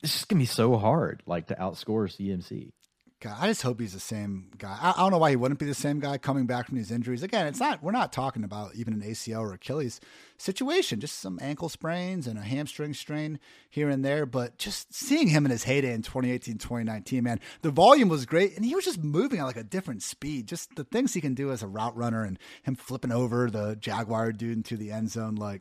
it's 0.00 0.12
just 0.12 0.28
gonna 0.28 0.38
be 0.38 0.46
so 0.46 0.76
hard, 0.76 1.24
like 1.26 1.48
to 1.48 1.56
outscore 1.56 2.06
CMC. 2.08 2.70
God, 3.20 3.36
I 3.38 3.48
just 3.48 3.60
hope 3.60 3.80
he's 3.80 3.92
the 3.92 4.00
same 4.00 4.46
guy. 4.56 4.78
I, 4.80 4.94
I, 4.96 5.02
don't 5.02 5.10
know 5.10 5.18
why 5.18 5.28
he 5.28 5.36
wouldn't 5.36 5.60
be 5.60 5.66
the 5.66 5.74
same 5.74 6.00
guy 6.00 6.16
coming 6.16 6.46
back 6.46 6.66
from 6.66 6.78
these 6.78 6.90
injuries. 6.90 7.22
Again, 7.22 7.46
it's 7.46 7.60
not. 7.60 7.82
We're 7.82 7.92
not 7.92 8.14
talking 8.14 8.44
about 8.44 8.74
even 8.76 8.94
an 8.94 9.02
ACL 9.02 9.40
or 9.40 9.52
Achilles 9.52 10.00
situation. 10.38 11.00
Just 11.00 11.18
some 11.18 11.38
ankle 11.42 11.68
sprains 11.68 12.26
and 12.26 12.38
a 12.38 12.42
hamstring 12.42 12.94
strain 12.94 13.38
here 13.68 13.90
and 13.90 14.02
there. 14.02 14.24
But 14.24 14.56
just 14.56 14.94
seeing 14.94 15.28
him 15.28 15.44
in 15.44 15.50
his 15.50 15.64
heyday 15.64 15.92
in 15.92 16.00
2018, 16.00 16.56
2019, 16.56 17.22
man, 17.22 17.40
the 17.60 17.70
volume 17.70 18.08
was 18.08 18.24
great, 18.24 18.56
and 18.56 18.64
he 18.64 18.74
was 18.74 18.86
just 18.86 19.04
moving 19.04 19.38
at 19.38 19.44
like 19.44 19.58
a 19.58 19.64
different 19.64 20.02
speed. 20.02 20.48
Just 20.48 20.76
the 20.76 20.84
things 20.84 21.12
he 21.12 21.20
can 21.20 21.34
do 21.34 21.52
as 21.52 21.62
a 21.62 21.66
route 21.66 21.94
runner, 21.94 22.24
and 22.24 22.38
him 22.62 22.74
flipping 22.74 23.12
over 23.12 23.50
the 23.50 23.76
Jaguar 23.76 24.32
dude 24.32 24.56
into 24.56 24.78
the 24.78 24.92
end 24.92 25.10
zone, 25.10 25.34
like 25.34 25.60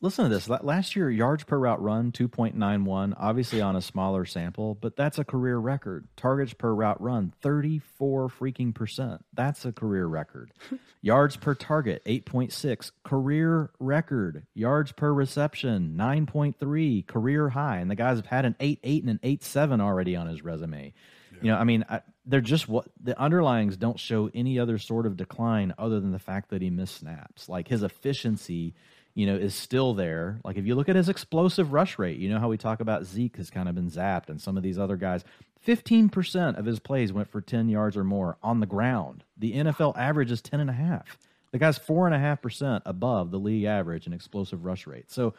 Listen 0.00 0.24
to 0.24 0.30
this. 0.30 0.48
Last 0.48 0.94
year, 0.94 1.10
yards 1.10 1.42
per 1.42 1.58
route 1.58 1.82
run, 1.82 2.12
2.91, 2.12 3.14
obviously 3.18 3.60
on 3.60 3.74
a 3.74 3.82
smaller 3.82 4.24
sample, 4.24 4.76
but 4.76 4.94
that's 4.94 5.18
a 5.18 5.24
career 5.24 5.58
record. 5.58 6.06
Targets 6.16 6.54
per 6.54 6.72
route 6.72 7.00
run, 7.00 7.32
34 7.42 8.28
freaking 8.28 8.72
percent. 8.72 9.24
That's 9.32 9.64
a 9.64 9.72
career 9.72 10.06
record. 10.06 10.52
yards 11.02 11.34
per 11.34 11.56
target, 11.56 12.04
8.6, 12.04 12.92
career 13.02 13.70
record. 13.80 14.46
Yards 14.54 14.92
per 14.92 15.12
reception, 15.12 15.96
9.3, 15.98 17.04
career 17.04 17.48
high. 17.48 17.78
And 17.78 17.90
the 17.90 17.96
guys 17.96 18.18
have 18.18 18.26
had 18.26 18.44
an 18.44 18.54
8 18.60 18.78
8 18.84 19.02
and 19.02 19.10
an 19.10 19.20
8 19.24 19.42
7 19.42 19.80
already 19.80 20.14
on 20.14 20.28
his 20.28 20.44
resume. 20.44 20.94
Yeah. 21.32 21.38
You 21.42 21.50
know, 21.50 21.56
I 21.58 21.64
mean, 21.64 21.84
I, 21.90 22.02
they're 22.24 22.40
just 22.40 22.68
what 22.68 22.86
the 23.02 23.14
underlyings 23.14 23.76
don't 23.76 23.98
show 23.98 24.30
any 24.32 24.60
other 24.60 24.78
sort 24.78 25.06
of 25.06 25.16
decline 25.16 25.74
other 25.76 25.98
than 25.98 26.12
the 26.12 26.20
fact 26.20 26.50
that 26.50 26.62
he 26.62 26.70
missed 26.70 26.98
snaps. 26.98 27.48
Like 27.48 27.66
his 27.66 27.82
efficiency 27.82 28.74
you 29.18 29.26
know, 29.26 29.34
is 29.34 29.52
still 29.52 29.94
there. 29.94 30.38
Like 30.44 30.56
if 30.56 30.64
you 30.64 30.76
look 30.76 30.88
at 30.88 30.94
his 30.94 31.08
explosive 31.08 31.72
rush 31.72 31.98
rate, 31.98 32.18
you 32.18 32.28
know 32.28 32.38
how 32.38 32.48
we 32.48 32.56
talk 32.56 32.78
about 32.78 33.04
Zeke 33.04 33.36
has 33.38 33.50
kind 33.50 33.68
of 33.68 33.74
been 33.74 33.90
zapped 33.90 34.28
and 34.28 34.40
some 34.40 34.56
of 34.56 34.62
these 34.62 34.78
other 34.78 34.96
guys. 34.96 35.24
15% 35.66 36.56
of 36.56 36.64
his 36.64 36.78
plays 36.78 37.12
went 37.12 37.28
for 37.28 37.40
10 37.40 37.68
yards 37.68 37.96
or 37.96 38.04
more 38.04 38.36
on 38.44 38.60
the 38.60 38.66
ground. 38.66 39.24
The 39.36 39.54
NFL 39.54 39.98
average 39.98 40.30
is 40.30 40.40
10 40.40 40.60
and 40.60 40.70
a 40.70 40.74
half. 40.74 41.18
The 41.50 41.58
guy's 41.58 41.78
four 41.78 42.06
and 42.06 42.14
a 42.14 42.18
half 42.20 42.40
percent 42.40 42.84
above 42.86 43.32
the 43.32 43.40
league 43.40 43.64
average 43.64 44.06
in 44.06 44.12
explosive 44.12 44.64
rush 44.64 44.86
rate. 44.86 45.10
So 45.10 45.34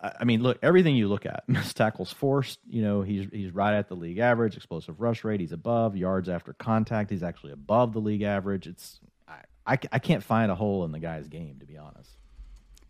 I 0.00 0.22
mean, 0.22 0.44
look, 0.44 0.60
everything 0.62 0.94
you 0.94 1.08
look 1.08 1.26
at, 1.26 1.42
missed 1.48 1.76
tackles 1.76 2.12
forced, 2.12 2.60
you 2.70 2.82
know, 2.82 3.02
he's 3.02 3.26
he's 3.32 3.52
right 3.52 3.74
at 3.74 3.88
the 3.88 3.96
league 3.96 4.18
average, 4.18 4.56
explosive 4.56 5.00
rush 5.00 5.24
rate, 5.24 5.40
he's 5.40 5.50
above 5.50 5.96
yards 5.96 6.28
after 6.28 6.52
contact, 6.52 7.10
he's 7.10 7.24
actually 7.24 7.50
above 7.50 7.92
the 7.92 8.00
league 8.00 8.22
average. 8.22 8.68
It's 8.68 9.00
I, 9.26 9.40
I, 9.66 9.78
I 9.90 9.98
can't 9.98 10.22
find 10.22 10.52
a 10.52 10.54
hole 10.54 10.84
in 10.84 10.92
the 10.92 11.00
guy's 11.00 11.26
game, 11.26 11.56
to 11.58 11.66
be 11.66 11.76
honest. 11.76 12.17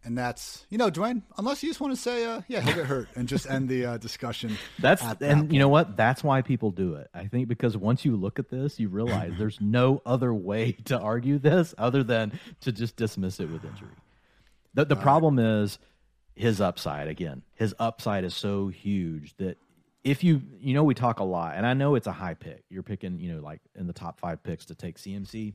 And 0.04 0.16
that's 0.16 0.64
you 0.70 0.78
know, 0.78 0.90
Dwain. 0.90 1.22
Unless 1.36 1.62
you 1.62 1.70
just 1.70 1.80
want 1.80 1.94
to 1.94 2.00
say, 2.00 2.24
uh, 2.24 2.42
"Yeah, 2.48 2.60
he'll 2.60 2.74
get 2.74 2.86
hurt," 2.86 3.08
and 3.16 3.28
just 3.28 3.50
end 3.50 3.68
the 3.68 3.84
uh, 3.84 3.96
discussion. 3.98 4.56
That's 4.78 5.02
and 5.02 5.18
that 5.20 5.52
you 5.52 5.58
know 5.58 5.68
what? 5.68 5.96
That's 5.96 6.22
why 6.22 6.40
people 6.42 6.70
do 6.70 6.94
it. 6.94 7.08
I 7.12 7.26
think 7.26 7.48
because 7.48 7.76
once 7.76 8.04
you 8.04 8.16
look 8.16 8.38
at 8.38 8.48
this, 8.48 8.78
you 8.78 8.88
realize 8.88 9.32
there's 9.36 9.58
no 9.60 10.00
other 10.06 10.32
way 10.32 10.72
to 10.84 10.98
argue 10.98 11.38
this 11.38 11.74
other 11.78 12.04
than 12.04 12.38
to 12.60 12.72
just 12.72 12.96
dismiss 12.96 13.40
it 13.40 13.50
with 13.50 13.64
injury. 13.64 13.88
The 14.74 14.84
the 14.84 14.96
All 14.96 15.02
problem 15.02 15.36
right. 15.36 15.62
is 15.62 15.78
his 16.34 16.60
upside 16.60 17.08
again. 17.08 17.42
His 17.54 17.74
upside 17.78 18.24
is 18.24 18.34
so 18.34 18.68
huge 18.68 19.36
that 19.38 19.58
if 20.04 20.22
you 20.22 20.42
you 20.60 20.74
know 20.74 20.84
we 20.84 20.94
talk 20.94 21.18
a 21.18 21.24
lot, 21.24 21.56
and 21.56 21.66
I 21.66 21.74
know 21.74 21.96
it's 21.96 22.06
a 22.06 22.12
high 22.12 22.34
pick. 22.34 22.62
You're 22.70 22.84
picking 22.84 23.18
you 23.18 23.34
know 23.34 23.42
like 23.42 23.60
in 23.74 23.86
the 23.88 23.92
top 23.92 24.20
five 24.20 24.42
picks 24.42 24.66
to 24.66 24.74
take 24.74 24.96
CMC 24.96 25.54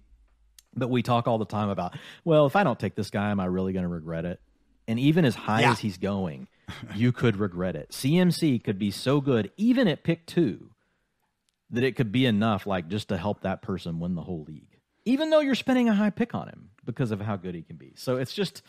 but 0.76 0.90
we 0.90 1.04
talk 1.04 1.28
all 1.28 1.38
the 1.38 1.46
time 1.46 1.70
about, 1.70 1.96
well, 2.24 2.46
if 2.46 2.56
I 2.56 2.64
don't 2.64 2.80
take 2.80 2.96
this 2.96 3.10
guy, 3.10 3.32
am 3.32 3.40
I 3.40 3.46
really 3.46 3.74
going 3.74 3.84
to 3.84 3.90
regret 3.90 4.26
it? 4.26 4.40
And 4.88 5.00
even 5.00 5.24
as 5.26 5.36
high 5.36 5.62
yeah. 5.62 5.72
as 5.72 5.80
he's 5.80 5.98
going, 5.98 6.48
you 6.96 7.12
could 7.12 7.38
regret 7.38 7.76
it. 7.76 7.92
CMC 7.92 8.64
could 8.64 8.78
be 8.78 8.92
so 8.92 9.22
good, 9.22 9.52
even 9.56 9.88
at 9.88 10.04
pick 10.04 10.26
two, 10.26 10.72
that 11.70 11.84
it 11.84 11.96
could 11.96 12.12
be 12.12 12.26
enough, 12.26 12.68
like 12.68 12.88
just 12.88 13.10
to 13.10 13.18
help 13.18 13.42
that 13.42 13.62
person 13.62 14.00
win 14.00 14.16
the 14.16 14.22
whole 14.22 14.44
league, 14.48 14.78
even 15.06 15.30
though 15.30 15.40
you're 15.40 15.56
spending 15.56 15.90
a 15.90 15.96
high 15.96 16.10
pick 16.10 16.36
on 16.36 16.50
him 16.50 16.70
because 16.86 17.12
of 17.12 17.22
how 17.22 17.36
good 17.36 17.56
he 17.56 17.62
can 17.62 17.78
be. 17.78 17.94
So 17.96 18.18
it's 18.18 18.34
just, 18.34 18.62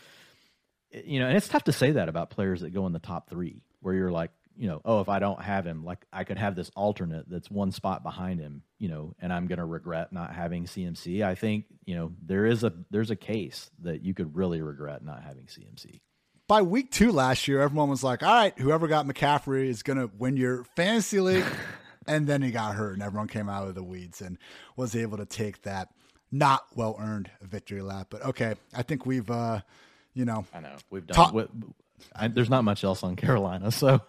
you 0.91 1.19
know, 1.19 1.27
and 1.27 1.35
it's 1.35 1.47
tough 1.47 1.65
to 1.65 1.73
say 1.73 1.91
that 1.91 2.07
about 2.07 2.29
players 2.29 2.61
that 2.61 2.73
go 2.73 2.85
in 2.87 2.93
the 2.93 2.99
top 2.99 3.29
three, 3.29 3.61
where 3.81 3.93
you're 3.93 4.11
like, 4.11 4.31
you 4.57 4.67
know, 4.67 4.81
oh, 4.85 5.01
if 5.01 5.09
I 5.09 5.19
don't 5.19 5.41
have 5.41 5.65
him, 5.65 5.83
like 5.83 6.05
I 6.11 6.23
could 6.23 6.37
have 6.37 6.55
this 6.55 6.71
alternate 6.75 7.29
that's 7.29 7.49
one 7.49 7.71
spot 7.71 8.03
behind 8.03 8.39
him, 8.39 8.63
you 8.79 8.87
know, 8.89 9.13
and 9.19 9.31
I'm 9.31 9.47
going 9.47 9.59
to 9.59 9.65
regret 9.65 10.13
not 10.13 10.33
having 10.33 10.65
CMC. 10.65 11.23
I 11.23 11.35
think, 11.35 11.65
you 11.85 11.95
know, 11.95 12.11
there 12.25 12.45
is 12.45 12.63
a 12.63 12.73
there's 12.91 13.11
a 13.11 13.15
case 13.15 13.69
that 13.81 14.03
you 14.03 14.13
could 14.13 14.35
really 14.35 14.61
regret 14.61 15.03
not 15.03 15.23
having 15.23 15.45
CMC. 15.45 16.01
By 16.47 16.61
week 16.61 16.91
2 16.91 17.11
last 17.11 17.47
year, 17.47 17.61
everyone 17.61 17.89
was 17.89 18.03
like, 18.03 18.21
"All 18.21 18.33
right, 18.33 18.57
whoever 18.57 18.87
got 18.87 19.07
McCaffrey 19.07 19.67
is 19.67 19.83
going 19.83 19.97
to 19.97 20.09
win 20.17 20.37
your 20.37 20.63
fantasy 20.75 21.19
league." 21.19 21.45
and 22.07 22.27
then 22.27 22.41
he 22.41 22.51
got 22.51 22.75
hurt 22.75 22.93
and 22.93 23.01
everyone 23.01 23.27
came 23.27 23.49
out 23.49 23.67
of 23.67 23.75
the 23.75 23.83
weeds 23.83 24.21
and 24.21 24.37
was 24.75 24.95
able 24.95 25.17
to 25.17 25.25
take 25.25 25.63
that 25.63 25.89
not 26.31 26.65
well-earned 26.75 27.29
victory 27.41 27.81
lap. 27.81 28.07
But 28.09 28.25
okay, 28.25 28.55
I 28.75 28.83
think 28.83 29.05
we've 29.05 29.29
uh, 29.29 29.61
you 30.13 30.25
know, 30.25 30.45
I 30.53 30.59
know. 30.61 30.75
We've 30.89 31.05
done 31.05 31.15
ta- 31.15 31.47
I, 32.15 32.27
there's 32.27 32.49
not 32.49 32.63
much 32.63 32.83
else 32.83 33.03
on 33.03 33.15
Carolina, 33.15 33.71
so 33.71 34.01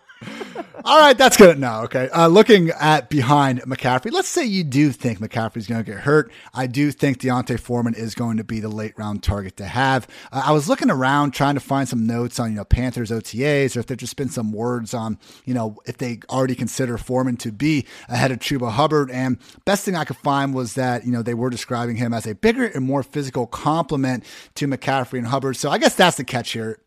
all 0.85 0.98
right, 1.00 1.16
that's 1.18 1.37
good. 1.37 1.59
No, 1.59 1.83
okay. 1.83 2.09
Uh, 2.09 2.26
looking 2.29 2.70
at 2.70 3.11
behind 3.11 3.61
McCaffrey, 3.62 4.11
let's 4.12 4.29
say 4.29 4.44
you 4.44 4.64
do 4.64 4.90
think 4.90 5.18
McCaffrey's 5.18 5.66
going 5.66 5.85
to 5.85 5.90
get 5.90 6.00
hurt. 6.00 6.33
I 6.55 6.66
do 6.66 6.90
think 6.90 7.18
D'Onta 7.18 7.59
Foreman 7.59 7.94
is 7.94 8.14
going 8.14 8.38
to 8.38 8.44
be 8.44 8.61
the 8.61 8.68
late 8.68 8.96
round 8.96 9.22
target 9.22 9.57
to 9.59 9.66
have. 9.66 10.09
Uh, 10.33 10.44
I 10.46 10.52
was 10.52 10.68
looking 10.68 10.90
around 10.90 11.33
trying 11.33 11.55
to 11.55 11.61
find 11.61 11.88
some 11.88 12.07
notes 12.07 12.40
on 12.40 12.50
you 12.52 12.57
know 12.57 12.64
Panthers 12.64 13.11
OTAs 13.11 13.76
or 13.76 13.81
if 13.81 13.87
there's 13.87 13.98
just 13.98 14.16
been 14.16 14.31
some 14.31 14.52
words 14.52 14.94
on 14.94 15.18
you 15.44 15.52
know 15.52 15.76
if 15.87 15.98
they 15.98 16.20
already 16.31 16.55
consider 16.55 16.96
Foreman 16.96 17.37
to 17.38 17.52
be 17.52 17.87
ahead 18.09 18.31
of 18.31 18.38
Chuba 18.38 18.70
Hubbard. 18.70 19.11
And 19.11 19.38
best 19.64 19.85
thing 19.85 19.96
I 19.96 20.05
could 20.05 20.16
find 20.18 20.55
was 20.55 20.74
that 20.74 21.05
you 21.05 21.12
know 21.12 21.22
they 21.22 21.35
were 21.35 21.50
describing 21.50 21.96
him 21.96 22.14
as 22.14 22.26
a 22.26 22.35
bigger 22.35 22.64
and 22.64 22.85
more 22.85 23.02
physical 23.02 23.46
complement 23.46 24.24
to 24.55 24.66
McCaffrey 24.66 25.18
and 25.18 25.26
Hubbard. 25.26 25.57
So 25.57 25.70
I 25.70 25.79
guess 25.79 25.94
that's 25.94 26.16
the 26.16 26.24
catch 26.24 26.52
here. 26.52 26.79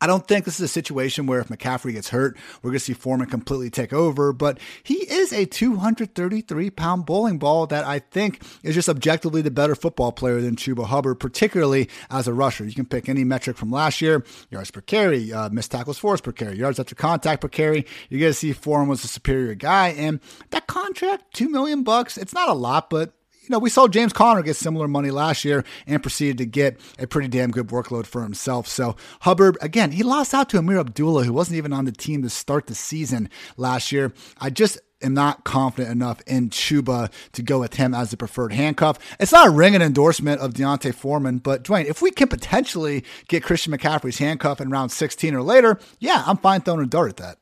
I 0.00 0.06
don't 0.06 0.26
think 0.28 0.44
this 0.44 0.60
is 0.60 0.64
a 0.64 0.68
situation 0.68 1.26
where 1.26 1.40
if 1.40 1.48
McCaffrey 1.48 1.92
gets 1.92 2.10
hurt, 2.10 2.36
we're 2.62 2.70
going 2.70 2.78
to 2.78 2.84
see 2.84 2.92
Foreman 2.92 3.28
completely 3.28 3.68
take 3.68 3.92
over, 3.92 4.32
but 4.32 4.60
he 4.84 4.94
is 4.94 5.32
a 5.32 5.44
233 5.44 6.70
pound 6.70 7.04
bowling 7.04 7.38
ball 7.38 7.66
that 7.66 7.84
I 7.84 7.98
think 7.98 8.42
is 8.62 8.76
just 8.76 8.88
objectively 8.88 9.42
the 9.42 9.50
better 9.50 9.74
football 9.74 10.12
player 10.12 10.40
than 10.40 10.54
Chuba 10.54 10.86
Hubbard, 10.86 11.18
particularly 11.18 11.88
as 12.10 12.28
a 12.28 12.32
rusher. 12.32 12.64
You 12.64 12.74
can 12.74 12.86
pick 12.86 13.08
any 13.08 13.24
metric 13.24 13.56
from 13.56 13.72
last 13.72 14.00
year 14.00 14.24
yards 14.50 14.70
per 14.70 14.82
carry, 14.82 15.32
uh, 15.32 15.48
missed 15.50 15.72
tackles 15.72 15.98
force 15.98 16.20
per 16.20 16.32
carry, 16.32 16.56
yards 16.56 16.78
after 16.78 16.94
contact 16.94 17.40
per 17.40 17.48
carry. 17.48 17.84
You're 18.08 18.20
going 18.20 18.30
to 18.30 18.38
see 18.38 18.52
Foreman 18.52 18.88
was 18.88 19.02
a 19.02 19.08
superior 19.08 19.56
guy. 19.56 19.88
And 19.88 20.20
that 20.50 20.68
contract, 20.68 21.34
two 21.34 21.48
million 21.48 21.82
bucks, 21.82 22.16
it's 22.16 22.32
not 22.32 22.48
a 22.48 22.54
lot, 22.54 22.88
but 22.88 23.17
you 23.48 23.54
know, 23.54 23.58
we 23.58 23.70
saw 23.70 23.88
James 23.88 24.12
Conner 24.12 24.42
get 24.42 24.56
similar 24.56 24.86
money 24.86 25.10
last 25.10 25.44
year 25.44 25.64
and 25.86 26.02
proceeded 26.02 26.38
to 26.38 26.46
get 26.46 26.78
a 26.98 27.06
pretty 27.06 27.28
damn 27.28 27.50
good 27.50 27.68
workload 27.68 28.06
for 28.06 28.22
himself. 28.22 28.68
So 28.68 28.94
Hubbard, 29.20 29.56
again, 29.62 29.92
he 29.92 30.02
lost 30.02 30.34
out 30.34 30.50
to 30.50 30.58
Ameer 30.58 30.80
Abdullah, 30.80 31.24
who 31.24 31.32
wasn't 31.32 31.56
even 31.56 31.72
on 31.72 31.86
the 31.86 31.92
team 31.92 32.22
to 32.22 32.30
start 32.30 32.66
the 32.66 32.74
season 32.74 33.30
last 33.56 33.90
year. 33.90 34.12
I 34.38 34.50
just 34.50 34.78
am 35.00 35.14
not 35.14 35.44
confident 35.44 35.90
enough 35.90 36.20
in 36.26 36.50
Chuba 36.50 37.10
to 37.32 37.42
go 37.42 37.60
with 37.60 37.74
him 37.74 37.94
as 37.94 38.10
the 38.10 38.16
preferred 38.18 38.52
handcuff. 38.52 38.98
It's 39.18 39.32
not 39.32 39.48
a 39.48 39.50
ringing 39.50 39.80
endorsement 39.80 40.40
of 40.40 40.54
D'Onta 40.54 40.94
Foreman, 40.94 41.38
but 41.38 41.64
Dwain, 41.64 41.86
if 41.86 42.02
we 42.02 42.10
can 42.10 42.28
potentially 42.28 43.04
get 43.28 43.42
Christian 43.42 43.72
McCaffrey's 43.72 44.18
handcuff 44.18 44.60
in 44.60 44.70
round 44.70 44.92
16 44.92 45.34
or 45.34 45.42
later, 45.42 45.78
yeah, 46.00 46.22
I'm 46.26 46.36
fine 46.36 46.60
throwing 46.60 46.80
a 46.80 46.86
dart 46.86 47.10
at 47.10 47.16
that. 47.18 47.38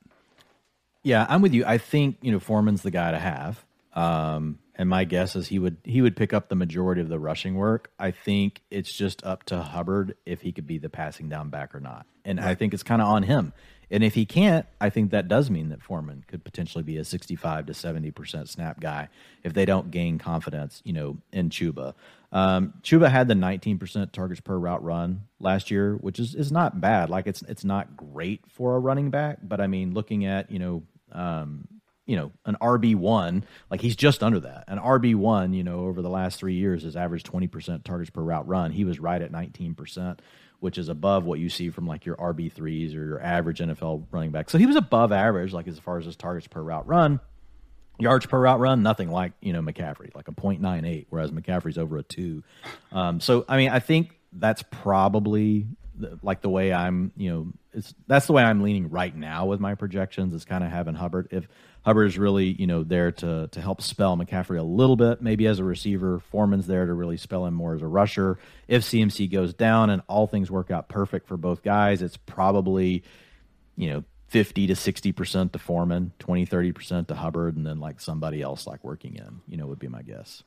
Yeah, 1.02 1.26
I'm 1.28 1.40
with 1.40 1.54
you. 1.54 1.64
I 1.64 1.78
think, 1.78 2.18
you 2.20 2.30
know, 2.30 2.40
Foreman's 2.40 2.82
the 2.82 2.90
guy 2.90 3.10
to 3.10 3.18
have. 3.18 3.64
Um, 3.94 4.58
and 4.76 4.88
my 4.88 5.04
guess 5.04 5.34
is 5.34 5.48
he 5.48 5.58
would 5.58 5.78
he 5.82 6.02
would 6.02 6.16
pick 6.16 6.32
up 6.32 6.48
the 6.48 6.54
majority 6.54 7.00
of 7.00 7.08
the 7.08 7.18
rushing 7.18 7.54
work. 7.54 7.90
I 7.98 8.10
think 8.10 8.62
it's 8.70 8.92
just 8.92 9.24
up 9.24 9.44
to 9.44 9.62
Hubbard 9.62 10.16
if 10.26 10.42
he 10.42 10.52
could 10.52 10.66
be 10.66 10.78
the 10.78 10.90
passing 10.90 11.28
down 11.28 11.48
back 11.48 11.74
or 11.74 11.80
not, 11.80 12.06
and 12.24 12.38
right. 12.38 12.48
I 12.48 12.54
think 12.54 12.74
it's 12.74 12.82
kind 12.82 13.02
of 13.02 13.08
on 13.08 13.22
him. 13.24 13.52
And 13.88 14.02
if 14.02 14.14
he 14.14 14.26
can't, 14.26 14.66
I 14.80 14.90
think 14.90 15.12
that 15.12 15.28
does 15.28 15.48
mean 15.48 15.68
that 15.68 15.80
Foreman 15.80 16.24
could 16.26 16.42
potentially 16.42 16.82
be 16.82 16.96
a 16.96 17.04
65 17.04 17.66
to 17.66 17.74
70 17.74 18.10
percent 18.10 18.48
snap 18.48 18.78
guy 18.80 19.08
if 19.42 19.54
they 19.54 19.64
don't 19.64 19.90
gain 19.90 20.18
confidence, 20.18 20.82
you 20.84 20.92
know, 20.92 21.18
in 21.32 21.50
Chuba. 21.50 21.94
Um, 22.32 22.74
Chuba 22.82 23.10
had 23.10 23.28
the 23.28 23.34
19 23.34 23.78
percent 23.78 24.12
targets 24.12 24.40
per 24.40 24.58
route 24.58 24.84
run 24.84 25.22
last 25.40 25.70
year, 25.70 25.94
which 25.94 26.18
is 26.18 26.34
is 26.34 26.52
not 26.52 26.80
bad. 26.80 27.08
Like 27.08 27.26
it's 27.26 27.42
it's 27.42 27.64
not 27.64 27.96
great 27.96 28.42
for 28.48 28.76
a 28.76 28.78
running 28.78 29.10
back, 29.10 29.38
but 29.42 29.60
I 29.60 29.68
mean, 29.68 29.94
looking 29.94 30.26
at 30.26 30.50
you 30.50 30.58
know 30.58 30.82
um, 31.12 31.66
you 32.06 32.16
know 32.16 32.32
an 32.44 32.56
RB 32.60 32.94
one, 32.94 33.44
like 33.70 33.80
he's 33.80 33.96
just 33.96 34.22
under 34.22 34.40
that. 34.40 34.64
An 34.68 34.78
RB 34.78 35.14
one, 35.14 35.52
you 35.52 35.64
know, 35.64 35.80
over 35.80 36.02
the 36.02 36.08
last 36.08 36.38
three 36.38 36.54
years 36.54 36.84
has 36.84 36.96
averaged 36.96 37.26
twenty 37.26 37.48
percent 37.48 37.84
targets 37.84 38.10
per 38.10 38.22
route 38.22 38.46
run. 38.46 38.70
He 38.70 38.84
was 38.84 38.98
right 39.00 39.20
at 39.20 39.32
nineteen 39.32 39.74
percent, 39.74 40.22
which 40.60 40.78
is 40.78 40.88
above 40.88 41.24
what 41.24 41.40
you 41.40 41.48
see 41.48 41.70
from 41.70 41.86
like 41.86 42.06
your 42.06 42.16
RB 42.16 42.50
threes 42.50 42.94
or 42.94 43.04
your 43.04 43.20
average 43.20 43.58
NFL 43.58 44.06
running 44.10 44.30
back. 44.30 44.48
So 44.48 44.58
he 44.58 44.66
was 44.66 44.76
above 44.76 45.12
average, 45.12 45.52
like 45.52 45.66
as 45.66 45.78
far 45.78 45.98
as 45.98 46.06
his 46.06 46.16
targets 46.16 46.46
per 46.46 46.62
route 46.62 46.86
run. 46.86 47.20
Yards 47.98 48.26
per 48.26 48.38
route 48.38 48.60
run, 48.60 48.82
nothing 48.82 49.10
like 49.10 49.32
you 49.40 49.52
know 49.52 49.62
McCaffrey, 49.62 50.14
like 50.14 50.28
a 50.28 50.32
.98, 50.32 51.06
whereas 51.08 51.30
McCaffrey's 51.30 51.78
over 51.78 51.96
a 51.96 52.02
two. 52.02 52.44
Um, 52.92 53.20
so 53.20 53.44
I 53.48 53.56
mean, 53.56 53.70
I 53.70 53.80
think 53.80 54.16
that's 54.32 54.62
probably 54.70 55.66
the, 55.98 56.18
like 56.22 56.42
the 56.42 56.50
way 56.50 56.72
I'm, 56.72 57.12
you 57.16 57.30
know, 57.30 57.52
it's 57.72 57.94
that's 58.06 58.26
the 58.26 58.32
way 58.32 58.42
I'm 58.42 58.62
leaning 58.62 58.90
right 58.90 59.14
now 59.14 59.46
with 59.46 59.60
my 59.60 59.74
projections. 59.74 60.34
Is 60.34 60.44
kind 60.44 60.62
of 60.62 60.70
having 60.70 60.94
Hubbard 60.94 61.28
if 61.30 61.48
Hubbard 61.86 62.08
is 62.08 62.18
really, 62.18 62.46
you 62.46 62.66
know, 62.66 62.82
there 62.82 63.12
to 63.12 63.48
to 63.52 63.60
help 63.60 63.80
spell 63.80 64.16
McCaffrey 64.16 64.58
a 64.58 64.62
little 64.62 64.96
bit, 64.96 65.22
maybe 65.22 65.46
as 65.46 65.60
a 65.60 65.64
receiver. 65.64 66.18
Foreman's 66.18 66.66
there 66.66 66.84
to 66.84 66.92
really 66.92 67.16
spell 67.16 67.46
him 67.46 67.54
more 67.54 67.76
as 67.76 67.82
a 67.82 67.86
rusher. 67.86 68.38
If 68.66 68.82
CMC 68.82 69.30
goes 69.30 69.54
down 69.54 69.90
and 69.90 70.02
all 70.08 70.26
things 70.26 70.50
work 70.50 70.72
out 70.72 70.88
perfect 70.88 71.28
for 71.28 71.36
both 71.36 71.62
guys, 71.62 72.02
it's 72.02 72.16
probably, 72.16 73.04
you 73.76 73.90
know, 73.90 74.04
50 74.26 74.66
to 74.66 74.74
60% 74.74 75.52
to 75.52 75.58
Foreman, 75.60 76.10
20, 76.18 76.44
30% 76.46 77.06
to 77.06 77.14
Hubbard, 77.14 77.56
and 77.56 77.64
then 77.64 77.78
like 77.78 78.00
somebody 78.00 78.42
else 78.42 78.66
like 78.66 78.82
working 78.82 79.14
in, 79.14 79.40
you 79.46 79.56
know, 79.56 79.68
would 79.68 79.78
be 79.78 79.86
my 79.86 80.02
guess. 80.02 80.42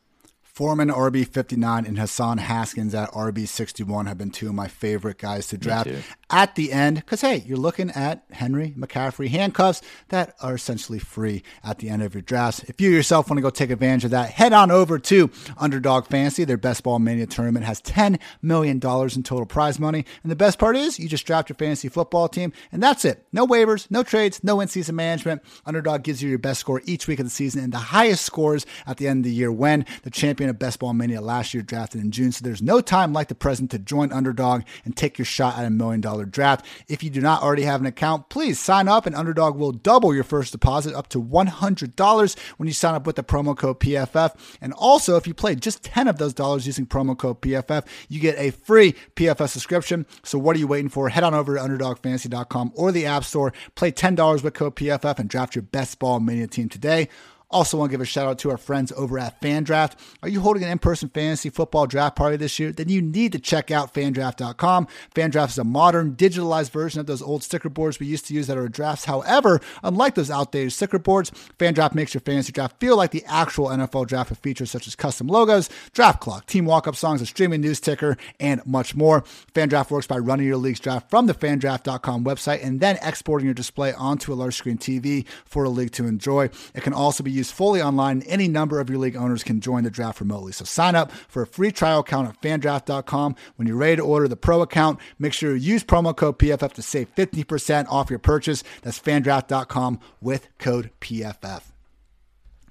Foreman 0.59 0.89
RB 0.89 1.25
59 1.25 1.85
and 1.85 1.97
Hassan 1.97 2.37
Haskins 2.37 2.93
at 2.93 3.09
RB 3.11 3.47
61 3.47 4.07
have 4.07 4.17
been 4.17 4.29
two 4.29 4.49
of 4.49 4.53
my 4.53 4.67
favorite 4.67 5.17
guys 5.17 5.47
to 5.47 5.57
draft 5.57 5.89
at 6.29 6.55
the 6.55 6.73
end 6.73 6.97
because, 6.97 7.21
hey, 7.21 7.43
you're 7.45 7.57
looking 7.57 7.89
at 7.91 8.25
Henry 8.31 8.73
McCaffrey 8.77 9.29
handcuffs 9.29 9.81
that 10.09 10.35
are 10.41 10.55
essentially 10.55 10.99
free 10.99 11.43
at 11.63 11.79
the 11.79 11.87
end 11.87 12.03
of 12.03 12.13
your 12.13 12.21
drafts. 12.21 12.61
If 12.63 12.81
you 12.81 12.89
yourself 12.89 13.29
want 13.29 13.37
to 13.37 13.41
go 13.41 13.49
take 13.49 13.69
advantage 13.69 14.03
of 14.03 14.11
that, 14.11 14.31
head 14.31 14.51
on 14.51 14.69
over 14.69 14.99
to 14.99 15.31
Underdog 15.57 16.07
Fantasy. 16.07 16.43
Their 16.43 16.57
Best 16.57 16.83
Ball 16.83 16.99
Mania 16.99 17.25
tournament 17.25 17.65
has 17.65 17.81
$10 17.81 18.19
million 18.41 18.75
in 18.75 19.23
total 19.23 19.45
prize 19.45 19.79
money. 19.79 20.03
And 20.23 20.31
the 20.31 20.35
best 20.35 20.59
part 20.59 20.75
is 20.75 20.99
you 20.99 21.07
just 21.07 21.25
draft 21.25 21.47
your 21.47 21.55
fantasy 21.55 21.87
football 21.87 22.27
team, 22.27 22.51
and 22.73 22.83
that's 22.83 23.05
it. 23.05 23.25
No 23.31 23.47
waivers, 23.47 23.89
no 23.89 24.03
trades, 24.03 24.43
no 24.43 24.59
in 24.59 24.67
season 24.67 24.97
management. 24.97 25.41
Underdog 25.65 26.03
gives 26.03 26.21
you 26.21 26.29
your 26.29 26.37
best 26.37 26.59
score 26.59 26.81
each 26.83 27.07
week 27.07 27.19
of 27.19 27.25
the 27.25 27.31
season 27.31 27.63
and 27.63 27.71
the 27.71 27.77
highest 27.77 28.25
scores 28.25 28.65
at 28.85 28.97
the 28.97 29.07
end 29.07 29.19
of 29.19 29.23
the 29.23 29.33
year 29.33 29.53
when 29.53 29.85
the 30.03 30.09
champion 30.09 30.48
Best 30.53 30.79
Ball 30.79 30.93
Mania 30.93 31.21
last 31.21 31.53
year 31.53 31.63
drafted 31.63 32.01
in 32.01 32.11
June. 32.11 32.31
So 32.31 32.43
there's 32.43 32.61
no 32.61 32.81
time 32.81 33.13
like 33.13 33.27
the 33.27 33.35
present 33.35 33.71
to 33.71 33.79
join 33.79 34.11
Underdog 34.11 34.63
and 34.85 34.95
take 34.95 35.17
your 35.17 35.25
shot 35.25 35.57
at 35.57 35.65
a 35.65 35.69
million 35.69 36.01
dollar 36.01 36.25
draft. 36.25 36.65
If 36.87 37.03
you 37.03 37.09
do 37.09 37.21
not 37.21 37.41
already 37.41 37.63
have 37.63 37.81
an 37.81 37.87
account, 37.87 38.29
please 38.29 38.59
sign 38.59 38.87
up 38.87 39.05
and 39.05 39.15
Underdog 39.15 39.55
will 39.57 39.71
double 39.71 40.13
your 40.13 40.23
first 40.23 40.51
deposit 40.51 40.93
up 40.95 41.09
to 41.09 41.21
$100 41.21 42.39
when 42.57 42.67
you 42.67 42.73
sign 42.73 42.95
up 42.95 43.05
with 43.05 43.15
the 43.15 43.23
promo 43.23 43.55
code 43.55 43.79
PFF. 43.79 44.35
And 44.61 44.73
also, 44.73 45.15
if 45.15 45.27
you 45.27 45.33
play 45.33 45.55
just 45.55 45.83
10 45.83 46.07
of 46.07 46.17
those 46.17 46.33
dollars 46.33 46.65
using 46.65 46.85
promo 46.85 47.17
code 47.17 47.41
PFF, 47.41 47.85
you 48.07 48.19
get 48.19 48.37
a 48.37 48.51
free 48.51 48.95
PFF 49.15 49.49
subscription. 49.49 50.05
So 50.23 50.37
what 50.39 50.55
are 50.55 50.59
you 50.59 50.67
waiting 50.67 50.89
for? 50.89 51.09
Head 51.09 51.23
on 51.23 51.33
over 51.33 51.55
to 51.55 51.61
UnderdogFantasy.com 51.61 52.73
or 52.75 52.91
the 52.91 53.05
App 53.05 53.23
Store, 53.23 53.53
play 53.75 53.91
$10 53.91 54.43
with 54.43 54.53
code 54.53 54.75
PFF 54.75 55.19
and 55.19 55.29
draft 55.29 55.55
your 55.55 55.63
best 55.63 55.99
ball 55.99 56.19
mania 56.19 56.47
team 56.47 56.69
today. 56.69 57.09
Also, 57.51 57.77
want 57.77 57.89
to 57.89 57.93
give 57.93 58.01
a 58.01 58.05
shout 58.05 58.27
out 58.27 58.37
to 58.39 58.51
our 58.51 58.57
friends 58.57 58.91
over 58.95 59.17
at 59.17 59.41
FanDraft. 59.41 59.93
Are 60.21 60.29
you 60.29 60.39
holding 60.39 60.63
an 60.63 60.69
in 60.69 60.77
person 60.77 61.09
fantasy 61.09 61.49
football 61.49 61.87
draft 61.87 62.15
party 62.15 62.37
this 62.37 62.59
year? 62.59 62.71
Then 62.71 62.89
you 62.89 63.01
need 63.01 63.31
to 63.31 63.39
check 63.39 63.71
out 63.71 63.91
fandraft.com. 63.91 64.87
FanDraft 65.15 65.49
is 65.49 65.57
a 65.57 65.63
modern, 65.63 66.15
digitalized 66.15 66.69
version 66.69 66.99
of 66.99 67.07
those 67.07 67.23
old 67.23 67.41
sticker 67.41 67.69
boards 67.69 67.99
we 67.99 68.05
used 68.05 68.27
to 68.27 68.35
use 68.35 68.45
that 68.45 68.57
are 68.57 68.69
drafts. 68.69 69.05
However, 69.05 69.61
unlike 69.81 70.13
those 70.13 70.29
outdated 70.29 70.73
sticker 70.73 70.99
boards, 70.99 71.31
FanDraft 71.57 71.95
makes 71.95 72.13
your 72.13 72.21
fantasy 72.21 72.51
draft 72.51 72.79
feel 72.79 72.95
like 72.95 73.09
the 73.09 73.25
actual 73.25 73.69
NFL 73.69 74.05
draft 74.05 74.29
with 74.29 74.39
features 74.39 74.69
such 74.69 74.85
as 74.85 74.95
custom 74.95 75.25
logos, 75.25 75.71
draft 75.93 76.21
clock, 76.21 76.45
team 76.45 76.65
walk 76.65 76.87
up 76.87 76.95
songs, 76.95 77.19
a 77.19 77.25
streaming 77.25 77.61
news 77.61 77.79
ticker, 77.79 78.15
and 78.39 78.63
much 78.67 78.95
more. 78.95 79.23
FanDraft 79.55 79.89
works 79.89 80.05
by 80.05 80.19
running 80.19 80.45
your 80.45 80.57
league's 80.57 80.79
draft 80.79 81.09
from 81.09 81.25
the 81.25 81.33
fandraft.com 81.33 82.23
website 82.23 82.63
and 82.63 82.79
then 82.79 82.99
exporting 83.01 83.45
your 83.45 83.55
display 83.55 83.91
onto 83.93 84.31
a 84.31 84.35
large 84.35 84.55
screen 84.55 84.77
TV 84.77 85.25
for 85.45 85.63
a 85.63 85.69
league 85.69 85.91
to 85.93 86.05
enjoy. 86.05 86.47
It 86.75 86.83
can 86.83 86.93
also 86.93 87.23
be 87.23 87.38
fully 87.51 87.81
online. 87.81 88.21
Any 88.23 88.47
number 88.47 88.79
of 88.79 88.89
your 88.89 88.99
league 88.99 89.15
owners 89.15 89.43
can 89.43 89.61
join 89.61 89.83
the 89.83 89.89
draft 89.89 90.19
remotely. 90.19 90.51
So 90.51 90.65
sign 90.65 90.95
up 90.95 91.11
for 91.11 91.41
a 91.43 91.47
free 91.47 91.71
trial 91.71 91.99
account 91.99 92.29
at 92.29 92.41
fandraft.com. 92.41 93.35
When 93.55 93.67
you're 93.67 93.77
ready 93.77 93.97
to 93.97 94.01
order 94.01 94.27
the 94.27 94.35
pro 94.35 94.61
account, 94.61 94.99
make 95.17 95.33
sure 95.33 95.55
you 95.55 95.73
use 95.73 95.83
promo 95.83 96.15
code 96.15 96.39
PFF 96.39 96.73
to 96.73 96.81
save 96.81 97.13
50% 97.15 97.87
off 97.89 98.09
your 98.09 98.19
purchase. 98.19 98.63
That's 98.81 98.99
fandraft.com 98.99 99.99
with 100.21 100.47
code 100.57 100.91
PFF. 101.01 101.61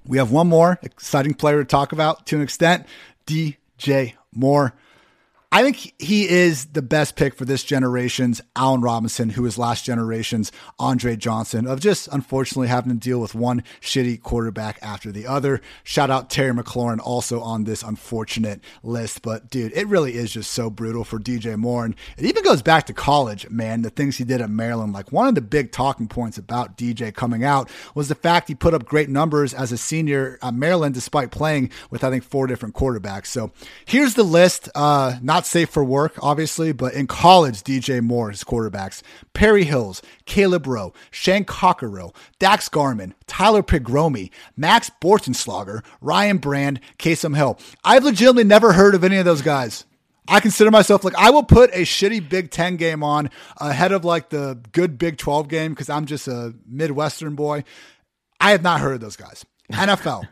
We 0.05 0.17
have 0.17 0.31
one 0.31 0.47
more 0.47 0.79
exciting 0.81 1.33
player 1.33 1.59
to 1.59 1.65
talk 1.65 1.91
about 1.91 2.25
to 2.27 2.35
an 2.35 2.41
extent 2.41 2.85
DJ 3.27 4.13
Moore. 4.33 4.73
I 5.51 5.63
think 5.63 5.95
he 5.97 6.29
is 6.29 6.65
the 6.67 6.83
best 6.83 7.15
pick 7.15 7.33
for 7.33 7.43
this 7.43 7.63
generation's 7.63 8.39
Allen 8.55 8.81
Robinson, 8.81 9.31
who 9.31 9.47
is 9.47 9.57
last 9.57 9.83
generation's 9.83 10.51
Andre 10.77 11.15
Johnson, 11.15 11.65
of 11.65 11.79
just 11.79 12.07
unfortunately 12.11 12.67
having 12.67 12.91
to 12.91 12.99
deal 12.99 13.19
with 13.19 13.33
one 13.33 13.63
shitty 13.81 14.21
quarterback 14.21 14.77
after 14.83 15.11
the 15.11 15.25
other. 15.25 15.59
Shout 15.83 16.11
out 16.11 16.29
Terry 16.29 16.53
McLaurin 16.53 16.99
also 16.99 17.41
on 17.41 17.63
this 17.63 17.81
unfortunate 17.81 18.61
list. 18.83 19.23
But 19.23 19.49
dude, 19.49 19.73
it 19.73 19.87
really 19.87 20.13
is 20.13 20.31
just 20.31 20.51
so 20.51 20.69
brutal 20.69 21.03
for 21.03 21.17
DJ 21.17 21.57
Moore. 21.57 21.85
And 21.85 21.95
it 22.15 22.25
even 22.25 22.43
goes 22.43 22.61
back 22.61 22.85
to 22.85 22.93
college, 22.93 23.49
man, 23.49 23.81
the 23.81 23.89
things 23.89 24.17
he 24.17 24.25
did 24.25 24.41
at 24.41 24.51
Maryland. 24.51 24.93
Like 24.93 25.11
one 25.11 25.27
of 25.27 25.33
the 25.33 25.41
big 25.41 25.71
talking 25.71 26.07
points 26.07 26.37
about 26.37 26.77
DJ 26.77 27.11
coming 27.11 27.43
out 27.43 27.71
was 27.95 28.07
the 28.07 28.13
fact 28.13 28.49
he 28.49 28.55
put 28.55 28.75
up 28.75 28.85
great 28.85 29.09
numbers 29.09 29.55
as 29.55 29.71
a 29.71 29.79
senior 29.79 30.37
at 30.43 30.53
Maryland, 30.53 30.93
despite 30.93 31.31
playing 31.31 31.71
with, 31.89 32.03
I 32.03 32.11
think, 32.11 32.23
four 32.23 32.45
different 32.45 32.75
quarterbacks. 32.75 33.27
So 33.27 33.51
here's 33.85 34.13
the 34.13 34.21
list. 34.21 34.69
Uh, 34.75 35.17
not 35.23 35.38
not 35.39 35.45
safe 35.45 35.69
for 35.69 35.85
work, 35.85 36.15
obviously, 36.21 36.73
but 36.73 36.93
in 36.93 37.07
college, 37.07 37.63
DJ 37.63 38.01
Moore, 38.01 38.29
his 38.29 38.43
quarterbacks, 38.43 39.01
Perry 39.33 39.63
Hills, 39.63 40.01
Caleb 40.25 40.67
Rowe, 40.67 40.93
Shane 41.11 41.45
Cockerille, 41.45 42.13
Daxx 42.41 42.69
Garman, 42.69 43.13
Tyrrell 43.25 43.63
Pigrome, 43.63 44.29
Max 44.57 44.91
Bortenschlager, 45.01 45.81
Ryan 46.01 46.39
Brand, 46.39 46.81
Taysom 46.97 47.37
Hill. 47.37 47.57
I've 47.85 48.03
legitimately 48.03 48.43
never 48.43 48.73
heard 48.73 48.95
of 48.95 49.05
any 49.05 49.15
of 49.15 49.23
those 49.23 49.41
guys. 49.41 49.85
I 50.27 50.41
consider 50.41 50.71
myself 50.71 51.05
like 51.05 51.15
I 51.15 51.29
will 51.29 51.43
put 51.43 51.69
a 51.73 51.83
shitty 51.83 52.27
Big 52.27 52.51
Ten 52.51 52.75
game 52.75 53.01
on 53.01 53.29
ahead 53.61 53.93
of 53.93 54.03
like 54.03 54.31
the 54.31 54.59
good 54.73 54.97
Big 54.97 55.15
12 55.17 55.47
game 55.47 55.71
because 55.71 55.89
I'm 55.89 56.05
just 56.05 56.27
a 56.27 56.53
Midwestern 56.67 57.35
boy. 57.35 57.63
I 58.41 58.51
have 58.51 58.61
not 58.61 58.81
heard 58.81 58.95
of 58.95 58.99
those 58.99 59.15
guys. 59.15 59.45
NFL. 59.71 60.27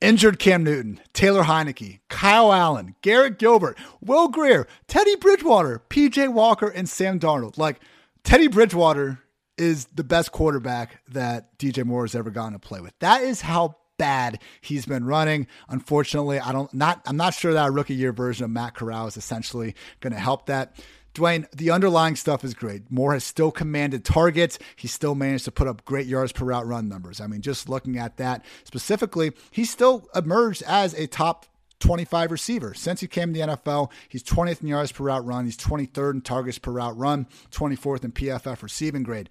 Injured 0.00 0.38
Cam 0.38 0.64
Newton, 0.64 1.00
Taylor 1.12 1.44
Heinicke, 1.44 2.00
Kyle 2.08 2.52
Allen, 2.52 2.94
Garrett 3.00 3.38
Gilbert, 3.38 3.78
Will 4.00 4.28
Grier, 4.28 4.66
Teddy 4.86 5.16
Bridgewater, 5.16 5.82
PJ 5.88 6.32
Walker, 6.32 6.68
and 6.68 6.88
Sam 6.88 7.18
Darnold. 7.18 7.56
Like 7.56 7.80
Teddy 8.22 8.48
Bridgewater 8.48 9.20
is 9.56 9.86
the 9.94 10.04
best 10.04 10.32
quarterback 10.32 11.00
that 11.08 11.58
DJ 11.58 11.84
Moore 11.84 12.04
has 12.04 12.14
ever 12.14 12.30
gotten 12.30 12.52
to 12.52 12.58
play 12.58 12.80
with. 12.80 12.92
That 12.98 13.22
is 13.22 13.40
how 13.40 13.76
bad 13.96 14.40
he's 14.60 14.86
been 14.86 15.04
running. 15.04 15.46
Unfortunately, 15.68 16.38
I 16.38 16.52
don't 16.52 16.72
not 16.74 17.00
I'm 17.06 17.16
not 17.16 17.34
sure 17.34 17.52
that 17.52 17.68
a 17.68 17.70
rookie 17.70 17.94
year 17.94 18.12
version 18.12 18.44
of 18.44 18.50
Matt 18.50 18.74
Corral 18.74 19.06
is 19.06 19.16
essentially 19.16 19.74
going 20.00 20.12
to 20.12 20.18
help 20.18 20.46
that. 20.46 20.76
Dwain, 21.14 21.48
the 21.52 21.70
underlying 21.70 22.16
stuff 22.16 22.42
is 22.44 22.54
great. 22.54 22.90
Moore 22.90 23.12
has 23.12 23.22
still 23.22 23.52
commanded 23.52 24.04
targets. 24.04 24.58
He 24.74 24.88
still 24.88 25.14
managed 25.14 25.44
to 25.44 25.52
put 25.52 25.68
up 25.68 25.84
great 25.84 26.06
yards 26.06 26.32
per 26.32 26.44
route 26.44 26.66
run 26.66 26.88
numbers. 26.88 27.20
I 27.20 27.28
mean, 27.28 27.40
just 27.40 27.68
looking 27.68 27.96
at 27.96 28.16
that 28.16 28.44
specifically, 28.64 29.32
he 29.52 29.64
still 29.64 30.08
emerged 30.14 30.64
as 30.66 30.92
a 30.94 31.06
top 31.06 31.46
25 31.78 32.32
receiver. 32.32 32.74
Since 32.74 33.00
he 33.00 33.06
came 33.06 33.32
to 33.32 33.40
the 33.40 33.46
NFL, 33.56 33.90
he's 34.08 34.24
20th 34.24 34.62
in 34.62 34.68
yards 34.68 34.90
per 34.90 35.04
route 35.04 35.24
run. 35.24 35.44
He's 35.44 35.56
23rd 35.56 36.14
in 36.14 36.20
targets 36.22 36.58
per 36.58 36.72
route 36.72 36.96
run, 36.96 37.26
24th 37.52 38.04
in 38.04 38.12
PFF 38.12 38.62
receiving 38.62 39.02
grade. 39.02 39.28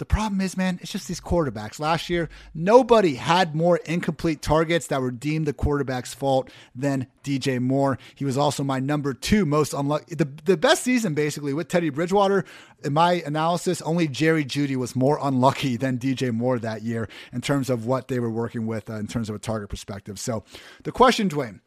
The 0.00 0.06
problem 0.06 0.40
is, 0.40 0.56
man, 0.56 0.78
it's 0.80 0.90
just 0.90 1.08
these 1.08 1.20
quarterbacks. 1.20 1.78
Last 1.78 2.08
year, 2.08 2.30
nobody 2.54 3.16
had 3.16 3.54
more 3.54 3.76
incomplete 3.84 4.40
targets 4.40 4.86
that 4.86 5.02
were 5.02 5.10
deemed 5.10 5.46
the 5.46 5.52
quarterback's 5.52 6.14
fault 6.14 6.50
than 6.74 7.06
DJ 7.22 7.60
Moore. 7.60 7.98
He 8.14 8.24
was 8.24 8.38
also 8.38 8.64
my 8.64 8.80
number 8.80 9.12
two 9.12 9.44
most 9.44 9.74
unlucky. 9.74 10.14
The, 10.14 10.26
the 10.46 10.56
best 10.56 10.84
season, 10.84 11.12
basically, 11.12 11.52
with 11.52 11.68
Teddy 11.68 11.90
Bridgewater, 11.90 12.46
in 12.82 12.94
my 12.94 13.22
analysis, 13.26 13.82
only 13.82 14.08
Jerry 14.08 14.42
Jeudy 14.42 14.74
was 14.74 14.96
more 14.96 15.18
unlucky 15.20 15.76
than 15.76 15.98
DJ 15.98 16.32
Moore 16.32 16.58
that 16.58 16.80
year 16.80 17.06
in 17.30 17.42
terms 17.42 17.68
of 17.68 17.84
what 17.84 18.08
they 18.08 18.20
were 18.20 18.30
working 18.30 18.66
with 18.66 18.88
uh, 18.88 18.94
in 18.94 19.06
terms 19.06 19.28
of 19.28 19.36
a 19.36 19.38
target 19.38 19.68
perspective. 19.68 20.18
So 20.18 20.44
the 20.82 20.92
question, 20.92 21.28
Dwain, 21.28 21.60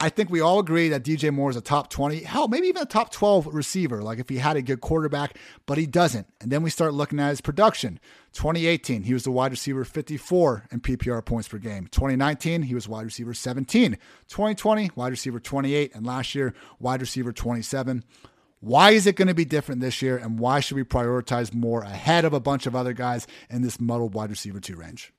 I 0.00 0.10
think 0.10 0.30
we 0.30 0.40
all 0.40 0.60
agree 0.60 0.88
that 0.90 1.02
DJ 1.02 1.34
Moore 1.34 1.50
is 1.50 1.56
a 1.56 1.60
top 1.60 1.90
20, 1.90 2.20
hell, 2.20 2.46
maybe 2.46 2.68
even 2.68 2.82
a 2.82 2.86
top 2.86 3.10
12 3.10 3.48
receiver, 3.48 4.00
like 4.00 4.20
if 4.20 4.28
he 4.28 4.36
had 4.36 4.56
a 4.56 4.62
good 4.62 4.80
quarterback, 4.80 5.36
but 5.66 5.76
he 5.76 5.86
doesn't. 5.86 6.28
And 6.40 6.52
then 6.52 6.62
we 6.62 6.70
start 6.70 6.94
looking 6.94 7.18
at 7.18 7.30
his 7.30 7.40
production. 7.40 7.98
2018, 8.32 9.02
he 9.02 9.12
was 9.12 9.24
the 9.24 9.32
wide 9.32 9.50
receiver 9.50 9.84
54 9.84 10.66
in 10.70 10.80
PPR 10.80 11.24
points 11.24 11.48
per 11.48 11.58
game. 11.58 11.88
2019, 11.88 12.62
he 12.62 12.76
was 12.76 12.86
wide 12.88 13.06
receiver 13.06 13.34
17. 13.34 13.98
2020, 14.28 14.90
wide 14.94 15.10
receiver 15.10 15.40
28. 15.40 15.92
And 15.96 16.06
last 16.06 16.32
year, 16.32 16.54
wide 16.78 17.00
receiver 17.00 17.32
27. 17.32 18.04
Why 18.60 18.90
is 18.90 19.08
it 19.08 19.16
going 19.16 19.28
to 19.28 19.34
be 19.34 19.44
different 19.44 19.80
this 19.80 20.00
year? 20.00 20.16
And 20.16 20.38
why 20.38 20.60
should 20.60 20.76
we 20.76 20.84
prioritize 20.84 21.52
Moore 21.52 21.82
ahead 21.82 22.24
of 22.24 22.32
a 22.32 22.40
bunch 22.40 22.66
of 22.66 22.76
other 22.76 22.92
guys 22.92 23.26
in 23.50 23.62
this 23.62 23.80
muddled 23.80 24.14
wide 24.14 24.30
receiver 24.30 24.60
two 24.60 24.76
range? 24.76 25.12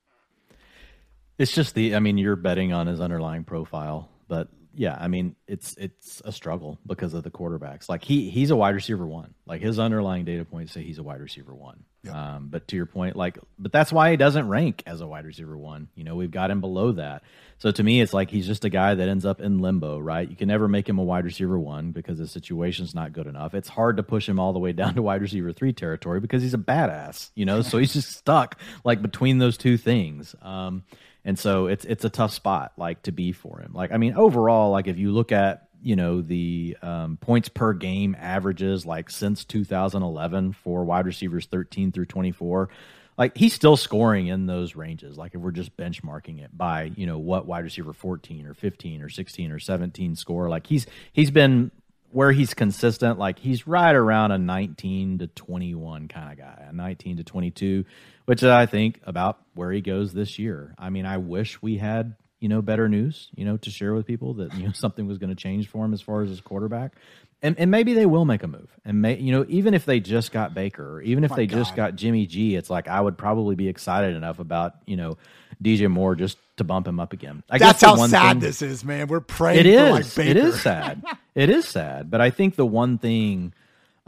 It's 1.38 1.52
just 1.52 1.76
the, 1.76 1.96
I 1.96 2.00
mean, 2.00 2.18
you're 2.18 2.38
betting 2.38 2.72
on 2.72 2.88
his 2.88 3.02
underlying 3.02 3.44
profile, 3.44 4.10
but 4.30 4.50
yeah, 4.74 4.98
I 5.00 5.08
mean 5.08 5.36
it's 5.48 5.76
it's 5.78 6.22
a 6.26 6.32
struggle 6.32 6.80
because 6.86 7.14
of 7.14 7.24
the 7.24 7.32
quarterbacks. 7.32 7.90
Like 7.90 8.04
he 8.04 8.30
he's 8.30 8.52
a 8.52 8.56
wide 8.56 8.76
receiver 8.76 9.06
one. 9.06 9.34
Like 9.46 9.62
his 9.62 9.80
underlying 9.80 10.26
data 10.26 10.46
points 10.46 10.74
say 10.74 10.84
he's 10.84 11.00
a 11.00 11.04
wide 11.04 11.22
receiver 11.22 11.54
one. 11.54 11.84
Yep. 12.04 12.16
Um, 12.16 12.48
but 12.50 12.68
to 12.70 12.78
your 12.78 12.86
point, 12.86 13.18
like, 13.18 13.38
but 13.58 13.74
that's 13.74 13.92
why 13.92 14.12
he 14.12 14.18
doesn't 14.18 14.48
rank 14.48 14.84
as 14.86 15.02
a 15.02 15.08
wide 15.08 15.26
receiver 15.26 15.58
one. 15.58 15.90
You 15.96 16.06
know, 16.06 16.16
we've 16.16 16.32
got 16.32 16.50
him 16.50 16.62
below 16.62 16.94
that. 16.94 17.24
So 17.58 17.72
to 17.72 17.84
me, 17.84 18.00
it's 18.00 18.14
like 18.14 18.30
he's 18.30 18.48
just 18.48 18.64
a 18.64 18.70
guy 18.70 18.96
that 18.96 19.10
ends 19.10 19.26
up 19.26 19.42
in 19.42 19.60
limbo, 19.60 20.00
right? 20.00 20.30
You 20.30 20.38
can 20.38 20.48
never 20.48 20.70
make 20.70 20.88
him 20.88 20.98
a 20.98 21.04
wide 21.04 21.26
receiver 21.26 21.60
one 21.60 21.92
because 21.92 22.18
the 22.18 22.28
situation's 22.28 22.96
not 22.96 23.12
good 23.12 23.28
enough. 23.28 23.54
It's 23.54 23.68
hard 23.68 23.98
to 23.98 24.04
push 24.04 24.30
him 24.30 24.40
all 24.40 24.54
the 24.54 24.60
way 24.60 24.72
down 24.72 24.96
to 24.96 25.02
wide 25.02 25.22
receiver 25.22 25.52
three 25.52 25.74
territory 25.74 26.22
because 26.22 26.42
he's 26.42 26.54
a 26.54 26.60
badass, 26.60 27.32
you 27.36 27.46
know. 27.46 27.62
so 27.62 27.78
he's 27.78 27.94
just 27.94 28.12
stuck 28.14 28.58
like 28.86 29.02
between 29.02 29.40
those 29.40 29.58
two 29.58 29.76
things. 29.76 30.36
Um, 30.42 30.84
and 31.26 31.38
so 31.38 31.68
it's 31.68 31.86
it's 31.86 32.06
a 32.06 32.10
tough 32.10 32.32
spot 32.32 32.74
like 32.78 33.04
to 33.04 33.12
be 33.12 33.32
for 33.32 33.60
him. 33.60 33.72
Like 33.74 33.92
I 33.92 33.98
mean, 33.98 34.14
overall, 34.16 34.72
like 34.72 34.88
if 34.88 34.98
you 34.98 35.12
look 35.12 35.32
at 35.32 35.68
you 35.82 35.96
know 35.96 36.22
the 36.22 36.78
um, 36.82 37.18
points 37.18 37.50
per 37.50 37.74
game 37.74 38.16
averages 38.20 38.86
like 38.86 39.10
since 39.10 39.46
2011 39.46 40.54
for 40.54 40.84
wide 40.84 41.06
receivers 41.06 41.46
13 41.46 41.92
through 41.92 42.06
24 42.06 42.70
like 43.18 43.38
he's 43.38 43.54
still 43.54 43.78
scoring 43.78 44.28
in 44.28 44.46
those 44.46 44.76
ranges 44.76 45.18
like 45.18 45.36
if 45.36 45.42
we're 45.42 45.52
just 45.52 45.76
benchmarking 45.78 46.42
it 46.42 46.56
by 46.58 46.92
you 46.96 47.06
know 47.06 47.18
what 47.18 47.46
wide 47.46 47.64
receiver 47.64 47.94
14 47.94 48.46
or 48.46 48.54
15 48.54 49.02
or 49.02 49.10
16 49.10 49.52
or 49.52 49.60
17 49.60 50.16
score 50.16 50.50
like 50.50 50.68
he's 50.68 50.86
he's 51.14 51.32
been 51.32 51.72
where 52.12 52.32
he's 52.32 52.54
consistent 52.54 53.20
like 53.20 53.40
he's 53.40 53.68
right 53.68 53.96
around 53.96 54.32
a 54.32 54.38
19 54.38 55.20
to 55.20 55.28
21 55.28 56.08
kind 56.08 56.32
of 56.32 56.38
guy 56.38 56.66
a 56.70 56.74
19 56.74 57.18
to 57.18 57.24
22 57.24 57.86
which 58.30 58.44
I 58.44 58.68
think 58.68 59.02
about 59.08 59.40
where 59.56 59.72
he 59.72 59.82
goes 59.82 60.14
this 60.14 60.38
year. 60.38 60.76
I 60.78 60.92
mean, 60.92 61.08
I 61.08 61.18
wish 61.18 61.64
we 61.64 61.78
had 61.80 62.16
you 62.40 62.48
know 62.48 62.62
better 62.62 62.88
news 62.88 63.28
you 63.36 63.44
know 63.44 63.58
to 63.58 63.72
share 63.72 63.94
with 63.96 64.06
people 64.06 64.36
that 64.36 64.54
you 64.54 64.68
know 64.68 64.72
something 64.76 65.08
was 65.08 65.18
going 65.18 65.32
to 65.32 65.36
change 65.36 65.68
for 65.68 65.84
him 65.84 65.94
as 65.94 66.02
far 66.02 66.22
as 66.22 66.30
his 66.30 66.40
quarterback. 66.40 66.94
And, 67.42 67.58
and 67.58 67.72
maybe 67.72 67.94
they 67.94 68.06
will 68.06 68.26
make 68.26 68.44
a 68.44 68.48
move. 68.48 68.70
And 68.84 69.02
may, 69.02 69.18
you 69.18 69.32
know, 69.32 69.46
even 69.48 69.74
if 69.74 69.86
they 69.86 70.02
just 70.02 70.34
got 70.34 70.54
Baker, 70.54 70.98
or 70.98 71.02
even 71.02 71.24
if 71.24 71.34
they 71.34 71.48
God. 71.48 71.58
just 71.58 71.76
got 71.76 71.96
Jimmy 71.96 72.28
G, 72.28 72.56
it's 72.56 72.70
like 72.70 72.88
I 72.88 73.02
would 73.02 73.18
probably 73.18 73.56
be 73.56 73.68
excited 73.68 74.16
enough 74.16 74.38
about 74.38 74.74
you 74.86 74.96
know 74.96 75.18
DJ 75.64 75.90
Moore 75.90 76.16
just 76.16 76.38
to 76.58 76.64
bump 76.64 76.88
him 76.88 77.00
up 77.00 77.14
again. 77.14 77.44
I 77.50 77.58
That's 77.58 77.82
how 77.82 77.96
sad 78.08 78.34
thing, 78.34 78.40
this 78.40 78.62
is, 78.62 78.84
man. 78.84 79.08
We're 79.08 79.20
praying. 79.20 79.60
It 79.60 79.66
is. 79.66 80.18
Like 80.18 80.28
it 80.28 80.38
is 80.38 80.62
sad. 80.62 81.04
it 81.36 81.50
is 81.50 81.68
sad. 81.68 82.10
But 82.10 82.22
I 82.22 82.30
think 82.30 82.56
the 82.56 82.66
one 82.66 82.98
thing 82.98 83.54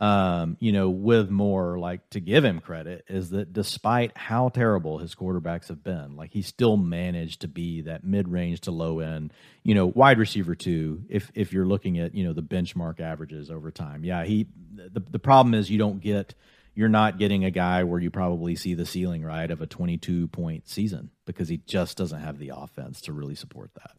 um, 0.02 0.58
you 0.60 0.72
know, 0.72 0.89
with 0.89 1.30
Moore, 1.30 1.78
like 1.78 2.10
to 2.10 2.20
give 2.20 2.43
him 2.43 2.60
credit, 2.60 3.06
is 3.08 3.30
that 3.30 3.54
despite 3.54 4.18
how 4.18 4.49
terrible 4.49 4.97
his 4.97 5.14
quarterbacks 5.14 5.68
have 5.68 5.84
been, 5.84 6.16
like 6.16 6.32
he 6.32 6.41
still 6.41 6.76
managed 6.76 7.41
to 7.41 7.47
be 7.47 7.82
that 7.82 8.04
mid 8.04 8.28
range 8.28 8.62
to 8.62 8.72
low 8.72 8.99
end, 8.99 9.32
you 9.62 9.76
know, 9.76 9.86
wide 9.86 10.18
receiver 10.18 10.56
two. 10.56 11.04
If 11.08 11.32
if 11.36 11.54
you're 11.54 11.68
looking 11.68 11.99
at 11.99 12.16
you 12.16 12.24
know 12.24 12.34
the 12.34 12.41
benchmark 12.41 12.99
averages 12.99 13.52
over 13.52 13.70
time, 13.70 14.04
yeah, 14.04 14.24
he. 14.26 14.47
The 14.74 15.02
the 15.02 15.20
problem 15.20 15.54
is 15.54 15.70
you 15.70 15.78
don't 15.78 16.02
get 16.02 16.34
you're 16.74 16.90
not 16.90 17.18
getting 17.18 17.44
a 17.44 17.52
guy 17.52 17.84
where 17.84 18.00
you 18.00 18.10
probably 18.10 18.56
see 18.56 18.74
the 18.74 18.86
ceiling 18.86 19.24
right 19.24 19.50
of 19.52 19.62
a 19.62 19.68
22 19.68 20.28
point 20.30 20.68
season 20.68 21.12
because 21.26 21.50
he 21.50 21.58
just 21.58 21.98
doesn't 21.98 22.22
have 22.22 22.40
the 22.40 22.52
offense 22.56 23.02
to 23.02 23.14
really 23.14 23.36
support 23.36 23.72
that. 23.76 23.92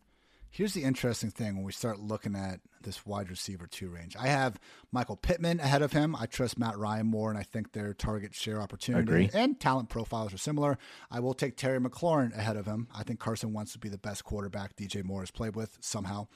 Here's 0.51 0.75
the 0.75 0.85
interesting 0.85 1.31
thing 1.31 1.57
when 1.57 1.65
we 1.65 1.73
start 1.73 1.99
looking 1.99 2.37
at 2.37 2.61
this 2.83 3.07
wide 3.07 3.31
receiver 3.31 3.67
two 3.67 3.89
range. 3.89 4.17
I 4.21 4.27
have 4.27 4.61
Michael 4.91 5.17
Pittman 5.17 5.61
ahead 5.61 5.81
of 5.81 5.93
him. 5.93 6.15
I 6.15 6.27
trust 6.27 6.59
Matt 6.59 6.77
Ryan 6.77 7.07
more, 7.07 7.31
and 7.31 7.39
I 7.39 7.43
think 7.43 7.73
their 7.73 7.95
target 7.95 8.35
share 8.35 8.61
opportunity 8.61 9.03
Agree. 9.03 9.31
and 9.33 9.59
talent 9.59 9.89
profiles 9.89 10.35
are 10.35 10.39
similar. 10.39 10.77
I 11.11 11.21
will 11.21 11.33
take 11.33 11.57
Terry 11.57 11.81
McLaurin 11.81 12.37
ahead 12.37 12.59
of 12.59 12.67
him. 12.67 12.89
I 12.95 13.03
think 13.03 13.19
Carson 13.19 13.55
Wentz 13.55 13.73
to 13.73 13.79
be 13.79 13.89
the 13.89 13.97
best 13.97 14.25
quarterback 14.25 14.77
DJ 14.77 15.03
Moore 15.03 15.21
has 15.21 15.31
played 15.31 15.57
with 15.57 15.79
somehow. 15.81 16.27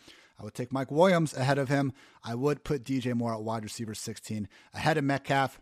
I 0.40 0.44
would 0.44 0.54
take 0.54 0.72
Mike 0.72 0.90
Williams 0.90 1.34
ahead 1.34 1.58
of 1.58 1.68
him. 1.68 1.92
I 2.24 2.34
would 2.34 2.64
put 2.64 2.84
DJ 2.84 3.14
Moore 3.14 3.34
at 3.34 3.42
wide 3.42 3.64
receiver 3.64 3.94
16 3.94 4.48
ahead 4.72 4.96
of 4.96 5.04
Metcalf 5.04 5.60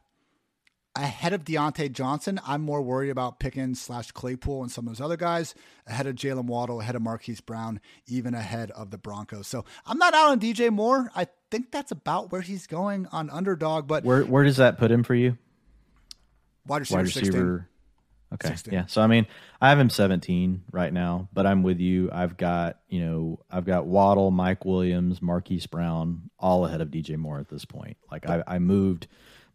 ahead 0.97 1.32
of 1.32 1.45
Diontae 1.45 1.92
Johnson. 1.92 2.40
I'm 2.47 2.62
more 2.62 2.82
worried 2.82 3.11
about 3.11 3.40
Pickens 3.40 3.80
slash 3.80 4.12
Claypool 4.12 4.62
and 4.62 4.70
some 4.70 4.86
of 4.86 4.92
those 4.92 5.05
other 5.05 5.16
guys 5.16 5.55
ahead 5.86 6.07
of 6.07 6.14
Jaylen 6.14 6.45
Waddle, 6.45 6.80
ahead 6.80 6.95
of 6.95 7.03
Marquise 7.03 7.40
Brown, 7.40 7.80
even 8.07 8.34
ahead 8.34 8.70
of 8.72 8.90
the 8.90 8.99
Broncos. 8.99 9.47
So 9.47 9.64
I'm 9.86 9.99
not 9.99 10.14
out 10.14 10.30
on 10.30 10.40
DJ 10.40 10.70
Moore. 10.70 11.11
I 11.14 11.26
think 11.51 11.72
that's 11.72 11.92
about 11.92 12.32
where 12.32 12.40
he's 12.40 12.66
going 12.66 13.07
on 13.12 13.30
underdog. 13.30 13.86
But 13.86 14.05
where 14.05 14.22
where 14.24 14.45
does 14.45 14.57
that 14.59 14.78
put 14.78 14.90
him 14.90 15.03
for 15.03 15.14
you? 15.14 15.36
Wide 16.66 16.78
receiver. 16.78 16.99
Wide 16.99 17.07
receiver. 17.07 17.68
Okay. 18.32 18.49
16. 18.49 18.74
Yeah. 18.74 18.86
So 18.86 19.01
I 19.01 19.07
mean, 19.07 19.26
I 19.61 19.68
have 19.68 19.78
him 19.78 19.90
17 19.90 20.64
right 20.72 20.92
now, 20.92 21.28
but 21.32 21.47
I'm 21.47 21.62
with 21.62 21.78
you. 21.78 22.11
I've 22.12 22.36
got 22.36 22.78
you 22.88 23.05
know 23.05 23.40
I've 23.51 23.64
got 23.64 23.86
Waddle, 23.86 24.30
Mike 24.30 24.64
Williams, 24.64 25.22
Marquise 25.22 25.66
Brown, 25.66 26.30
all 26.38 26.66
ahead 26.66 26.80
of 26.80 26.88
DJ 26.88 27.16
Moore 27.16 27.38
at 27.38 27.49
this 27.49 27.64
point. 27.64 27.97
Like 28.11 28.28
I, 28.28 28.42
I 28.47 28.59
moved 28.59 29.07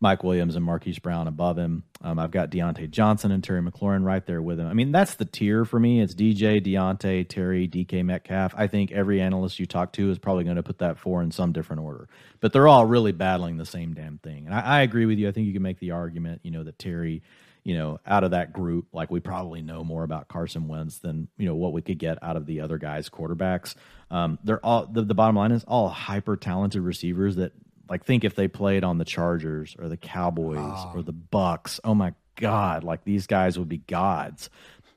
Mike 0.02 0.24
Williams 0.24 0.56
and 0.56 0.64
Marquise 0.64 1.00
Brown 1.00 1.28
above 1.28 1.58
him. 1.58 1.84
Um, 2.02 2.20
I've 2.20 2.32
got 2.32 2.50
Diontae 2.50 2.89
Johnson 2.89 3.32
and 3.32 3.43
Terry 3.43 3.62
McLaurin 3.62 4.06
right 4.06 4.26
there 4.26 4.41
with 4.41 4.60
him. 4.60 4.68
I 4.68 4.74
mean, 4.74 4.91
that's 4.91 5.16
the 5.16 5.26
tier 5.26 5.66
for 5.66 5.80
me. 5.80 6.02
It's 6.02 6.16
DJ, 6.16 6.66
Diontae, 6.66 7.28
Terry, 7.28 7.68
DK 7.68 8.06
Metcalf. 8.06 8.54
I 8.56 8.68
think 8.68 8.91
every 8.91 9.20
analyst 9.20 9.60
you 9.60 9.66
talk 9.66 9.91
to 9.93 10.10
is 10.10 10.18
probably 10.18 10.45
going 10.45 10.56
to 10.56 10.64
put 10.64 10.80
that 10.80 10.97
four 10.97 11.22
in 11.22 11.32
some 11.32 11.52
different 11.52 11.82
order, 11.82 12.08
but 12.39 12.54
they're 12.54 12.68
all 12.68 12.86
really 12.86 13.12
battling 13.12 13.58
the 13.58 13.66
same 13.66 13.93
damn 13.93 14.18
thing. 14.20 14.45
And 14.45 14.56
I, 14.56 14.62
I 14.62 14.82
agree 14.82 15.06
with 15.06 15.20
you. 15.20 15.28
I 15.28 15.32
think 15.32 15.47
you 15.47 15.54
can 15.54 15.62
make 15.62 15.80
the 15.80 15.91
argument, 15.91 16.41
you 16.43 16.52
know, 16.52 16.64
that 16.64 16.80
Terry 16.80 17.22
you 17.66 17.78
know, 17.78 18.00
out 18.08 18.24
of 18.24 18.32
that 18.32 18.54
group, 18.54 18.88
like 18.93 19.12
we 19.12 19.20
probably 19.20 19.62
know 19.62 19.84
more 19.84 20.04
about 20.04 20.28
Carson 20.28 20.68
Wentz 20.68 21.00
than 21.00 21.28
you 21.38 21.45
know 21.45 21.56
what 21.56 21.74
we 21.74 21.82
could 21.82 22.00
get 22.00 22.18
out 22.24 22.38
of 22.38 22.45
the 22.45 22.62
other 22.62 22.78
guys' 22.78 23.10
quarterbacks. 23.10 23.76
Um, 24.10 24.39
they're 24.43 24.66
all 24.66 24.88
the, 24.88 25.04
the 25.04 25.14
bottom 25.14 25.36
line 25.36 25.52
is 25.52 25.64
all 25.66 25.89
hyper 25.89 26.38
talented 26.38 26.82
receivers 26.82 27.36
that 27.36 27.52
like 27.90 28.06
think 28.06 28.24
if 28.24 28.36
they 28.36 28.48
played 28.48 28.84
on 28.84 28.98
the 28.98 29.06
Chargers 29.06 29.76
or 29.80 29.90
the 29.90 29.98
Cowboys 29.98 30.58
oh. 30.60 30.92
or 30.96 31.02
the 31.02 31.12
Bucks. 31.12 31.80
Oh 31.84 31.96
my 31.96 32.14
god, 32.36 32.84
like 32.84 33.04
these 33.04 33.28
guys 33.28 33.58
would 33.58 33.70
be 33.70 33.78
gods. 33.78 34.50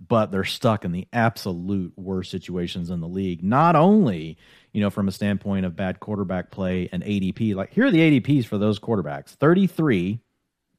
But 0.06 0.32
they're 0.32 0.42
stuck 0.42 0.84
in 0.84 0.90
the 0.90 1.06
absolute 1.12 1.92
worst 1.96 2.32
situations 2.32 2.90
in 2.90 3.00
the 3.00 3.06
league. 3.06 3.44
Not 3.44 3.76
only, 3.76 4.36
you 4.72 4.80
know, 4.80 4.90
from 4.90 5.06
a 5.06 5.12
standpoint 5.12 5.64
of 5.64 5.76
bad 5.76 6.00
quarterback 6.00 6.50
play 6.50 6.88
and 6.90 7.04
ADP, 7.04 7.54
like 7.54 7.72
here 7.72 7.86
are 7.86 7.90
the 7.90 8.20
ADPs 8.20 8.46
for 8.46 8.58
those 8.58 8.80
quarterbacks. 8.80 9.30
33 9.30 10.20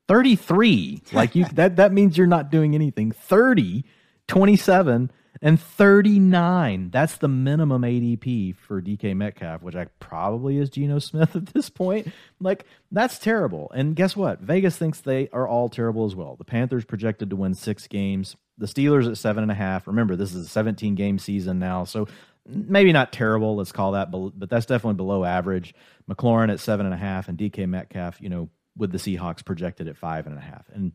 33 0.10 1.02
like 1.14 1.34
you 1.36 1.46
that 1.54 1.78
that 1.78 1.94
means 1.94 2.18
you're 2.18 2.28
not 2.28 2.52
doing 2.52 2.76
anything 2.76 3.12
30 3.12 3.86
27 4.28 5.10
and 5.42 5.60
39. 5.60 6.90
That's 6.92 7.18
the 7.18 7.28
minimum 7.28 7.82
ADP 7.82 8.56
for 8.56 8.82
DK 8.82 9.16
Metcalf, 9.16 9.62
which 9.62 9.76
I 9.76 9.86
probably 10.00 10.58
is 10.58 10.70
Geno 10.70 11.00
Smith 11.00 11.36
at 11.36 11.48
this 11.48 11.70
point. 11.70 12.12
Like, 12.40 12.66
that's 12.92 13.20
terrible. 13.20 13.72
And 13.74 13.96
guess 13.96 14.16
what? 14.16 14.40
Vegas 14.40 14.78
thinks 14.78 15.02
they 15.02 15.30
are 15.30 15.48
all 15.48 15.70
terrible 15.70 16.06
as 16.06 16.16
well. 16.16 16.36
The 16.36 16.46
Panthers 16.46 16.86
projected 16.86 17.30
to 17.30 17.36
win 17.36 17.54
six 17.54 17.88
games, 17.88 18.36
the 18.58 18.68
Steelers 18.68 19.10
at 19.10 19.18
seven 19.18 19.44
and 19.44 19.52
a 19.52 19.56
half. 19.56 19.88
Remember, 19.88 20.16
this 20.16 20.34
is 20.34 20.46
a 20.46 20.50
17 20.50 20.96
game 20.96 21.20
season 21.20 21.60
now. 21.60 21.84
So 21.84 22.08
maybe 22.46 22.92
not 22.92 23.12
terrible, 23.12 23.56
let's 23.56 23.72
call 23.72 23.94
that, 23.94 24.12
but 24.12 24.50
that's 24.50 24.66
definitely 24.66 24.96
below 24.96 25.24
average. 25.24 25.74
McLaurin 26.10 26.52
at 26.52 26.60
seven 26.60 26.86
and 26.86 26.94
a 26.94 26.98
half, 26.98 27.30
and 27.30 27.38
DK 27.38 27.68
Metcalf, 27.68 28.22
you 28.22 28.30
know, 28.30 28.50
with 28.78 28.92
the 28.92 28.98
Seahawks 28.98 29.46
projected 29.46 29.88
at 29.88 29.98
five 29.98 30.28
and 30.28 30.38
a 30.38 30.42
half. 30.42 30.68
And 30.74 30.92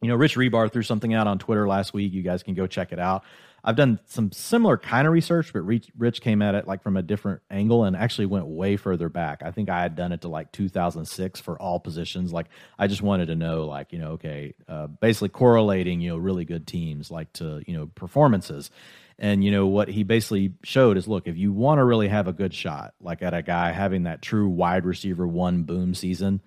you 0.00 0.08
know, 0.08 0.16
Rich 0.16 0.36
Hribar 0.36 0.70
threw 0.70 0.82
something 0.82 1.14
out 1.14 1.28
on 1.28 1.38
Twitter 1.38 1.68
last 1.68 1.94
week. 1.94 2.12
You 2.12 2.22
guys 2.22 2.42
can 2.42 2.54
go 2.54 2.66
check 2.66 2.92
it 2.92 2.98
out. 2.98 3.22
I've 3.64 3.76
done 3.76 4.00
some 4.06 4.32
similar 4.32 4.76
kind 4.76 5.06
of 5.06 5.12
research, 5.12 5.52
but 5.52 5.62
Rich 5.62 6.20
came 6.20 6.42
at 6.42 6.56
it 6.56 6.66
like 6.66 6.82
from 6.82 6.96
a 6.96 7.02
different 7.02 7.42
angle 7.48 7.84
and 7.84 7.96
actually 7.96 8.26
went 8.26 8.46
way 8.46 8.76
further 8.76 9.08
back. 9.08 9.42
I 9.44 9.52
think 9.52 9.68
I 9.68 9.82
had 9.82 9.94
done 9.94 10.10
it 10.10 10.22
to 10.22 10.28
like 10.28 10.50
2006 10.50 11.40
for 11.40 11.60
all 11.60 11.78
positions. 11.78 12.32
Like 12.32 12.46
I 12.76 12.88
just 12.88 13.02
wanted 13.02 13.26
to 13.26 13.36
know, 13.36 13.66
like 13.66 13.92
you 13.92 14.00
know, 14.00 14.12
okay, 14.12 14.54
uh, 14.68 14.88
basically 14.88 15.28
correlating, 15.28 16.00
you 16.00 16.10
know, 16.10 16.16
really 16.16 16.44
good 16.44 16.66
teams 16.66 17.10
like 17.10 17.32
to 17.34 17.62
you 17.66 17.76
know 17.76 17.86
performances. 17.94 18.70
And 19.18 19.44
you 19.44 19.52
know 19.52 19.68
what 19.68 19.86
he 19.88 20.02
basically 20.02 20.54
showed 20.64 20.96
is, 20.96 21.06
look, 21.06 21.28
if 21.28 21.36
you 21.36 21.52
want 21.52 21.78
to 21.78 21.84
really 21.84 22.08
have 22.08 22.26
a 22.26 22.32
good 22.32 22.52
shot, 22.52 22.94
like 23.00 23.22
at 23.22 23.34
a 23.34 23.42
guy 23.42 23.70
having 23.70 24.04
that 24.04 24.22
true 24.22 24.48
wide 24.48 24.84
receiver 24.84 25.26
one 25.28 25.62
boom 25.62 25.94
season, 25.94 26.40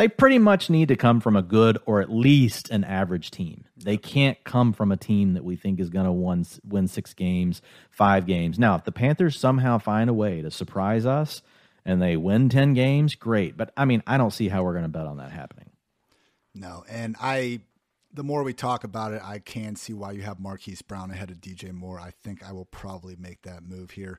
they 0.00 0.08
pretty 0.08 0.38
much 0.38 0.70
need 0.70 0.88
to 0.88 0.96
come 0.96 1.20
from 1.20 1.36
a 1.36 1.42
good 1.42 1.76
or 1.84 2.00
at 2.00 2.10
least 2.10 2.70
an 2.70 2.84
average 2.84 3.30
team. 3.30 3.66
They 3.76 3.98
can't 3.98 4.42
come 4.44 4.72
from 4.72 4.90
a 4.90 4.96
team 4.96 5.34
that 5.34 5.44
we 5.44 5.56
think 5.56 5.78
is 5.78 5.90
going 5.90 6.06
to 6.06 6.50
win 6.64 6.88
six 6.88 7.12
games, 7.12 7.60
five 7.90 8.24
games. 8.24 8.58
Now, 8.58 8.76
if 8.76 8.84
the 8.84 8.92
Panthers 8.92 9.38
somehow 9.38 9.76
find 9.76 10.08
a 10.08 10.14
way 10.14 10.40
to 10.40 10.50
surprise 10.50 11.04
us 11.04 11.42
and 11.84 12.00
they 12.00 12.16
win 12.16 12.48
10 12.48 12.72
games, 12.72 13.14
great. 13.14 13.58
But 13.58 13.74
I 13.76 13.84
mean, 13.84 14.02
I 14.06 14.16
don't 14.16 14.30
see 14.30 14.48
how 14.48 14.62
we're 14.62 14.72
going 14.72 14.84
to 14.84 14.88
bet 14.88 15.06
on 15.06 15.18
that 15.18 15.32
happening. 15.32 15.68
No. 16.54 16.82
And 16.88 17.14
I, 17.20 17.60
the 18.10 18.24
more 18.24 18.42
we 18.42 18.54
talk 18.54 18.84
about 18.84 19.12
it, 19.12 19.20
I 19.22 19.38
can 19.38 19.76
see 19.76 19.92
why 19.92 20.12
you 20.12 20.22
have 20.22 20.40
Marquise 20.40 20.80
Brown 20.80 21.10
ahead 21.10 21.30
of 21.30 21.42
DJ 21.42 21.74
Moore. 21.74 22.00
I 22.00 22.14
think 22.24 22.42
I 22.42 22.52
will 22.52 22.64
probably 22.64 23.16
make 23.16 23.42
that 23.42 23.64
move 23.64 23.90
here 23.90 24.18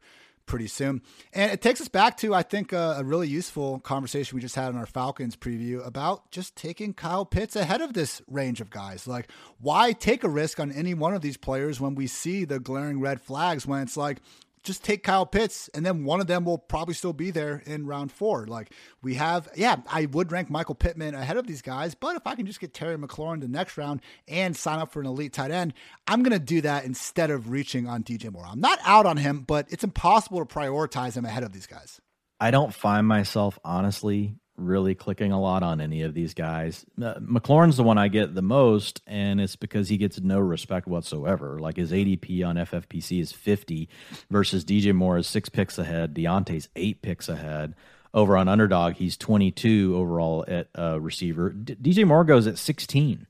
pretty 0.52 0.68
soon. 0.68 1.02
And 1.32 1.50
it 1.50 1.62
takes 1.62 1.80
us 1.80 1.88
back 1.88 2.18
to, 2.18 2.36
I 2.36 2.44
think, 2.44 2.74
a, 2.74 3.02
really 3.06 3.30
useful 3.30 3.80
conversation 3.80 4.36
we 4.36 4.42
just 4.42 4.56
had 4.56 4.70
in 4.70 4.76
our 4.76 4.86
Falcons 4.86 5.38
preview 5.38 5.84
about 5.88 6.30
just 6.30 6.58
taking 6.58 6.94
Kyle 6.94 7.26
Pitts 7.26 7.56
ahead 7.56 7.80
of 7.80 7.94
this 7.94 8.22
range 8.28 8.60
of 8.60 8.70
guys. 8.70 9.08
Like, 9.08 9.32
why 9.62 9.94
take 9.94 10.26
a 10.26 10.30
risk 10.30 10.60
on 10.60 10.70
any 10.70 10.94
one 10.94 11.14
of 11.14 11.22
these 11.22 11.38
players 11.38 11.80
when 11.80 11.96
we 11.96 12.06
see 12.06 12.44
the 12.44 12.60
glaring 12.60 13.00
red 13.00 13.22
flags 13.22 13.66
when 13.66 13.82
it's 13.82 13.96
like, 13.96 14.18
just 14.64 14.84
take 14.84 15.04
Kyle 15.04 15.26
Pitts, 15.26 15.70
and 15.74 15.86
then 15.86 16.04
one 16.04 16.22
of 16.22 16.28
them 16.28 16.46
will 16.46 16.58
probably 16.58 16.94
still 16.94 17.14
be 17.14 17.32
there 17.32 17.64
in 17.66 17.88
round 17.88 18.12
four. 18.12 18.46
Like 18.46 18.74
we 19.02 19.16
have, 19.16 19.50
yeah, 19.56 19.78
I 19.90 20.06
would 20.08 20.32
rank 20.32 20.50
Michael 20.50 20.76
Pittman 20.76 21.16
ahead 21.16 21.38
of 21.38 21.48
these 21.48 21.62
guys, 21.62 21.96
but 21.96 22.16
if 22.16 22.28
I 22.28 22.36
can 22.36 22.46
just 22.46 22.60
get 22.60 22.74
Terry 22.74 22.98
McLaurin 22.98 23.42
the 23.42 23.48
next 23.48 23.78
round 23.78 24.02
and 24.28 24.56
sign 24.56 24.80
up 24.80 24.92
for 24.92 25.00
an 25.00 25.08
elite 25.08 25.34
tight 25.34 25.52
end, 25.52 25.74
I'm 26.08 26.24
going 26.24 26.38
to 26.38 26.46
do 26.46 26.62
that 26.62 26.86
instead 26.86 27.32
of 27.32 27.50
reaching 27.50 27.88
on 27.88 28.04
DJ 28.04 28.32
Moore. 28.32 28.46
I'm 28.48 28.62
not 28.62 28.80
out 28.86 29.06
on 29.06 29.18
him, 29.18 29.42
but 29.42 29.68
it's 29.70 29.84
impossible 29.84 30.46
to 30.46 30.54
prioritize 30.54 31.16
him 31.16 31.26
ahead 31.26 31.44
of 31.44 31.54
these 31.54 31.68
guys. 31.68 32.00
I 32.40 32.52
don't 32.52 32.74
find 32.74 33.08
myself 33.08 33.60
honestly 33.64 34.36
really 34.62 34.96
clicking 34.96 35.32
a 35.32 35.40
lot 35.40 35.64
on 35.64 35.82
any 35.82 36.02
of 36.04 36.14
these 36.14 36.34
guys. 36.34 36.86
Uh, 37.02 37.16
McLaurin's 37.16 37.78
the 37.78 37.84
one 37.84 37.98
I 37.98 38.08
get 38.08 38.36
the 38.36 38.42
most, 38.42 39.02
and 39.08 39.42
it's 39.42 39.56
because 39.56 39.90
he 39.90 39.98
gets 39.98 40.20
no 40.20 40.40
respect 40.40 40.88
whatsoever. 40.88 41.60
Like 41.60 41.78
his 41.78 41.92
ADP 41.92 42.46
on 42.46 42.56
FFPC 42.56 43.20
is 43.20 43.32
50 43.32 43.90
versus 44.30 44.64
DJ 44.64 44.94
Moore 44.94 45.18
is 45.18 45.28
six 45.28 45.50
picks 45.50 45.78
ahead. 45.78 46.14
Diontae's 46.14 46.70
eight 46.76 47.02
picks 47.02 47.30
ahead. 47.30 47.76
Over 48.14 48.36
on 48.36 48.50
Underdog, 48.50 48.96
he's 48.96 49.16
22 49.16 49.96
overall 49.96 50.44
at 50.48 50.68
uh, 50.78 51.00
receiver. 51.00 51.50
D- 51.50 51.76
DJ 51.76 52.06
Moore 52.06 52.26
goes 52.26 52.46
at 52.46 52.58
16. 52.58 53.26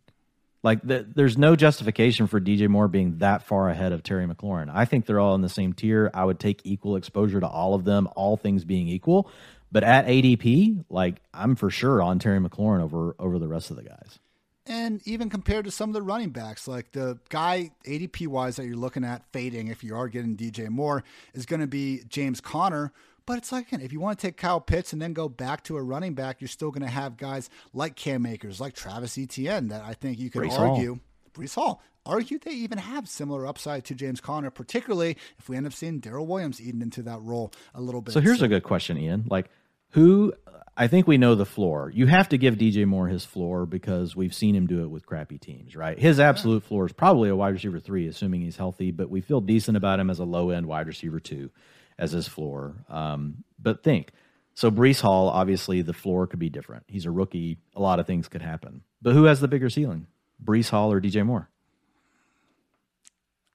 Like 0.63 0.81
the, 0.83 1.07
there's 1.15 1.37
no 1.37 1.55
justification 1.55 2.27
for 2.27 2.39
DJ 2.39 2.67
Moore 2.67 2.87
being 2.87 3.17
that 3.17 3.43
far 3.43 3.69
ahead 3.69 3.93
of 3.93 4.03
Terry 4.03 4.27
McLaurin. 4.27 4.69
I 4.73 4.85
think 4.85 5.05
they're 5.05 5.19
all 5.19 5.35
in 5.35 5.41
the 5.41 5.49
same 5.49 5.73
tier. 5.73 6.11
I 6.13 6.23
would 6.23 6.39
take 6.39 6.61
equal 6.63 6.95
exposure 6.95 7.39
to 7.39 7.47
all 7.47 7.73
of 7.73 7.83
them, 7.83 8.07
all 8.15 8.37
things 8.37 8.63
being 8.63 8.87
equal. 8.87 9.29
But 9.71 9.83
at 9.83 10.05
ADP, 10.05 10.85
like 10.89 11.21
I'm 11.33 11.55
for 11.55 11.69
sure 11.69 12.01
on 12.01 12.19
Terry 12.19 12.39
McLaurin 12.39 12.81
over 12.81 13.15
over 13.19 13.39
the 13.39 13.47
rest 13.47 13.71
of 13.71 13.77
the 13.77 13.83
guys. 13.83 14.19
And 14.67 15.01
even 15.05 15.29
compared 15.29 15.65
to 15.65 15.71
some 15.71 15.89
of 15.89 15.93
the 15.93 16.01
running 16.01 16.29
backs, 16.29 16.67
like 16.67 16.91
the 16.91 17.17
guy 17.29 17.71
ADP 17.85 18.27
wise 18.27 18.57
that 18.57 18.65
you're 18.65 18.75
looking 18.75 19.03
at 19.03 19.25
fading, 19.31 19.67
if 19.67 19.83
you 19.83 19.95
are 19.95 20.07
getting 20.07 20.37
DJ 20.37 20.69
Moore, 20.69 21.03
is 21.33 21.45
going 21.45 21.61
to 21.61 21.67
be 21.67 22.03
James 22.07 22.39
Conner. 22.39 22.93
But 23.25 23.37
it's 23.37 23.51
like, 23.51 23.71
if 23.71 23.91
you 23.91 23.99
want 23.99 24.19
to 24.19 24.27
take 24.27 24.37
Kyle 24.37 24.61
Pitts 24.61 24.93
and 24.93 25.01
then 25.01 25.13
go 25.13 25.29
back 25.29 25.63
to 25.65 25.77
a 25.77 25.81
running 25.81 26.13
back, 26.13 26.41
you're 26.41 26.47
still 26.47 26.71
going 26.71 26.83
to 26.83 26.91
have 26.91 27.17
guys 27.17 27.49
like 27.73 27.95
Cam 27.95 28.25
Akers, 28.25 28.59
like 28.59 28.73
Travis 28.73 29.17
Etienne, 29.17 29.69
that 29.69 29.83
I 29.83 29.93
think 29.93 30.19
you 30.19 30.29
could 30.29 30.43
Breece 30.43 30.59
argue. 30.59 30.93
Hall. 30.95 30.99
Breece 31.33 31.55
Hall, 31.55 31.81
argue 32.05 32.39
they 32.39 32.51
even 32.51 32.77
have 32.77 33.07
similar 33.07 33.45
upside 33.45 33.85
to 33.85 33.95
James 33.95 34.19
Conner, 34.19 34.49
particularly 34.49 35.17
if 35.39 35.49
we 35.49 35.55
end 35.55 35.65
up 35.65 35.73
seeing 35.73 35.99
Darrel 35.99 36.27
Williams 36.27 36.61
eating 36.61 36.81
into 36.81 37.01
that 37.03 37.21
role 37.21 37.51
a 37.73 37.81
little 37.81 38.01
bit. 38.01 38.13
So 38.13 38.19
here's 38.19 38.39
so, 38.39 38.45
a 38.45 38.49
good 38.49 38.63
question, 38.63 38.97
Ian. 38.97 39.25
Like, 39.29 39.49
who 39.91 40.33
I 40.75 40.87
think 40.87 41.05
we 41.05 41.17
know 41.17 41.35
the 41.35 41.45
floor. 41.45 41.91
You 41.93 42.07
have 42.07 42.29
to 42.29 42.37
give 42.37 42.55
DJ 42.55 42.85
Moore 42.85 43.07
his 43.07 43.25
floor 43.25 43.65
because 43.65 44.15
we've 44.15 44.33
seen 44.33 44.55
him 44.55 44.67
do 44.67 44.83
it 44.83 44.89
with 44.89 45.05
crappy 45.05 45.37
teams, 45.37 45.75
right? 45.75 45.99
His 45.99 46.19
absolute 46.19 46.63
floor 46.63 46.85
is 46.85 46.93
probably 46.93 47.29
a 47.29 47.35
wide 47.35 47.53
receiver 47.53 47.79
three, 47.79 48.07
assuming 48.07 48.41
he's 48.41 48.57
healthy, 48.57 48.91
but 48.91 49.09
we 49.09 49.21
feel 49.21 49.41
decent 49.41 49.77
about 49.77 49.99
him 49.99 50.09
as 50.09 50.19
a 50.19 50.23
low 50.23 50.49
end 50.49 50.65
wide 50.65 50.87
receiver 50.87 51.19
two 51.19 51.51
as 51.99 52.11
his 52.11 52.27
floor. 52.27 52.73
Um, 52.89 53.43
but 53.59 53.83
think 53.83 54.11
So 54.55 54.71
Breece 54.71 55.01
Hall, 55.01 55.29
obviously, 55.29 55.81
the 55.81 55.93
floor 55.93 56.25
could 56.25 56.39
be 56.39 56.49
different. 56.49 56.85
He's 56.87 57.05
a 57.05 57.11
rookie. 57.11 57.57
A 57.75 57.81
lot 57.81 57.99
of 57.99 58.07
things 58.07 58.27
could 58.27 58.41
happen. 58.41 58.81
But 59.01 59.13
who 59.13 59.25
has 59.25 59.39
the 59.39 59.47
bigger 59.47 59.69
ceiling, 59.69 60.07
Breece 60.43 60.69
Hall 60.69 60.91
or 60.91 61.01
DJ 61.01 61.25
Moore? 61.25 61.49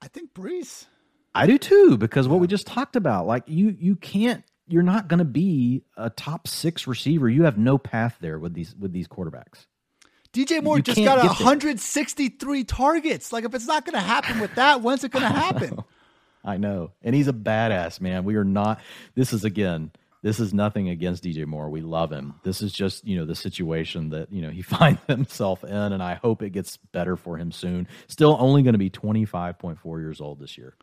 I 0.03 0.09
think 0.09 0.35
Breece. 0.35 0.87
I 1.35 1.47
do 1.47 1.59
too, 1.59 1.97
because 1.99 2.29
what 2.29 2.41
we 2.41 2.47
just 2.47 2.67
talked 2.67 2.97
about, 2.97 3.27
like 3.27 3.45
you, 3.47 3.75
you 3.79 3.97
can't. 3.97 4.45
You're 4.69 4.83
not 4.83 5.09
going 5.09 5.19
to 5.19 5.25
be 5.25 5.83
a 5.97 6.11
top 6.11 6.49
six 6.49 6.87
receiver. 6.87 7.29
You 7.29 7.45
have 7.45 7.57
no 7.59 7.79
path 7.79 8.17
there 8.21 8.39
with 8.39 8.55
these 8.55 8.75
with 8.75 8.93
these 8.93 9.09
quarterbacks. 9.09 9.67
DJ 10.33 10.63
Moore 10.63 10.77
you 10.77 10.83
just 10.83 11.03
got 11.03 11.25
163 11.25 12.65
targets. 12.65 13.33
Like 13.33 13.45
if 13.45 13.55
it's 13.55 13.67
not 13.67 13.87
going 13.87 13.95
to 13.95 14.01
happen 14.01 14.39
with 14.41 14.55
that, 14.57 14.83
when's 14.83 15.03
it 15.03 15.11
going 15.11 15.23
to 15.23 15.29
happen? 15.29 15.79
I 16.45 16.59
know. 16.59 16.93
And 17.03 17.15
he's 17.15 17.29
a 17.29 17.33
badass, 17.33 18.01
man. 18.01 18.25
We 18.25 18.37
are 18.37 18.45
not 18.45 18.81
this 19.15 19.33
is 19.33 19.45
again, 19.45 19.93
this 20.23 20.39
is 20.41 20.53
nothing 20.53 20.89
against 20.89 21.25
DJ 21.25 21.47
Moore. 21.47 21.71
We 21.71 21.81
love 21.81 22.11
him. 22.11 22.35
This 22.43 22.61
is 22.61 22.73
just, 22.73 23.07
you 23.07 23.17
know, 23.17 23.25
the 23.25 23.35
situation 23.35 24.11
that, 24.11 24.33
you 24.33 24.43
know, 24.43 24.51
he 24.51 24.63
finds 24.63 25.01
himself 25.07 25.65
in 25.65 25.71
and 25.71 26.03
I 26.03 26.15
hope 26.15 26.43
it 26.43 26.51
gets 26.51 26.77
better 26.77 27.17
for 27.17 27.37
him 27.37 27.51
soon. 27.53 27.89
Still 28.09 28.37
only 28.39 28.63
going 28.63 28.75
to 28.75 28.79
be 28.79 28.91
25.4 28.91 30.01
years 30.01 30.21
old 30.21 30.39
this 30.39 30.59
year. 30.59 30.75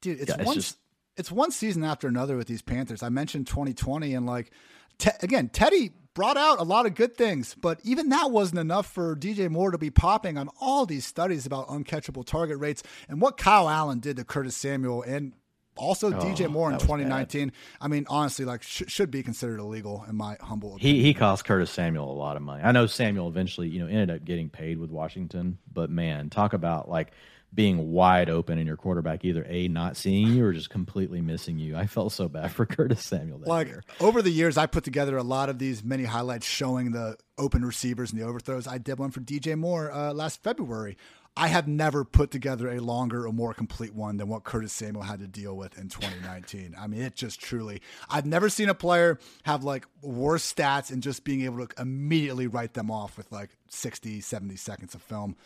Dude, 0.00 0.20
it's, 0.20 0.30
yeah, 0.30 0.42
one, 0.42 0.54
just 0.54 0.78
it's 1.16 1.30
one 1.30 1.50
season 1.50 1.84
after 1.84 2.08
another 2.08 2.36
with 2.36 2.46
these 2.46 2.62
Panthers. 2.62 3.02
I 3.02 3.08
mentioned 3.08 3.46
2020 3.46 4.14
and 4.14 4.26
like 4.26 4.50
te- 4.98 5.10
again, 5.22 5.48
Teddy 5.48 5.90
brought 6.14 6.36
out 6.36 6.58
a 6.58 6.64
lot 6.64 6.86
of 6.86 6.94
good 6.94 7.16
things, 7.16 7.54
but 7.60 7.80
even 7.84 8.08
that 8.08 8.30
wasn't 8.30 8.58
enough 8.58 8.86
for 8.86 9.16
DJ 9.16 9.48
Moore 9.48 9.70
to 9.70 9.78
be 9.78 9.90
popping 9.90 10.36
on 10.36 10.48
all 10.60 10.86
these 10.86 11.06
studies 11.06 11.46
about 11.46 11.68
uncatchable 11.68 12.24
target 12.24 12.58
rates 12.58 12.82
and 13.08 13.20
what 13.20 13.36
Kyle 13.36 13.68
Allen 13.68 14.00
did 14.00 14.16
to 14.16 14.24
Curtis 14.24 14.56
Samuel 14.56 15.02
and 15.02 15.32
also 15.76 16.08
oh, 16.08 16.12
DJ 16.12 16.48
Moore 16.50 16.70
in 16.70 16.78
2019. 16.78 17.48
Bad. 17.48 17.56
I 17.80 17.88
mean, 17.88 18.06
honestly, 18.08 18.44
like 18.44 18.62
sh- 18.62 18.82
should 18.86 19.10
be 19.10 19.22
considered 19.22 19.60
illegal 19.60 20.04
in 20.08 20.16
my 20.16 20.36
humble 20.40 20.74
opinion. 20.74 20.96
He 20.96 21.02
he 21.02 21.14
cost 21.14 21.44
Curtis 21.44 21.70
Samuel 21.70 22.10
a 22.10 22.12
lot 22.12 22.36
of 22.36 22.42
money. 22.42 22.62
I 22.62 22.72
know 22.72 22.86
Samuel 22.86 23.28
eventually, 23.28 23.68
you 23.68 23.80
know, 23.80 23.86
ended 23.86 24.10
up 24.10 24.24
getting 24.24 24.50
paid 24.50 24.78
with 24.78 24.90
Washington, 24.90 25.58
but 25.72 25.90
man, 25.90 26.28
talk 26.28 26.52
about 26.52 26.88
like 26.88 27.12
being 27.52 27.90
wide 27.90 28.30
open 28.30 28.58
and 28.58 28.66
your 28.66 28.76
quarterback 28.76 29.24
either 29.24 29.44
a 29.48 29.68
not 29.68 29.96
seeing 29.96 30.28
you 30.28 30.44
or 30.44 30.52
just 30.52 30.70
completely 30.70 31.20
missing 31.20 31.58
you. 31.58 31.76
I 31.76 31.86
felt 31.86 32.12
so 32.12 32.28
bad 32.28 32.52
for 32.52 32.66
Curtis 32.66 33.04
Samuel. 33.04 33.38
That 33.38 33.48
like 33.48 33.68
year. 33.68 33.82
over 34.00 34.22
the 34.22 34.30
years, 34.30 34.56
I 34.56 34.66
put 34.66 34.84
together 34.84 35.16
a 35.16 35.22
lot 35.22 35.48
of 35.48 35.58
these 35.58 35.82
mini 35.82 36.04
highlights 36.04 36.46
showing 36.46 36.92
the 36.92 37.16
open 37.38 37.64
receivers 37.64 38.12
and 38.12 38.20
the 38.20 38.26
overthrows. 38.26 38.66
I 38.66 38.78
did 38.78 38.98
one 38.98 39.10
for 39.10 39.20
DJ 39.20 39.56
Moore 39.56 39.90
uh, 39.92 40.12
last 40.12 40.42
February. 40.42 40.96
I 41.36 41.46
have 41.46 41.68
never 41.68 42.04
put 42.04 42.30
together 42.30 42.68
a 42.68 42.80
longer 42.80 43.26
or 43.26 43.32
more 43.32 43.54
complete 43.54 43.94
one 43.94 44.16
than 44.16 44.28
what 44.28 44.42
Curtis 44.42 44.72
Samuel 44.72 45.04
had 45.04 45.20
to 45.20 45.28
deal 45.28 45.56
with 45.56 45.78
in 45.78 45.88
2019. 45.88 46.74
I 46.78 46.86
mean, 46.86 47.02
it 47.02 47.14
just 47.14 47.40
truly, 47.40 47.80
I've 48.08 48.26
never 48.26 48.48
seen 48.48 48.68
a 48.68 48.74
player 48.74 49.18
have 49.44 49.62
like 49.62 49.86
worse 50.02 50.52
stats 50.52 50.90
and 50.90 51.02
just 51.02 51.24
being 51.24 51.42
able 51.42 51.66
to 51.66 51.80
immediately 51.80 52.46
write 52.46 52.74
them 52.74 52.90
off 52.90 53.16
with 53.16 53.30
like 53.30 53.50
60, 53.68 54.20
70 54.20 54.56
seconds 54.56 54.94
of 54.94 55.02
film. 55.02 55.36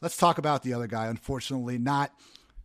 Let's 0.00 0.16
talk 0.16 0.38
about 0.38 0.62
the 0.62 0.72
other 0.72 0.86
guy. 0.86 1.06
Unfortunately, 1.06 1.78
not 1.78 2.12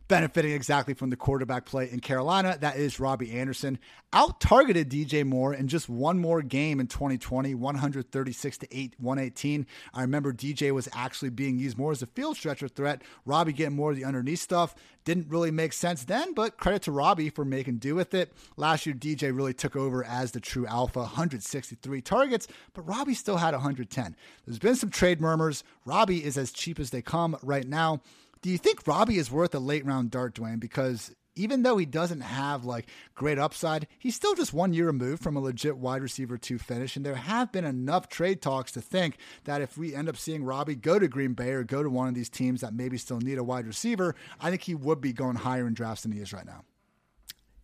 benefiting 0.08 0.52
exactly 0.52 0.94
from 0.94 1.10
the 1.10 1.16
quarterback 1.16 1.64
play 1.64 1.90
in 1.90 2.00
Carolina. 2.00 2.56
That 2.60 2.76
is 2.76 3.00
Robbie 3.00 3.32
Anderson. 3.32 3.78
Out 4.12 4.40
targeted 4.40 4.88
DJ 4.88 5.24
Moore 5.26 5.52
in 5.52 5.68
just 5.68 5.88
one 5.88 6.18
more 6.18 6.42
game 6.42 6.80
in 6.80 6.86
2020, 6.86 7.54
136 7.54 8.58
to 8.58 8.68
8, 8.70 8.94
118. 8.98 9.66
I 9.92 10.00
remember 10.02 10.32
DJ 10.32 10.72
was 10.72 10.88
actually 10.92 11.30
being 11.30 11.58
used 11.58 11.76
more 11.76 11.92
as 11.92 12.02
a 12.02 12.06
field 12.06 12.36
stretcher 12.36 12.68
threat. 12.68 13.02
Robbie 13.24 13.52
getting 13.52 13.76
more 13.76 13.90
of 13.90 13.96
the 13.96 14.04
underneath 14.04 14.40
stuff. 14.40 14.74
Didn't 15.04 15.28
really 15.28 15.50
make 15.50 15.72
sense 15.72 16.04
then, 16.04 16.34
but 16.34 16.56
credit 16.56 16.82
to 16.82 16.92
Robbie 16.92 17.30
for 17.30 17.44
making 17.44 17.78
do 17.78 17.94
with 17.94 18.14
it. 18.14 18.32
Last 18.56 18.86
year, 18.86 18.94
DJ 18.94 19.36
really 19.36 19.54
took 19.54 19.76
over 19.76 20.04
as 20.04 20.32
the 20.32 20.40
true 20.40 20.66
alpha, 20.66 21.00
163 21.00 22.00
targets, 22.00 22.48
but 22.74 22.82
Robbie 22.82 23.14
still 23.14 23.36
had 23.36 23.54
110. 23.54 24.16
There's 24.44 24.58
been 24.58 24.74
some 24.74 24.90
trade 24.90 25.20
murmurs. 25.20 25.62
Robbie 25.84 26.24
is 26.24 26.36
as 26.36 26.50
cheap 26.50 26.80
as 26.80 26.90
they 26.90 27.02
come 27.02 27.36
right 27.42 27.66
now. 27.66 28.00
Do 28.46 28.52
you 28.52 28.58
think 28.58 28.86
Robbie 28.86 29.18
is 29.18 29.28
worth 29.28 29.56
a 29.56 29.58
late 29.58 29.84
round 29.84 30.12
dart, 30.12 30.36
Dwain? 30.36 30.60
Because 30.60 31.12
even 31.34 31.64
though 31.64 31.78
he 31.78 31.84
doesn't 31.84 32.20
have 32.20 32.64
like 32.64 32.86
great 33.16 33.40
upside, 33.40 33.88
he's 33.98 34.14
still 34.14 34.36
just 34.36 34.54
one 34.54 34.72
year 34.72 34.86
removed 34.86 35.20
from 35.20 35.34
a 35.34 35.40
legit 35.40 35.78
wide 35.78 36.00
receiver 36.00 36.38
to 36.38 36.56
finish. 36.56 36.94
And 36.94 37.04
there 37.04 37.16
have 37.16 37.50
been 37.50 37.64
enough 37.64 38.08
trade 38.08 38.40
talks 38.40 38.70
to 38.70 38.80
think 38.80 39.16
that 39.46 39.62
if 39.62 39.76
we 39.76 39.96
end 39.96 40.08
up 40.08 40.16
seeing 40.16 40.44
Robbie 40.44 40.76
go 40.76 41.00
to 41.00 41.08
Green 41.08 41.32
Bay 41.32 41.50
or 41.50 41.64
go 41.64 41.82
to 41.82 41.90
one 41.90 42.06
of 42.06 42.14
these 42.14 42.28
teams 42.28 42.60
that 42.60 42.72
maybe 42.72 42.98
still 42.98 43.18
need 43.18 43.38
a 43.38 43.42
wide 43.42 43.66
receiver, 43.66 44.14
I 44.40 44.50
think 44.50 44.62
he 44.62 44.76
would 44.76 45.00
be 45.00 45.12
going 45.12 45.34
higher 45.34 45.66
in 45.66 45.74
drafts 45.74 46.04
than 46.04 46.12
he 46.12 46.20
is 46.20 46.32
right 46.32 46.46
now. 46.46 46.62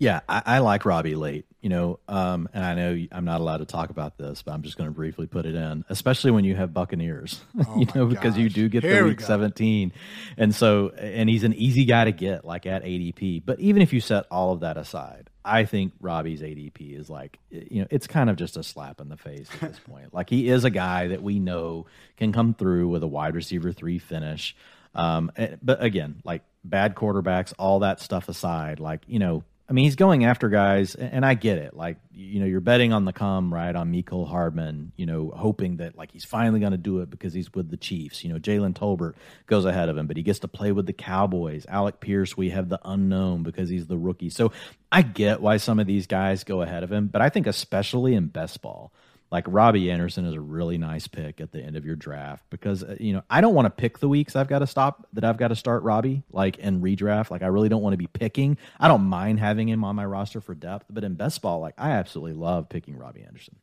Yeah, 0.02 0.22
I, 0.28 0.42
I, 0.44 0.58
like 0.58 0.84
Robbie 0.84 1.14
late, 1.14 1.46
you 1.60 1.68
know, 1.68 2.00
um, 2.08 2.48
and 2.52 2.64
I 2.64 2.74
know 2.74 3.06
I'm 3.12 3.24
not 3.24 3.40
allowed 3.40 3.58
to 3.58 3.66
talk 3.66 3.90
about 3.90 4.18
this, 4.18 4.42
but 4.42 4.50
I'm 4.50 4.62
just 4.62 4.76
going 4.76 4.90
to 4.90 4.92
briefly 4.92 5.28
put 5.28 5.46
it 5.46 5.54
in, 5.54 5.84
especially 5.88 6.32
when 6.32 6.44
you 6.44 6.56
have 6.56 6.74
Buccaneers, 6.74 7.40
oh 7.68 7.78
you 7.78 7.86
know, 7.94 8.06
because 8.06 8.36
you 8.36 8.48
do 8.48 8.68
get 8.68 8.82
Here 8.82 8.96
the 8.96 9.04
week 9.04 9.20
we 9.20 9.24
17. 9.24 9.92
And 10.36 10.52
so, 10.52 10.88
and 10.88 11.30
he's 11.30 11.44
an 11.44 11.52
easy 11.54 11.84
guy 11.84 12.06
to 12.06 12.10
get, 12.10 12.44
like 12.44 12.66
at 12.66 12.82
ADP. 12.82 13.44
But 13.46 13.60
even 13.60 13.80
if 13.80 13.92
you 13.92 14.00
set 14.00 14.26
all 14.28 14.52
of 14.52 14.58
that 14.60 14.76
aside, 14.76 15.30
I 15.44 15.66
think 15.66 15.92
Robbie's 16.00 16.42
ADP 16.42 16.98
is 16.98 17.08
like, 17.08 17.38
you 17.50 17.82
know, 17.82 17.86
it's 17.88 18.08
kind 18.08 18.28
of 18.28 18.34
just 18.34 18.56
a 18.56 18.64
slap 18.64 19.00
in 19.00 19.08
the 19.08 19.16
face 19.16 19.48
at 19.54 19.60
this 19.60 19.78
point. 19.88 20.12
Like 20.12 20.28
he 20.28 20.48
is 20.48 20.64
a 20.64 20.70
guy 20.70 21.06
that 21.06 21.22
we 21.22 21.38
know 21.38 21.86
can 22.16 22.32
come 22.32 22.54
through 22.54 22.88
with 22.88 23.04
a 23.04 23.08
wide 23.08 23.36
receiver 23.36 23.70
three 23.70 24.00
finish. 24.00 24.56
Um, 24.96 25.30
but 25.62 25.80
again, 25.80 26.22
like 26.24 26.42
bad 26.64 26.96
quarterbacks, 26.96 27.54
all 27.56 27.78
that 27.78 28.00
stuff 28.00 28.28
aside, 28.28 28.80
like, 28.80 29.02
you 29.06 29.20
know, 29.20 29.44
I 29.72 29.74
mean, 29.74 29.86
he's 29.86 29.96
going 29.96 30.26
after 30.26 30.50
guys, 30.50 30.94
and 30.96 31.24
I 31.24 31.32
get 31.32 31.56
it. 31.56 31.74
Like, 31.74 31.96
you 32.12 32.40
know, 32.40 32.44
you're 32.44 32.60
betting 32.60 32.92
on 32.92 33.06
the 33.06 33.12
come, 33.14 33.50
right? 33.50 33.74
On 33.74 33.90
Mecole 33.90 34.28
Hardman, 34.28 34.92
you 34.96 35.06
know, 35.06 35.32
hoping 35.34 35.78
that 35.78 35.96
like 35.96 36.12
he's 36.12 36.26
finally 36.26 36.60
going 36.60 36.72
to 36.72 36.78
do 36.78 36.98
it 36.98 37.08
because 37.08 37.32
he's 37.32 37.50
with 37.54 37.70
the 37.70 37.78
Chiefs. 37.78 38.22
You 38.22 38.34
know, 38.34 38.38
Jalen 38.38 38.74
Tolbert 38.74 39.14
goes 39.46 39.64
ahead 39.64 39.88
of 39.88 39.96
him, 39.96 40.06
but 40.06 40.18
he 40.18 40.22
gets 40.22 40.40
to 40.40 40.48
play 40.48 40.72
with 40.72 40.84
the 40.84 40.92
Cowboys. 40.92 41.64
Alec 41.70 42.00
Pierce, 42.00 42.36
we 42.36 42.50
have 42.50 42.68
the 42.68 42.80
unknown 42.84 43.44
because 43.44 43.70
he's 43.70 43.86
the 43.86 43.96
rookie. 43.96 44.28
So 44.28 44.52
I 44.90 45.00
get 45.00 45.40
why 45.40 45.56
some 45.56 45.80
of 45.80 45.86
these 45.86 46.06
guys 46.06 46.44
go 46.44 46.60
ahead 46.60 46.82
of 46.82 46.92
him, 46.92 47.06
but 47.06 47.22
I 47.22 47.30
think 47.30 47.46
especially 47.46 48.14
in 48.14 48.26
best 48.26 48.60
ball, 48.60 48.92
like 49.32 49.46
Robbie 49.48 49.90
Anderson 49.90 50.26
is 50.26 50.34
a 50.34 50.40
really 50.40 50.76
nice 50.76 51.08
pick 51.08 51.40
at 51.40 51.50
the 51.52 51.60
end 51.60 51.74
of 51.74 51.86
your 51.86 51.96
draft 51.96 52.44
because 52.50 52.84
uh, 52.84 52.96
you 53.00 53.14
know 53.14 53.22
I 53.30 53.40
don't 53.40 53.54
want 53.54 53.64
to 53.66 53.70
pick 53.70 53.98
the 53.98 54.08
weeks 54.08 54.36
I've 54.36 54.46
got 54.46 54.58
to 54.58 54.66
stop 54.66 55.08
that 55.14 55.24
I've 55.24 55.38
got 55.38 55.48
to 55.48 55.56
start 55.56 55.82
Robbie 55.82 56.22
like 56.30 56.58
in 56.58 56.82
redraft. 56.82 57.30
Like 57.30 57.42
I 57.42 57.46
really 57.46 57.70
don't 57.70 57.82
want 57.82 57.94
to 57.94 57.98
be 57.98 58.06
picking. 58.06 58.58
I 58.78 58.88
don't 58.88 59.04
mind 59.04 59.40
having 59.40 59.68
him 59.68 59.82
on 59.82 59.96
my 59.96 60.04
roster 60.04 60.42
for 60.42 60.54
depth, 60.54 60.86
but 60.90 61.02
in 61.02 61.14
best 61.14 61.40
ball, 61.40 61.60
like 61.60 61.74
I 61.78 61.92
absolutely 61.92 62.34
love 62.34 62.68
picking 62.68 62.96
Robbie 62.96 63.24
Anderson. 63.24 63.56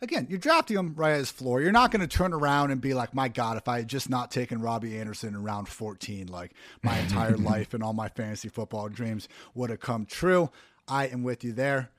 Again, 0.00 0.26
you're 0.30 0.38
drafting 0.38 0.76
him 0.76 0.94
right 0.96 1.12
at 1.12 1.18
his 1.18 1.30
floor. 1.30 1.60
You're 1.60 1.70
not 1.70 1.92
going 1.92 2.00
to 2.00 2.08
turn 2.08 2.32
around 2.32 2.70
and 2.70 2.80
be 2.80 2.94
like, 2.94 3.14
"My 3.14 3.28
God, 3.28 3.56
if 3.56 3.66
I 3.66 3.78
had 3.78 3.88
just 3.88 4.08
not 4.08 4.30
taken 4.30 4.60
Robbie 4.60 4.98
Anderson 4.98 5.34
in 5.34 5.42
round 5.42 5.68
14, 5.68 6.28
like 6.28 6.52
my 6.82 6.96
entire 6.98 7.36
life 7.36 7.74
and 7.74 7.82
all 7.82 7.92
my 7.92 8.08
fantasy 8.08 8.48
football 8.48 8.88
dreams 8.88 9.28
would 9.54 9.70
have 9.70 9.80
come 9.80 10.06
true." 10.06 10.50
I 10.88 11.06
am 11.06 11.22
with 11.22 11.44
you 11.44 11.52
there. 11.52 11.90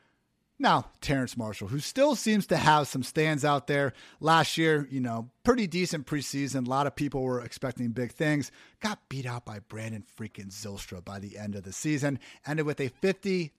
Now, 0.59 0.85
Terrace 1.01 1.35
Marshall, 1.35 1.67
who 1.69 1.79
still 1.79 2.15
seems 2.15 2.45
to 2.47 2.57
have 2.57 2.87
some 2.87 3.01
stands 3.01 3.43
out 3.43 3.65
there. 3.65 3.91
Last 4.19 4.55
year, 4.57 4.87
you 4.91 4.99
know, 4.99 5.29
pretty 5.43 5.65
decent 5.65 6.05
preseason. 6.05 6.67
A 6.67 6.69
lot 6.69 6.85
of 6.85 6.95
people 6.95 7.23
were 7.23 7.41
expecting 7.43 7.89
big 7.89 8.11
things. 8.11 8.51
Got 8.79 9.09
beat 9.09 9.25
out 9.25 9.45
by 9.45 9.59
Brandon 9.59 10.03
freaking 10.17 10.51
Zylstra 10.51 11.03
by 11.03 11.17
the 11.17 11.39
end 11.39 11.55
of 11.55 11.63
the 11.63 11.73
season. 11.73 12.19
Ended 12.45 12.67
with 12.67 12.79
a 12.79 12.89
52.9 13.01 13.51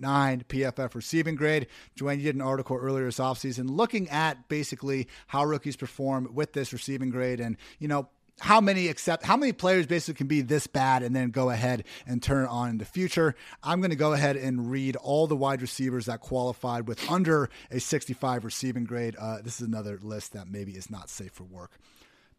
PFF 0.00 0.94
receiving 0.94 1.36
grade. 1.36 1.66
Joanne, 1.94 2.18
you 2.18 2.24
did 2.24 2.36
an 2.36 2.40
article 2.40 2.78
earlier 2.78 3.04
this 3.04 3.18
offseason 3.18 3.68
looking 3.68 4.08
at 4.08 4.48
basically 4.48 5.08
how 5.26 5.44
rookies 5.44 5.76
perform 5.76 6.30
with 6.32 6.54
this 6.54 6.72
receiving 6.72 7.10
grade. 7.10 7.38
And, 7.38 7.58
you 7.78 7.86
know, 7.86 8.08
how 8.40 8.60
many 8.60 8.88
accept 8.88 9.24
how 9.24 9.36
many 9.36 9.52
players 9.52 9.86
basically 9.86 10.18
can 10.18 10.26
be 10.26 10.40
this 10.40 10.66
bad 10.66 11.02
and 11.02 11.14
then 11.14 11.30
go 11.30 11.50
ahead 11.50 11.84
and 12.06 12.22
turn 12.22 12.44
it 12.44 12.48
on 12.48 12.70
in 12.70 12.78
the 12.78 12.84
future? 12.84 13.34
I'm 13.62 13.80
going 13.80 13.90
to 13.90 13.96
go 13.96 14.12
ahead 14.12 14.36
and 14.36 14.70
read 14.70 14.96
all 14.96 15.26
the 15.26 15.36
wide 15.36 15.62
receivers 15.62 16.06
that 16.06 16.20
qualified 16.20 16.86
with 16.86 17.10
under 17.10 17.50
a 17.70 17.80
65 17.80 18.44
receiving 18.44 18.84
grade. 18.84 19.16
Uh, 19.16 19.38
this 19.42 19.60
is 19.60 19.66
another 19.66 19.98
list 20.02 20.32
that 20.32 20.48
maybe 20.48 20.72
is 20.72 20.90
not 20.90 21.08
safe 21.10 21.32
for 21.32 21.44
work 21.44 21.72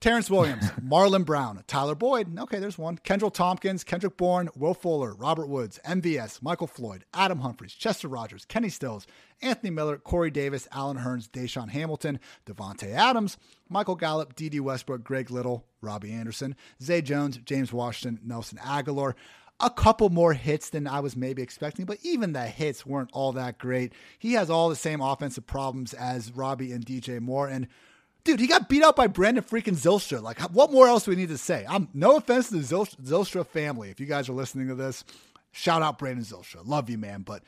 Terrance 0.01 0.29
Williams, 0.29 0.63
Marlon 0.81 1.25
Brown, 1.25 1.61
Tyler 1.67 1.93
Boyd. 1.93 2.39
Okay, 2.39 2.59
there's 2.59 2.77
one. 2.77 2.97
Kenbrell 2.99 3.33
Thompkins, 3.33 3.83
Kendrick 3.83 4.15
Bourne, 4.15 4.49
Will 4.55 4.73
Fuller, 4.73 5.13
Robert 5.13 5.47
Woods, 5.47 5.77
MVS, 5.85 6.41
Michael 6.41 6.67
Floyd, 6.67 7.03
Adam 7.13 7.39
Humphries, 7.39 7.73
Chester 7.73 8.07
Rogers, 8.07 8.45
Kenny 8.45 8.69
Stills, 8.69 9.05
Anthony 9.41 9.71
Miller, 9.71 9.97
Corey 9.97 10.31
Davis, 10.31 10.69
Allen 10.71 10.99
Hurns, 10.99 11.29
DaeSean 11.29 11.69
Hamilton, 11.69 12.21
Davante 12.45 12.93
Adams, 12.93 13.37
Michael 13.67 13.95
Gallup, 13.95 14.35
Dede 14.35 14.61
Westbrook, 14.61 15.03
Greg 15.03 15.29
Little, 15.31 15.65
Robbie 15.81 16.13
Anderson, 16.13 16.55
Zay 16.81 17.01
Jones, 17.01 17.37
James 17.43 17.73
Washington, 17.73 18.21
Nelson 18.25 18.57
Agholor 18.59 19.15
a 19.59 19.69
couple 19.69 20.09
more 20.09 20.33
hits 20.33 20.69
than 20.69 20.87
I 20.87 21.01
was 21.01 21.17
maybe 21.17 21.41
expecting, 21.41 21.83
but 21.85 21.97
even 22.01 22.31
the 22.31 22.43
hits 22.43 22.85
weren't 22.85 23.09
all 23.11 23.33
that 23.33 23.57
great. 23.57 23.91
He 24.17 24.33
has 24.33 24.49
all 24.49 24.69
the 24.69 24.75
same 24.77 25.01
offensive 25.01 25.45
problems 25.45 25.93
as 25.93 26.31
Robbie 26.31 26.71
and 26.71 26.85
DJ 26.85 27.19
Moore. 27.19 27.49
And 27.49 27.67
Dude, 28.24 28.39
he 28.39 28.47
got 28.47 28.70
beat 28.70 28.84
out 28.84 28.95
by 28.95 29.07
Brandon 29.07 29.43
freaking 29.43 29.76
Zylstra. 29.76 30.22
Like, 30.22 30.39
what 30.51 30.72
more 30.72 30.88
else 30.88 31.05
do 31.05 31.11
we 31.11 31.15
need 31.17 31.30
to 31.30 31.38
say? 31.38 31.65
I'm 31.67 31.88
no 31.93 32.17
offense 32.17 32.49
to 32.49 32.57
the 32.57 32.61
Zylstra 32.63 33.47
family. 33.47 33.89
If 33.89 33.99
you 33.99 34.05
guys 34.05 34.30
are 34.30 34.34
listening 34.34 34.67
to 34.67 34.76
this, 34.76 35.03
shout 35.51 35.82
out 35.82 35.97
Brandon 35.97 36.24
Zylstra. 36.24 36.65
Love 36.65 36.89
you, 36.89 36.97
man. 36.97 37.22
But 37.22 37.43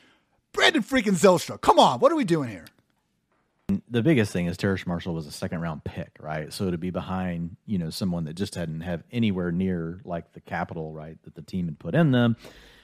Brandon 0.53 0.81
freaking 0.81 1.13
Zylstra, 1.19 1.59
Come 1.59 1.77
on, 1.79 1.99
what 1.99 2.11
are 2.11 2.15
we 2.15 2.23
doing 2.23 2.49
here? 2.49 2.65
the 3.89 4.01
biggest 4.01 4.31
thing 4.31 4.47
is 4.47 4.57
Terrace 4.57 4.85
Marshall 4.85 5.13
was 5.13 5.27
a 5.27 5.31
second 5.31 5.61
round 5.61 5.83
pick, 5.83 6.09
right? 6.19 6.51
So 6.51 6.71
to 6.71 6.77
be 6.77 6.89
behind, 6.89 7.55
you 7.65 7.77
know, 7.77 7.89
someone 7.89 8.25
that 8.25 8.33
just 8.33 8.55
hadn't 8.55 8.81
have 8.81 9.03
anywhere 9.11 9.51
near 9.51 10.01
like 10.03 10.33
the 10.33 10.41
capital, 10.41 10.91
right, 10.93 11.17
that 11.23 11.35
the 11.35 11.41
team 11.41 11.65
had 11.65 11.79
put 11.79 11.95
in 11.95 12.11
them, 12.11 12.35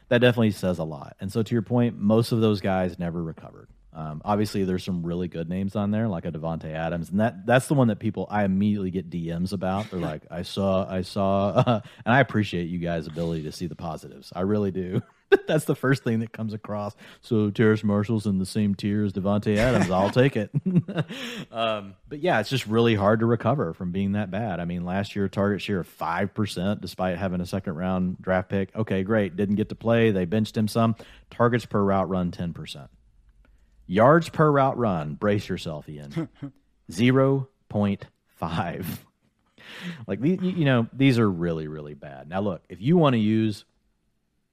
that 0.09 0.19
definitely 0.19 0.51
says 0.51 0.79
a 0.79 0.83
lot. 0.83 1.15
And 1.19 1.31
so 1.31 1.43
to 1.43 1.55
your 1.55 1.61
point, 1.61 1.97
most 1.97 2.31
of 2.31 2.41
those 2.41 2.61
guys 2.61 2.97
never 2.99 3.21
recovered. 3.21 3.67
Um, 3.97 4.21
obviously, 4.23 4.63
there's 4.63 4.83
some 4.83 5.03
really 5.03 5.27
good 5.27 5.49
names 5.49 5.75
on 5.75 5.89
there, 5.89 6.07
like 6.07 6.25
a 6.25 6.31
Davante 6.31 6.71
Adams, 6.71 7.09
and 7.09 7.19
that 7.19 7.47
that's 7.47 7.67
the 7.67 7.73
one 7.73 7.87
that 7.87 7.97
people 7.97 8.27
I 8.29 8.43
immediately 8.43 8.91
get 8.91 9.09
DMs 9.09 9.53
about. 9.53 9.89
They're 9.89 9.99
like, 9.99 10.21
"I 10.29 10.43
saw, 10.43 10.87
I 10.87 11.01
saw," 11.01 11.49
uh, 11.49 11.81
and 12.05 12.13
I 12.13 12.19
appreciate 12.19 12.69
you 12.69 12.77
guys' 12.77 13.07
ability 13.07 13.43
to 13.43 13.51
see 13.51 13.65
the 13.65 13.75
positives. 13.75 14.31
I 14.35 14.41
really 14.41 14.69
do. 14.69 15.01
That's 15.47 15.65
the 15.65 15.75
first 15.75 16.03
thing 16.03 16.19
that 16.19 16.31
comes 16.31 16.53
across. 16.53 16.95
So 17.21 17.49
Terrace 17.49 17.83
Marshall's 17.83 18.27
in 18.27 18.37
the 18.37 18.45
same 18.45 18.75
tier 18.75 19.03
as 19.03 19.13
Davante 19.13 19.57
Adams. 19.57 19.89
I'll 19.89 20.11
take 20.11 20.37
it. 20.37 20.51
um, 21.51 21.95
but 22.07 22.19
yeah, 22.19 22.39
it's 22.39 22.51
just 22.51 22.67
really 22.67 22.93
hard 22.93 23.21
to 23.21 23.25
recover 23.25 23.73
from 23.73 23.91
being 23.91 24.11
that 24.11 24.29
bad. 24.29 24.59
I 24.59 24.65
mean, 24.65 24.85
last 24.85 25.15
year 25.15 25.27
target 25.27 25.59
share 25.59 25.79
of 25.79 25.87
five 25.87 26.35
percent, 26.35 26.81
despite 26.81 27.17
having 27.17 27.41
a 27.41 27.47
second 27.47 27.73
round 27.73 28.21
draft 28.21 28.49
pick. 28.49 28.75
Okay, 28.75 29.01
great. 29.01 29.35
Didn't 29.35 29.55
get 29.55 29.69
to 29.69 29.75
play. 29.75 30.11
They 30.11 30.25
benched 30.25 30.55
him 30.55 30.67
some. 30.67 30.95
Targets 31.31 31.65
per 31.65 31.81
route 31.81 32.09
run 32.09 32.29
ten 32.29 32.53
percent. 32.53 32.91
Yards 33.87 34.29
per 34.29 34.51
route 34.51 34.77
run. 34.77 35.15
Brace 35.15 35.47
yourself, 35.47 35.87
Ian. 35.89 36.29
Zero 36.91 37.47
point 37.69 38.05
five. 38.35 39.05
Like 40.05 40.23
you, 40.23 40.37
you 40.41 40.65
know, 40.65 40.87
these 40.93 41.19
are 41.19 41.29
really, 41.29 41.67
really 41.67 41.93
bad. 41.93 42.29
Now, 42.29 42.41
look, 42.41 42.63
if 42.69 42.81
you 42.81 42.97
want 42.97 43.13
to 43.13 43.19
use 43.19 43.65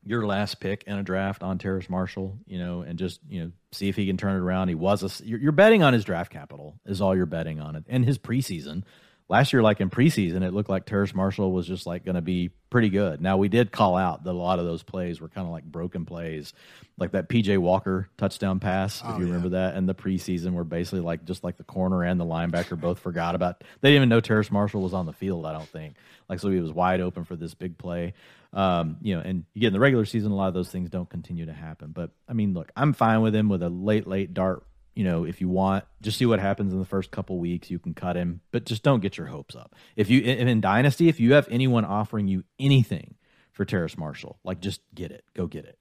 your 0.07 0.27
last 0.27 0.61
pick 0.61 0.85
in 0.87 0.97
a 0.99 1.03
draft 1.03 1.43
on 1.43 1.59
Terrace 1.59 1.89
Marshall, 1.89 2.39
you 2.47 2.59
know, 2.59 2.83
and 2.83 2.99
just 2.99 3.21
you 3.29 3.43
know 3.43 3.53
see 3.73 3.89
if 3.89 3.97
he 3.97 4.07
can 4.07 4.17
turn 4.17 4.37
it 4.37 4.41
around. 4.41 4.69
He 4.69 4.75
was 4.75 5.03
a 5.03 5.25
you're, 5.25 5.41
you're 5.41 5.53
betting 5.53 5.83
on 5.83 5.93
his 5.93 6.05
draft 6.05 6.31
capital 6.31 6.79
is 6.85 7.01
all 7.01 7.17
you're 7.17 7.27
betting 7.27 7.61
on 7.61 7.77
it, 7.77 7.85
and 7.89 8.05
his 8.05 8.19
preseason. 8.19 8.83
Last 9.29 9.53
year, 9.53 9.63
like 9.63 9.81
in 9.81 9.89
preseason, 9.89 10.43
it 10.43 10.53
looked 10.53 10.69
like 10.69 10.85
Terrace 10.85 11.15
Marshall 11.15 11.51
was 11.51 11.67
just 11.67 11.87
like 11.87 12.05
going 12.05 12.15
to 12.15 12.23
be 12.23 12.51
pretty 12.69 12.91
good. 12.91 13.23
Now 13.23 13.39
we 13.39 13.49
did 13.49 13.73
call 13.73 13.97
out 13.97 14.25
that 14.25 14.31
a 14.31 14.33
lot 14.33 14.59
of 14.59 14.67
those 14.67 14.83
plays 14.83 15.21
were 15.21 15.29
kind 15.29 15.47
of 15.47 15.53
like 15.53 15.65
broken 15.65 16.05
plays, 16.05 16.53
like 16.99 17.13
that 17.13 17.29
PJ 17.29 17.57
Walker 17.57 18.11
touchdown 18.19 18.61
pass. 18.61 19.01
Oh, 19.03 19.13
if 19.13 19.19
you 19.19 19.25
yeah. 19.25 19.33
remember 19.33 19.49
that 19.51 19.77
in 19.77 19.87
the 19.87 19.95
preseason, 19.95 20.53
where 20.53 20.65
basically 20.65 21.01
like 21.01 21.25
just 21.25 21.43
like 21.43 21.57
the 21.57 21.65
corner 21.65 22.03
and 22.03 22.21
the 22.21 22.25
linebacker 22.27 22.79
both 22.79 22.99
forgot 22.99 23.35
about. 23.35 23.65
They 23.81 23.91
didn't 23.91 23.97
even 23.97 24.09
know 24.11 24.21
Terrace 24.21 24.51
Marshall 24.51 24.83
was 24.83 24.93
on 24.93 25.07
the 25.07 25.13
field. 25.13 25.47
I 25.47 25.53
don't 25.53 25.69
think 25.69 25.97
like 26.29 26.41
so 26.41 26.51
he 26.51 26.61
was 26.61 26.73
wide 26.73 27.01
open 27.01 27.25
for 27.25 27.37
this 27.37 27.55
big 27.55 27.79
play. 27.79 28.13
Um, 28.53 28.99
you 29.03 29.17
know, 29.17 29.23
and 29.23 29.45
you 29.53 29.61
get 29.61 29.69
in 29.69 29.73
the 29.73 29.81
regular 29.81 30.05
season, 30.05 30.31
a 30.31 30.37
lot 30.37 30.49
of 30.49 30.55
those 30.55 30.71
things 30.71 30.89
don't 30.89 31.11
continue 31.11 31.47
to 31.47 31.53
happen. 31.53 31.91
But 31.93 32.11
I 32.29 32.35
mean, 32.35 32.55
look, 32.55 32.71
I'm 32.77 32.93
fine 32.93 33.21
with 33.21 33.35
him 33.35 33.49
with 33.49 33.63
a 33.63 33.69
late, 33.69 34.07
late 34.07 34.33
dart. 34.33 34.65
You 34.95 35.05
know, 35.05 35.25
if 35.25 35.41
you 35.41 35.49
want, 35.49 35.85
just 36.03 36.19
see 36.19 36.27
what 36.27 36.39
happens 36.39 36.73
in 36.73 36.79
the 36.79 36.85
first 36.85 37.11
couple 37.11 37.39
weeks. 37.39 37.71
You 37.71 37.79
can 37.79 37.95
cut 37.95 38.17
him, 38.17 38.41
but 38.53 38.65
just 38.65 38.83
don't 38.83 39.01
get 39.01 39.19
your 39.19 39.27
hopes 39.27 39.57
up. 39.57 39.75
If 39.97 40.09
you 40.09 40.23
in 40.23 40.61
Dynasty, 40.61 41.09
if 41.09 41.19
you 41.19 41.35
have 41.35 41.49
anyone 41.51 41.85
offering 41.85 42.29
you 42.29 42.45
anything 42.59 43.17
for 43.53 43.65
Terrace 43.65 43.99
Marshall, 43.99 44.39
like 44.45 44.61
just 44.61 44.81
get 44.95 45.11
it, 45.11 45.25
go 45.35 45.47
get 45.47 45.65
it. 45.65 45.79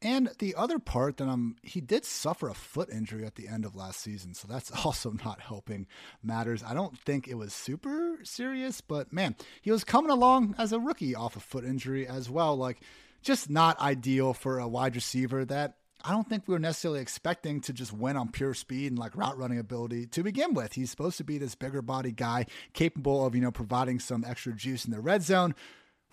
And 0.00 0.30
the 0.38 0.54
other 0.54 0.78
part 0.78 1.16
that 1.16 1.28
I'm, 1.28 1.56
he 1.62 1.80
did 1.80 2.04
suffer 2.04 2.48
a 2.48 2.54
foot 2.54 2.88
injury 2.88 3.24
at 3.24 3.34
the 3.34 3.48
end 3.48 3.64
of 3.64 3.74
last 3.74 4.00
season, 4.00 4.32
so 4.32 4.46
that's 4.46 4.70
also 4.84 5.12
not 5.24 5.40
helping 5.40 5.86
matters. 6.22 6.62
I 6.62 6.74
don't 6.74 6.96
think 6.96 7.26
it 7.26 7.34
was 7.34 7.52
super 7.52 8.18
serious, 8.22 8.80
but 8.80 9.12
man, 9.12 9.34
he 9.60 9.72
was 9.72 9.84
coming 9.84 10.10
along 10.10 10.54
as 10.56 10.72
a 10.72 10.78
rookie 10.78 11.14
off 11.14 11.36
a 11.36 11.40
foot 11.40 11.64
injury 11.64 12.06
as 12.06 12.30
well. 12.30 12.56
Like, 12.56 12.80
just 13.22 13.50
not 13.50 13.80
ideal 13.80 14.32
for 14.32 14.60
a 14.60 14.68
wide 14.68 14.94
receiver 14.94 15.44
that 15.46 15.74
I 16.04 16.12
don't 16.12 16.28
think 16.28 16.44
we 16.46 16.52
were 16.52 16.60
necessarily 16.60 17.00
expecting 17.00 17.60
to 17.62 17.72
just 17.72 17.92
win 17.92 18.16
on 18.16 18.30
pure 18.30 18.54
speed 18.54 18.92
and 18.92 18.98
like 18.98 19.16
route 19.16 19.36
running 19.36 19.58
ability 19.58 20.06
to 20.06 20.22
begin 20.22 20.54
with. 20.54 20.74
He's 20.74 20.90
supposed 20.90 21.16
to 21.18 21.24
be 21.24 21.38
this 21.38 21.54
bigger 21.54 21.82
body 21.82 22.12
guy 22.12 22.46
capable 22.72 23.26
of, 23.26 23.34
you 23.34 23.40
know, 23.40 23.50
providing 23.50 23.98
some 23.98 24.24
extra 24.26 24.52
juice 24.52 24.84
in 24.84 24.92
the 24.92 25.00
red 25.00 25.22
zone 25.22 25.54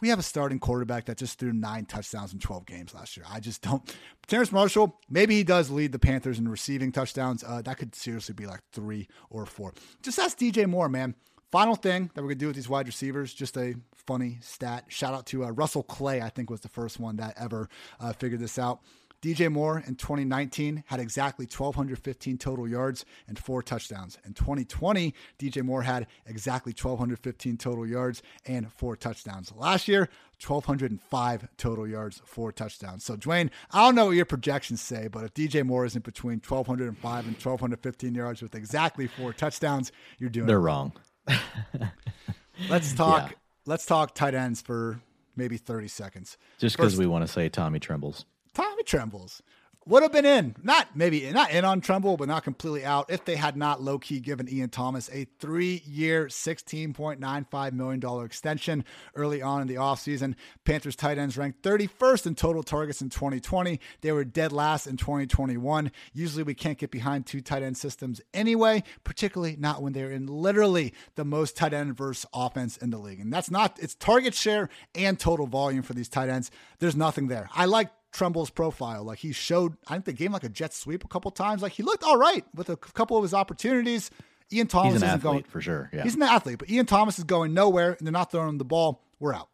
we 0.02 0.10
have 0.10 0.20
a 0.20 0.24
starting 0.24 0.60
quarterback 0.60 1.06
that 1.06 1.18
just 1.18 1.40
threw 1.40 1.54
nine 1.54 1.86
touchdowns 1.86 2.34
in 2.34 2.40
12 2.40 2.66
games 2.66 2.94
last 2.94 3.16
year. 3.16 3.26
I 3.30 3.40
just 3.40 3.62
don't. 3.62 3.96
Terrace 4.28 4.52
Marshall, 4.52 5.00
maybe 5.10 5.36
he 5.36 5.44
does 5.44 5.70
lead 5.70 5.92
the 5.92 6.00
Panthers 6.00 6.40
in 6.40 6.48
receiving 6.48 6.92
touchdowns. 6.92 7.44
Uh, 7.44 7.62
that 7.62 7.78
could 7.78 7.96
seriously 7.96 8.34
be 8.34 8.46
like 8.46 8.62
three 8.72 9.08
or 9.30 9.46
four. 9.46 9.74
Just 10.02 10.20
ask 10.20 10.38
DJ 10.38 10.68
Moore, 10.68 10.90
man. 10.90 11.16
Final 11.52 11.76
thing 11.76 12.12
that 12.14 12.22
we're 12.22 12.30
going 12.30 12.40
to 12.40 12.44
do 12.44 12.48
with 12.48 12.56
these 12.56 12.68
wide 12.68 12.88
receivers, 12.88 13.34
just 13.34 13.56
a 13.56 13.76
funny 13.94 14.40
stat. 14.42 14.86
Shout 14.90 15.14
out 15.14 15.26
to 15.28 15.46
uh, 15.46 15.52
Russell 15.52 15.84
Clay, 15.84 16.22
I 16.22 16.30
think 16.30 16.50
was 16.50 16.62
the 16.62 16.70
first 16.70 17.00
one 17.00 17.16
that 17.18 17.36
ever 17.38 17.70
uh, 18.00 18.12
figured 18.14 18.42
this 18.42 18.60
out. 18.60 18.82
DJ 19.26 19.52
Moore 19.52 19.84
in 19.88 19.96
2019 19.96 20.84
had 20.86 21.00
exactly 21.00 21.46
1,215 21.48 22.38
total 22.38 22.68
yards 22.68 23.06
and 23.28 23.40
four 23.40 23.64
touchdowns. 23.64 24.20
In 24.24 24.36
2020, 24.36 25.16
DJ 25.40 25.64
Moore 25.64 25.82
had 25.82 26.06
exactly 26.28 26.74
1,215 26.74 27.58
total 27.58 27.88
yards 27.88 28.22
and 28.46 28.72
four 28.72 28.96
touchdowns. 28.96 29.52
Last 29.56 29.88
year, 29.88 30.10
1,205 30.46 31.48
total 31.58 31.88
yards, 31.88 32.22
four 32.24 32.52
touchdowns. 32.52 33.04
So, 33.04 33.16
Dwain, 33.18 33.50
I 33.72 33.84
don't 33.84 33.96
know 33.96 34.06
what 34.06 34.16
your 34.16 34.26
projections 34.26 34.82
say, 34.82 35.08
but 35.08 35.24
if 35.24 35.34
DJ 35.34 35.66
Moore 35.66 35.86
isn't 35.86 36.06
between 36.06 36.40
1,205 36.48 37.26
and 37.26 37.34
1,215 37.34 38.14
yards 38.14 38.44
with 38.44 38.54
exactly 38.54 39.08
four 39.08 39.34
touchdowns, 39.34 39.92
you're 40.20 40.30
doing 40.30 40.46
They're 40.46 40.60
wrong. 40.60 40.94
let's 42.70 42.94
talk. 42.94 43.32
Yeah. 43.32 43.38
Let's 43.66 43.88
talk 43.88 44.14
tight 44.14 44.36
ends 44.36 44.62
for 44.62 45.00
maybe 45.36 45.58
30 45.58 45.88
seconds. 45.88 46.38
Just 46.60 46.78
because 46.78 46.96
we 46.96 47.08
want 47.08 47.26
to 47.26 47.28
say 47.28 47.50
Tommy 47.50 47.80
Trembles. 47.80 48.26
Tommy 48.56 48.84
Trembles 48.84 49.42
would 49.88 50.02
have 50.02 50.12
been 50.12 50.26
in, 50.26 50.56
not 50.64 50.96
maybe 50.96 51.30
not 51.32 51.52
in 51.52 51.64
on 51.64 51.80
Tremble, 51.80 52.18
but 52.18 52.28
not 52.28 52.44
completely 52.44 52.84
out 52.84 53.12
if 53.12 53.24
they 53.24 53.36
had 53.36 53.56
not 53.56 53.84
low 53.84 54.00
key 54.00 54.20
given 54.20 54.52
Ian 54.52 54.70
Thomas 54.70 55.10
a 55.14 55.28
three 55.40 55.84
year, 55.86 56.26
$16.95 56.26 57.74
million 57.74 58.26
extension 58.26 58.84
early 59.14 59.44
on 59.44 59.62
in 59.62 59.68
the 59.68 59.76
offseason. 59.76 60.34
Panthers 60.64 60.96
tight 60.96 61.20
ends 61.20 61.38
ranked 61.38 61.62
31st 61.62 62.26
in 62.26 62.36
total 62.36 62.64
targets 62.64 63.02
in 63.02 63.10
2020. 63.10 63.80
They 64.02 64.12
were 64.12 64.26
dead 64.26 64.52
last 64.52 64.88
in 64.88 64.98
2021. 64.98 65.92
Usually 66.14 66.44
we 66.44 66.56
can't 66.56 66.80
get 66.80 66.90
behind 66.90 67.28
two 67.28 67.42
tight 67.42 67.62
end 67.62 67.78
systems 67.78 68.22
anyway, 68.34 68.82
particularly 69.04 69.56
not 69.56 69.84
when 69.84 69.94
they're 69.94 70.12
in 70.12 70.26
literally 70.26 70.96
the 71.14 71.26
most 71.26 71.56
tight 71.56 71.74
end 71.74 71.96
verse 71.96 72.26
offense 72.34 72.78
in 72.78 72.90
the 72.90 72.98
league. 72.98 73.20
And 73.20 73.32
that's 73.32 73.52
not, 73.52 73.78
it's 73.80 73.94
target 73.94 74.34
share 74.34 74.70
and 74.96 75.20
total 75.20 75.46
volume 75.46 75.84
for 75.84 75.94
these 75.94 76.10
tight 76.10 76.30
ends. 76.30 76.50
There's 76.80 76.96
nothing 76.96 77.28
there. 77.28 77.50
I 77.54 77.66
like 77.66 77.92
Tremble's 78.16 78.50
profile. 78.50 79.04
Like 79.04 79.20
he 79.20 79.32
showed, 79.32 79.78
I 79.88 79.94
think 79.94 80.06
they 80.06 80.14
gave 80.14 80.28
him 80.28 80.34
like 80.34 80.44
a 80.44 80.50
jet 80.50 80.74
sweep 80.74 81.04
a 81.04 81.08
couple 81.08 81.30
times. 81.32 81.62
Like 81.62 81.74
he 81.74 81.84
looked 81.84 82.04
all 82.04 82.18
right 82.18 82.46
with 82.56 82.70
a 82.70 82.78
couple 82.78 83.18
of 83.18 83.24
his 83.24 83.34
opportunities. 83.34 84.10
Ian 84.52 84.68
Thomas 84.68 84.94
he's 84.94 85.02
an 85.02 85.08
isn't 85.10 85.24
going 85.24 85.44
for 85.44 85.62
sure. 85.62 85.90
Yeah. 85.92 86.04
He's 86.04 86.16
an 86.16 86.24
athlete, 86.24 86.60
but 86.60 86.70
Ian 86.70 86.86
Thomas 86.86 87.18
is 87.18 87.26
going 87.26 87.54
nowhere, 87.54 87.94
and 87.94 88.06
they're 88.06 88.12
not 88.12 88.32
throwing 88.32 88.58
the 88.58 88.66
ball. 88.66 89.04
We're 89.20 89.34
out. 89.34 89.50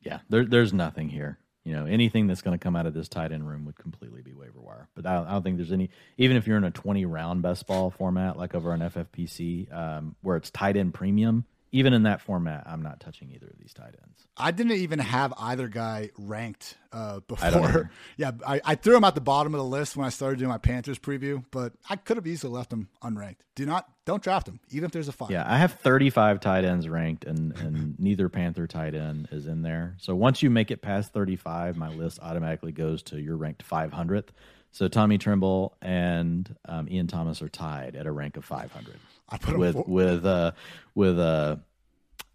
Yeah, 0.00 0.20
there, 0.28 0.44
there's 0.44 0.72
nothing 0.72 1.08
here. 1.08 1.38
You 1.64 1.72
know, 1.72 1.86
anything 1.86 2.26
that's 2.26 2.42
going 2.42 2.58
to 2.58 2.62
come 2.62 2.76
out 2.76 2.86
of 2.86 2.92
this 2.92 3.08
tight 3.08 3.32
end 3.32 3.48
room 3.48 3.64
would 3.64 3.78
completely 3.78 4.20
be 4.20 4.34
waiver 4.34 4.60
wire. 4.60 4.88
But 4.94 5.06
I 5.06 5.14
don't, 5.14 5.26
I 5.26 5.32
don't, 5.32 5.42
think 5.42 5.56
there's 5.56 5.72
any. 5.72 5.88
Even 6.18 6.36
if 6.36 6.46
you're 6.46 6.58
in 6.58 6.64
a 6.64 6.70
20 6.70 7.06
round 7.06 7.40
best 7.40 7.66
ball 7.66 7.90
format, 7.90 8.36
like 8.36 8.54
over 8.54 8.72
on 8.72 8.80
FFPC, 8.80 9.72
um, 9.72 10.16
where 10.20 10.36
it's 10.36 10.50
tight 10.50 10.76
end 10.76 10.92
premium, 10.92 11.46
even 11.74 11.92
in 11.92 12.04
that 12.04 12.20
format, 12.20 12.62
I'm 12.66 12.82
not 12.82 13.00
touching 13.00 13.32
either 13.32 13.48
of 13.48 13.58
these 13.58 13.74
tight 13.74 13.96
ends. 14.00 14.28
I 14.36 14.52
didn't 14.52 14.72
even 14.74 15.00
have 15.00 15.34
either 15.36 15.66
guy 15.66 16.10
ranked 16.16 16.76
uh, 16.92 17.18
before. 17.26 17.90
I 17.92 17.94
yeah, 18.16 18.30
I, 18.46 18.60
I, 18.64 18.74
threw 18.76 18.96
him 18.96 19.02
at 19.02 19.16
the 19.16 19.20
bottom 19.20 19.54
of 19.54 19.58
the 19.58 19.64
list 19.64 19.96
when 19.96 20.06
I 20.06 20.10
started 20.10 20.38
doing 20.38 20.50
my 20.50 20.58
Panthers 20.58 21.00
preview, 21.00 21.44
but 21.50 21.72
I 21.90 21.96
could 21.96 22.16
have 22.16 22.28
easily 22.28 22.52
left 22.52 22.72
him 22.72 22.90
unranked. 23.02 23.38
Do 23.56 23.66
not, 23.66 23.88
don't 24.04 24.22
draft 24.22 24.46
him, 24.46 24.60
even 24.70 24.84
if 24.84 24.92
there's 24.92 25.08
a 25.08 25.12
five. 25.12 25.32
Yeah, 25.32 25.44
I 25.44 25.58
have 25.58 25.72
35 25.72 26.38
tight 26.38 26.64
ends 26.64 26.88
ranked, 26.88 27.24
and 27.24 27.58
and 27.58 27.98
neither 27.98 28.28
Panther 28.28 28.68
tight 28.68 28.94
end 28.94 29.28
is 29.32 29.48
in 29.48 29.62
there. 29.62 29.96
So 29.98 30.14
once 30.14 30.44
you 30.44 30.50
make 30.50 30.70
it 30.70 30.80
past 30.80 31.12
35, 31.12 31.76
my 31.76 31.88
list 31.88 32.20
automatically 32.22 32.70
goes 32.70 33.02
to 33.04 33.20
your 33.20 33.36
ranked 33.36 33.68
500th. 33.68 34.28
So 34.70 34.86
Tommy 34.86 35.18
Tremble 35.18 35.76
and 35.82 36.54
um, 36.66 36.88
Ian 36.88 37.08
Thomas 37.08 37.42
are 37.42 37.48
tied 37.48 37.96
at 37.96 38.06
a 38.06 38.12
rank 38.12 38.36
of 38.36 38.44
500. 38.44 38.96
I 39.28 39.38
put 39.38 39.56
with 39.58 39.74
for- 39.74 39.84
with 39.86 40.26
uh 40.26 40.52
with 40.94 41.18
uh 41.18 41.56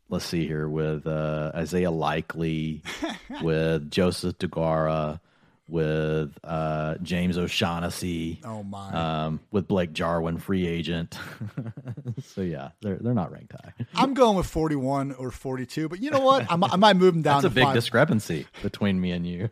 let's 0.09 0.25
see 0.25 0.47
here 0.47 0.67
with 0.67 1.05
uh 1.07 1.51
Isaiah 1.55 1.91
Likely, 1.91 2.81
with 3.41 3.89
Josiah 3.91 4.33
Deguara, 4.33 5.19
with 5.67 6.37
uh 6.43 6.95
James 7.03 7.37
O'Shaughnessy. 7.37 8.41
Oh 8.43 8.63
my. 8.63 8.89
Um, 9.25 9.39
with 9.51 9.67
Blake 9.67 9.93
Jarwin, 9.93 10.39
free 10.39 10.67
agent. 10.67 11.17
so 12.23 12.41
yeah, 12.41 12.69
they're 12.81 12.97
they're 12.97 13.13
not 13.13 13.31
ranked 13.31 13.53
high. 13.53 13.73
I'm 13.93 14.13
going 14.15 14.35
with 14.37 14.47
41 14.47 15.13
or 15.13 15.29
42, 15.31 15.89
but 15.89 15.99
you 16.01 16.09
know 16.09 16.21
what? 16.21 16.51
I'm, 16.51 16.63
I 16.63 16.75
might 16.75 16.95
move 16.95 17.13
them 17.13 17.21
down. 17.21 17.41
That's 17.43 17.51
a 17.51 17.55
big 17.55 17.65
five. 17.65 17.75
discrepancy 17.75 18.47
between 18.63 18.99
me 18.99 19.11
and 19.11 19.25
you. 19.27 19.49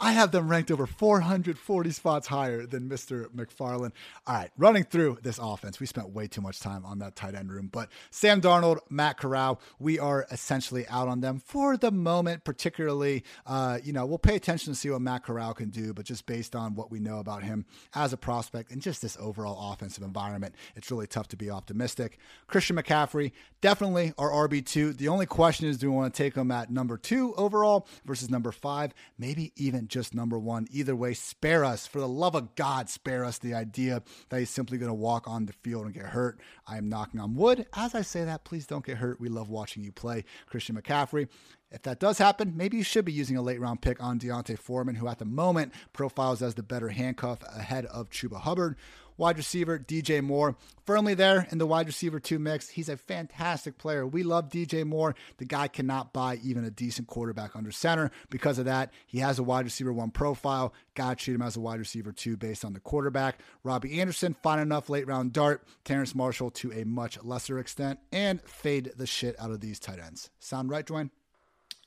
I 0.00 0.12
have 0.12 0.30
them 0.30 0.48
ranked 0.48 0.70
over 0.70 0.86
440 0.86 1.90
spots 1.90 2.28
higher 2.28 2.66
than 2.66 2.88
Mr. 2.88 3.26
McFarland. 3.34 3.92
All 4.26 4.36
right, 4.36 4.50
running 4.56 4.84
through 4.84 5.18
this 5.22 5.38
offense, 5.42 5.80
we 5.80 5.86
spent 5.86 6.10
way 6.10 6.28
too 6.28 6.40
much 6.40 6.60
time 6.60 6.84
on 6.84 7.00
that 7.00 7.16
tight 7.16 7.34
end 7.34 7.50
room, 7.50 7.68
but 7.72 7.88
Sam 8.10 8.40
Darnold, 8.40 8.78
Matt 8.90 9.18
Corral, 9.18 9.60
we 9.80 9.98
are 9.98 10.26
essentially 10.30 10.86
out 10.88 11.08
on 11.08 11.20
them 11.20 11.40
for 11.44 11.76
the 11.76 11.90
moment, 11.90 12.44
particularly, 12.44 13.24
uh, 13.46 13.78
you 13.82 13.92
know, 13.92 14.06
we'll 14.06 14.18
pay 14.18 14.36
attention 14.36 14.72
to 14.72 14.78
see 14.78 14.90
what 14.90 15.00
Matt 15.00 15.24
Corral 15.24 15.54
can 15.54 15.70
do, 15.70 15.92
but 15.92 16.04
just 16.04 16.26
based 16.26 16.54
on 16.54 16.76
what 16.76 16.92
we 16.92 17.00
know 17.00 17.18
about 17.18 17.42
him 17.42 17.64
as 17.94 18.12
a 18.12 18.16
prospect 18.16 18.70
and 18.70 18.80
just 18.80 19.02
this 19.02 19.16
overall 19.18 19.72
offensive 19.72 20.04
environment, 20.04 20.54
it's 20.76 20.90
really 20.92 21.08
tough 21.08 21.26
to 21.28 21.36
be 21.36 21.50
optimistic. 21.50 22.18
Christian 22.46 22.76
McCaffrey, 22.76 23.32
definitely 23.60 24.12
our 24.16 24.30
RB2. 24.48 24.96
The 24.96 25.08
only 25.08 25.26
question 25.26 25.66
is 25.66 25.76
do 25.78 25.90
we 25.90 25.96
want 25.96 26.14
to 26.14 26.22
take 26.22 26.36
him 26.36 26.52
at 26.52 26.70
number 26.70 26.96
two 26.96 27.34
overall 27.34 27.88
versus 28.04 28.30
number 28.30 28.52
five? 28.52 28.94
Maybe 29.18 29.52
even 29.56 29.88
just 29.88 30.14
number 30.14 30.38
one. 30.38 30.66
Either 30.70 30.94
way, 30.94 31.14
spare 31.14 31.64
us. 31.64 31.86
For 31.86 31.98
the 31.98 32.08
love 32.08 32.34
of 32.34 32.54
God, 32.54 32.88
spare 32.88 33.24
us 33.24 33.38
the 33.38 33.54
idea 33.54 34.02
that 34.28 34.38
he's 34.38 34.50
simply 34.50 34.78
going 34.78 34.90
to 34.90 34.94
walk 34.94 35.26
on 35.26 35.46
the 35.46 35.52
field 35.52 35.86
and 35.86 35.94
get 35.94 36.06
hurt. 36.06 36.40
I 36.66 36.76
am 36.76 36.88
knocking 36.88 37.20
on 37.20 37.34
wood. 37.34 37.66
As 37.74 37.94
I 37.94 38.02
say 38.02 38.24
that, 38.24 38.44
please 38.44 38.66
don't 38.66 38.84
get 38.84 38.98
hurt. 38.98 39.20
We 39.20 39.28
love 39.28 39.48
watching 39.48 39.82
you 39.82 39.92
play, 39.92 40.24
Christian 40.46 40.76
McCaffrey. 40.76 41.28
If 41.70 41.82
that 41.82 41.98
does 41.98 42.18
happen, 42.18 42.52
maybe 42.56 42.76
you 42.76 42.84
should 42.84 43.04
be 43.04 43.12
using 43.12 43.36
a 43.36 43.42
late 43.42 43.60
round 43.60 43.82
pick 43.82 44.02
on 44.02 44.18
D'Onta 44.18 44.56
Foreman, 44.56 44.94
who 44.94 45.08
at 45.08 45.18
the 45.18 45.24
moment 45.24 45.72
profiles 45.92 46.40
as 46.40 46.54
the 46.54 46.62
better 46.62 46.90
handcuff 46.90 47.40
ahead 47.42 47.86
of 47.86 48.08
Chuba 48.10 48.40
Hubbard. 48.40 48.76
Wide 49.18 49.38
receiver, 49.38 49.78
DJ 49.78 50.22
Moore, 50.22 50.56
firmly 50.84 51.14
there 51.14 51.46
in 51.50 51.58
the 51.58 51.66
wide 51.66 51.86
receiver 51.86 52.20
two 52.20 52.38
mix. 52.38 52.68
He's 52.68 52.88
a 52.88 52.96
fantastic 52.96 53.78
player. 53.78 54.06
We 54.06 54.22
love 54.22 54.50
DJ 54.50 54.84
Moore. 54.84 55.14
The 55.38 55.46
guy 55.46 55.68
cannot 55.68 56.12
buy 56.12 56.38
even 56.42 56.64
a 56.64 56.70
decent 56.70 57.08
quarterback 57.08 57.56
under 57.56 57.70
center. 57.70 58.10
Because 58.28 58.58
of 58.58 58.66
that, 58.66 58.92
he 59.06 59.18
has 59.20 59.38
a 59.38 59.42
wide 59.42 59.64
receiver 59.64 59.92
one 59.92 60.10
profile. 60.10 60.74
Got 60.94 61.18
to 61.18 61.24
treat 61.24 61.34
him 61.34 61.42
as 61.42 61.56
a 61.56 61.60
wide 61.60 61.78
receiver 61.78 62.12
two 62.12 62.36
based 62.36 62.64
on 62.64 62.74
the 62.74 62.80
quarterback. 62.80 63.40
Robbie 63.64 64.00
Anderson, 64.00 64.36
fine 64.42 64.58
enough 64.58 64.90
late 64.90 65.06
round 65.06 65.32
dart. 65.32 65.66
Terrace 65.84 66.14
Marshall 66.14 66.50
to 66.50 66.72
a 66.72 66.84
much 66.84 67.22
lesser 67.22 67.58
extent. 67.58 67.98
And 68.12 68.42
fade 68.42 68.92
the 68.96 69.06
shit 69.06 69.34
out 69.40 69.50
of 69.50 69.60
these 69.60 69.78
tight 69.78 69.98
ends. 69.98 70.28
Sound 70.40 70.68
right, 70.68 70.86
Dwain? 70.86 71.10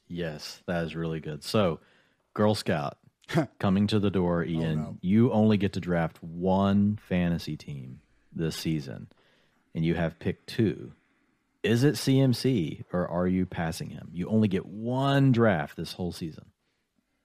Yes, 0.08 0.64
that 0.66 0.84
is 0.84 0.96
really 0.96 1.20
good. 1.20 1.44
So, 1.44 1.80
Girl 2.34 2.56
Scout 2.56 2.98
coming 3.60 3.88
to 3.88 4.00
the 4.00 4.10
door, 4.10 4.42
oh, 4.48 4.50
Ian. 4.50 4.80
Oh, 4.80 4.84
no. 4.84 4.98
You 5.02 5.32
only 5.32 5.58
get 5.58 5.74
to 5.74 5.80
draft 5.80 6.22
one 6.24 7.00
fantasy 7.08 7.58
team 7.58 8.02
this 8.34 8.56
season, 8.56 9.08
and 9.74 9.86
you 9.86 9.96
have 9.96 10.20
picked 10.20 10.48
two. 10.48 10.94
Is 11.62 11.84
it 11.84 11.96
CMC 11.96 12.86
or 12.94 13.08
are 13.08 13.28
you 13.28 13.46
passing 13.46 13.90
him? 13.90 14.10
You 14.14 14.30
only 14.30 14.48
get 14.48 14.66
one 14.66 15.34
draft 15.34 15.76
this 15.76 15.92
whole 15.94 16.14
season. 16.14 16.46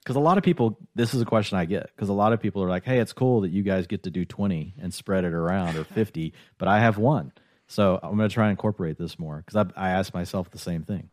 Because 0.03 0.17
a 0.17 0.21
lot 0.21 0.37
of 0.37 0.45
people, 0.45 0.79
this 0.95 1.15
is 1.15 1.23
a 1.23 1.25
question 1.25 1.57
I 1.57 1.65
get. 1.65 1.91
Because 1.95 2.09
a 2.11 2.15
lot 2.15 2.33
of 2.35 2.41
people 2.41 2.63
are 2.63 2.69
like, 2.69 2.85
"Hey, 2.85 2.99
it's 2.99 3.15
cool 3.15 3.41
that 3.43 3.51
you 3.51 3.63
guys 3.63 3.87
get 3.87 4.03
to 4.03 4.11
do 4.11 4.25
twenty 4.25 4.75
and 4.79 4.93
spread 4.93 5.25
it 5.25 5.33
around 5.33 5.77
or 5.77 5.85
fifty, 5.85 6.35
but 6.59 6.69
I 6.69 6.81
have 6.81 6.99
one." 6.99 7.33
So 7.67 7.99
I'm 8.03 8.17
going 8.17 8.29
to 8.29 8.35
try 8.35 8.45
and 8.45 8.51
incorporate 8.51 8.99
this 8.99 9.19
more 9.19 9.43
because 9.47 9.73
I, 9.77 9.87
I 9.87 9.91
asked 9.91 10.13
myself 10.13 10.51
the 10.51 10.59
same 10.59 10.83
thing. 10.83 11.09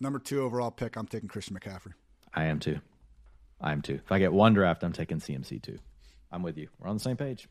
Number 0.00 0.18
two 0.18 0.42
overall 0.42 0.72
pick, 0.72 0.96
I'm 0.96 1.06
taking 1.06 1.28
Christian 1.28 1.56
McCaffrey. 1.56 1.92
I 2.34 2.46
am 2.46 2.58
too. 2.58 2.80
I 3.60 3.72
am 3.72 3.82
too. 3.82 4.00
If 4.04 4.12
I 4.12 4.18
get 4.18 4.32
one 4.32 4.54
draft, 4.54 4.82
I'm 4.82 4.92
taking 4.92 5.18
CMC 5.18 5.62
too. 5.62 5.78
I'm 6.30 6.42
with 6.42 6.58
you. 6.58 6.68
We're 6.78 6.88
on 6.88 6.96
the 6.96 7.02
same 7.02 7.16
page. 7.16 7.48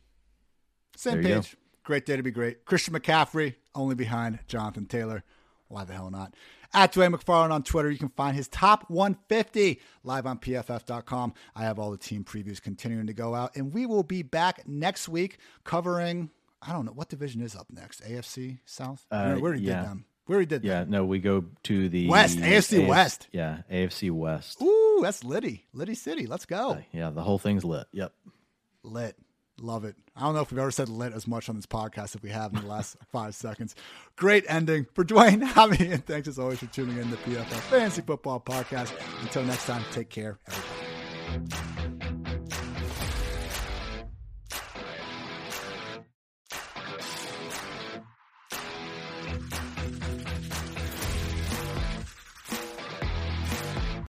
Same 0.96 1.22
page. 1.22 1.56
Great 1.84 2.06
day 2.06 2.16
to 2.16 2.24
be 2.24 2.32
great. 2.32 2.66
Christian 2.66 2.94
McCaffrey, 2.94 3.56
only 3.76 3.96
behind 3.96 4.40
Jonathan 4.48 4.86
Taylor. 4.86 5.24
Why 5.68 5.84
the 5.84 5.94
hell 5.94 6.10
not? 6.10 6.34
At 6.74 6.94
Dwain 6.94 7.14
McFarland 7.14 7.52
on 7.52 7.64
Twitter, 7.64 7.90
you 7.90 7.98
can 7.98 8.10
find 8.10 8.36
his 8.36 8.48
top 8.48 8.90
150 8.90 9.80
live 10.04 10.26
on 10.26 10.40
pff.com. 10.40 11.34
I 11.56 11.64
have 11.64 11.80
all 11.80 11.92
the 11.92 11.98
team 11.98 12.24
previews 12.24 12.62
continuing 12.62 13.08
to 13.08 13.14
go 13.14 13.34
out, 13.34 13.56
and 13.56 13.74
we 13.74 13.86
will 13.86 14.04
be 14.04 14.24
back 14.24 14.68
next 14.68 15.08
week 15.08 15.38
covering. 15.64 16.32
I 16.62 16.72
don't 16.72 16.86
know 16.86 16.92
what 16.92 17.10
division 17.10 17.42
is 17.42 17.56
up 17.56 17.68
next. 17.72 18.04
AFC 18.04 18.60
South. 18.66 19.06
Uh, 19.12 19.36
Where 19.36 19.54
did 19.54 19.62
yeah. 19.62 19.82
did 19.82 19.90
them? 19.90 20.06
We 20.28 20.34
already 20.34 20.48
did 20.48 20.62
that. 20.64 20.68
yeah, 20.68 20.80
that. 20.80 20.90
no, 20.90 21.06
we 21.06 21.20
go 21.20 21.46
to 21.64 21.90
the 21.90 22.08
West, 22.08 22.40
AFC 22.40 22.88
West. 22.88 23.28
Yeah, 23.32 23.60
AFC 23.72 24.12
West. 24.12 24.62
Ooh, 24.62 25.00
that's 25.02 25.24
Liddy. 25.24 25.66
Liddy 25.74 25.96
City. 25.96 26.26
Let's 26.26 26.46
go. 26.46 26.72
Uh, 26.72 26.82
yeah, 26.92 27.12
the 27.12 27.22
whole 27.22 27.38
thing's 27.38 27.64
lit. 27.64 27.86
Yep. 27.92 28.12
Lit. 28.84 29.16
Love 29.62 29.86
it. 29.86 29.96
I 30.16 30.22
don't 30.22 30.34
know 30.34 30.42
if 30.42 30.52
we've 30.52 30.60
ever 30.60 30.72
said 30.72 30.90
lit 30.90 31.14
as 31.14 31.28
much 31.28 31.48
on 31.48 31.56
this 31.56 31.66
podcast 31.66 32.16
if 32.16 32.24
we 32.24 32.30
have 32.30 32.54
in 32.54 32.60
the 32.62 32.68
last 32.68 32.98
five 33.12 33.36
seconds. 33.36 33.76
Great 34.16 34.44
ending 34.50 34.86
for 34.94 35.06
Dwain, 35.06 35.42
Javi, 35.54 35.92
and 35.94 36.06
thanks 36.06 36.28
as 36.28 36.40
always 36.40 36.60
for 36.60 36.66
tuning 36.68 36.98
in 36.98 37.10
to 37.10 37.18
PFF 37.18 37.60
Fantasy 37.70 38.02
Football 38.02 38.40
Podcast. 38.42 38.92
Until 39.22 39.44
next 39.44 39.66
time, 39.66 39.84
take 39.92 40.10
care, 40.10 40.40
everybody. 40.48 41.75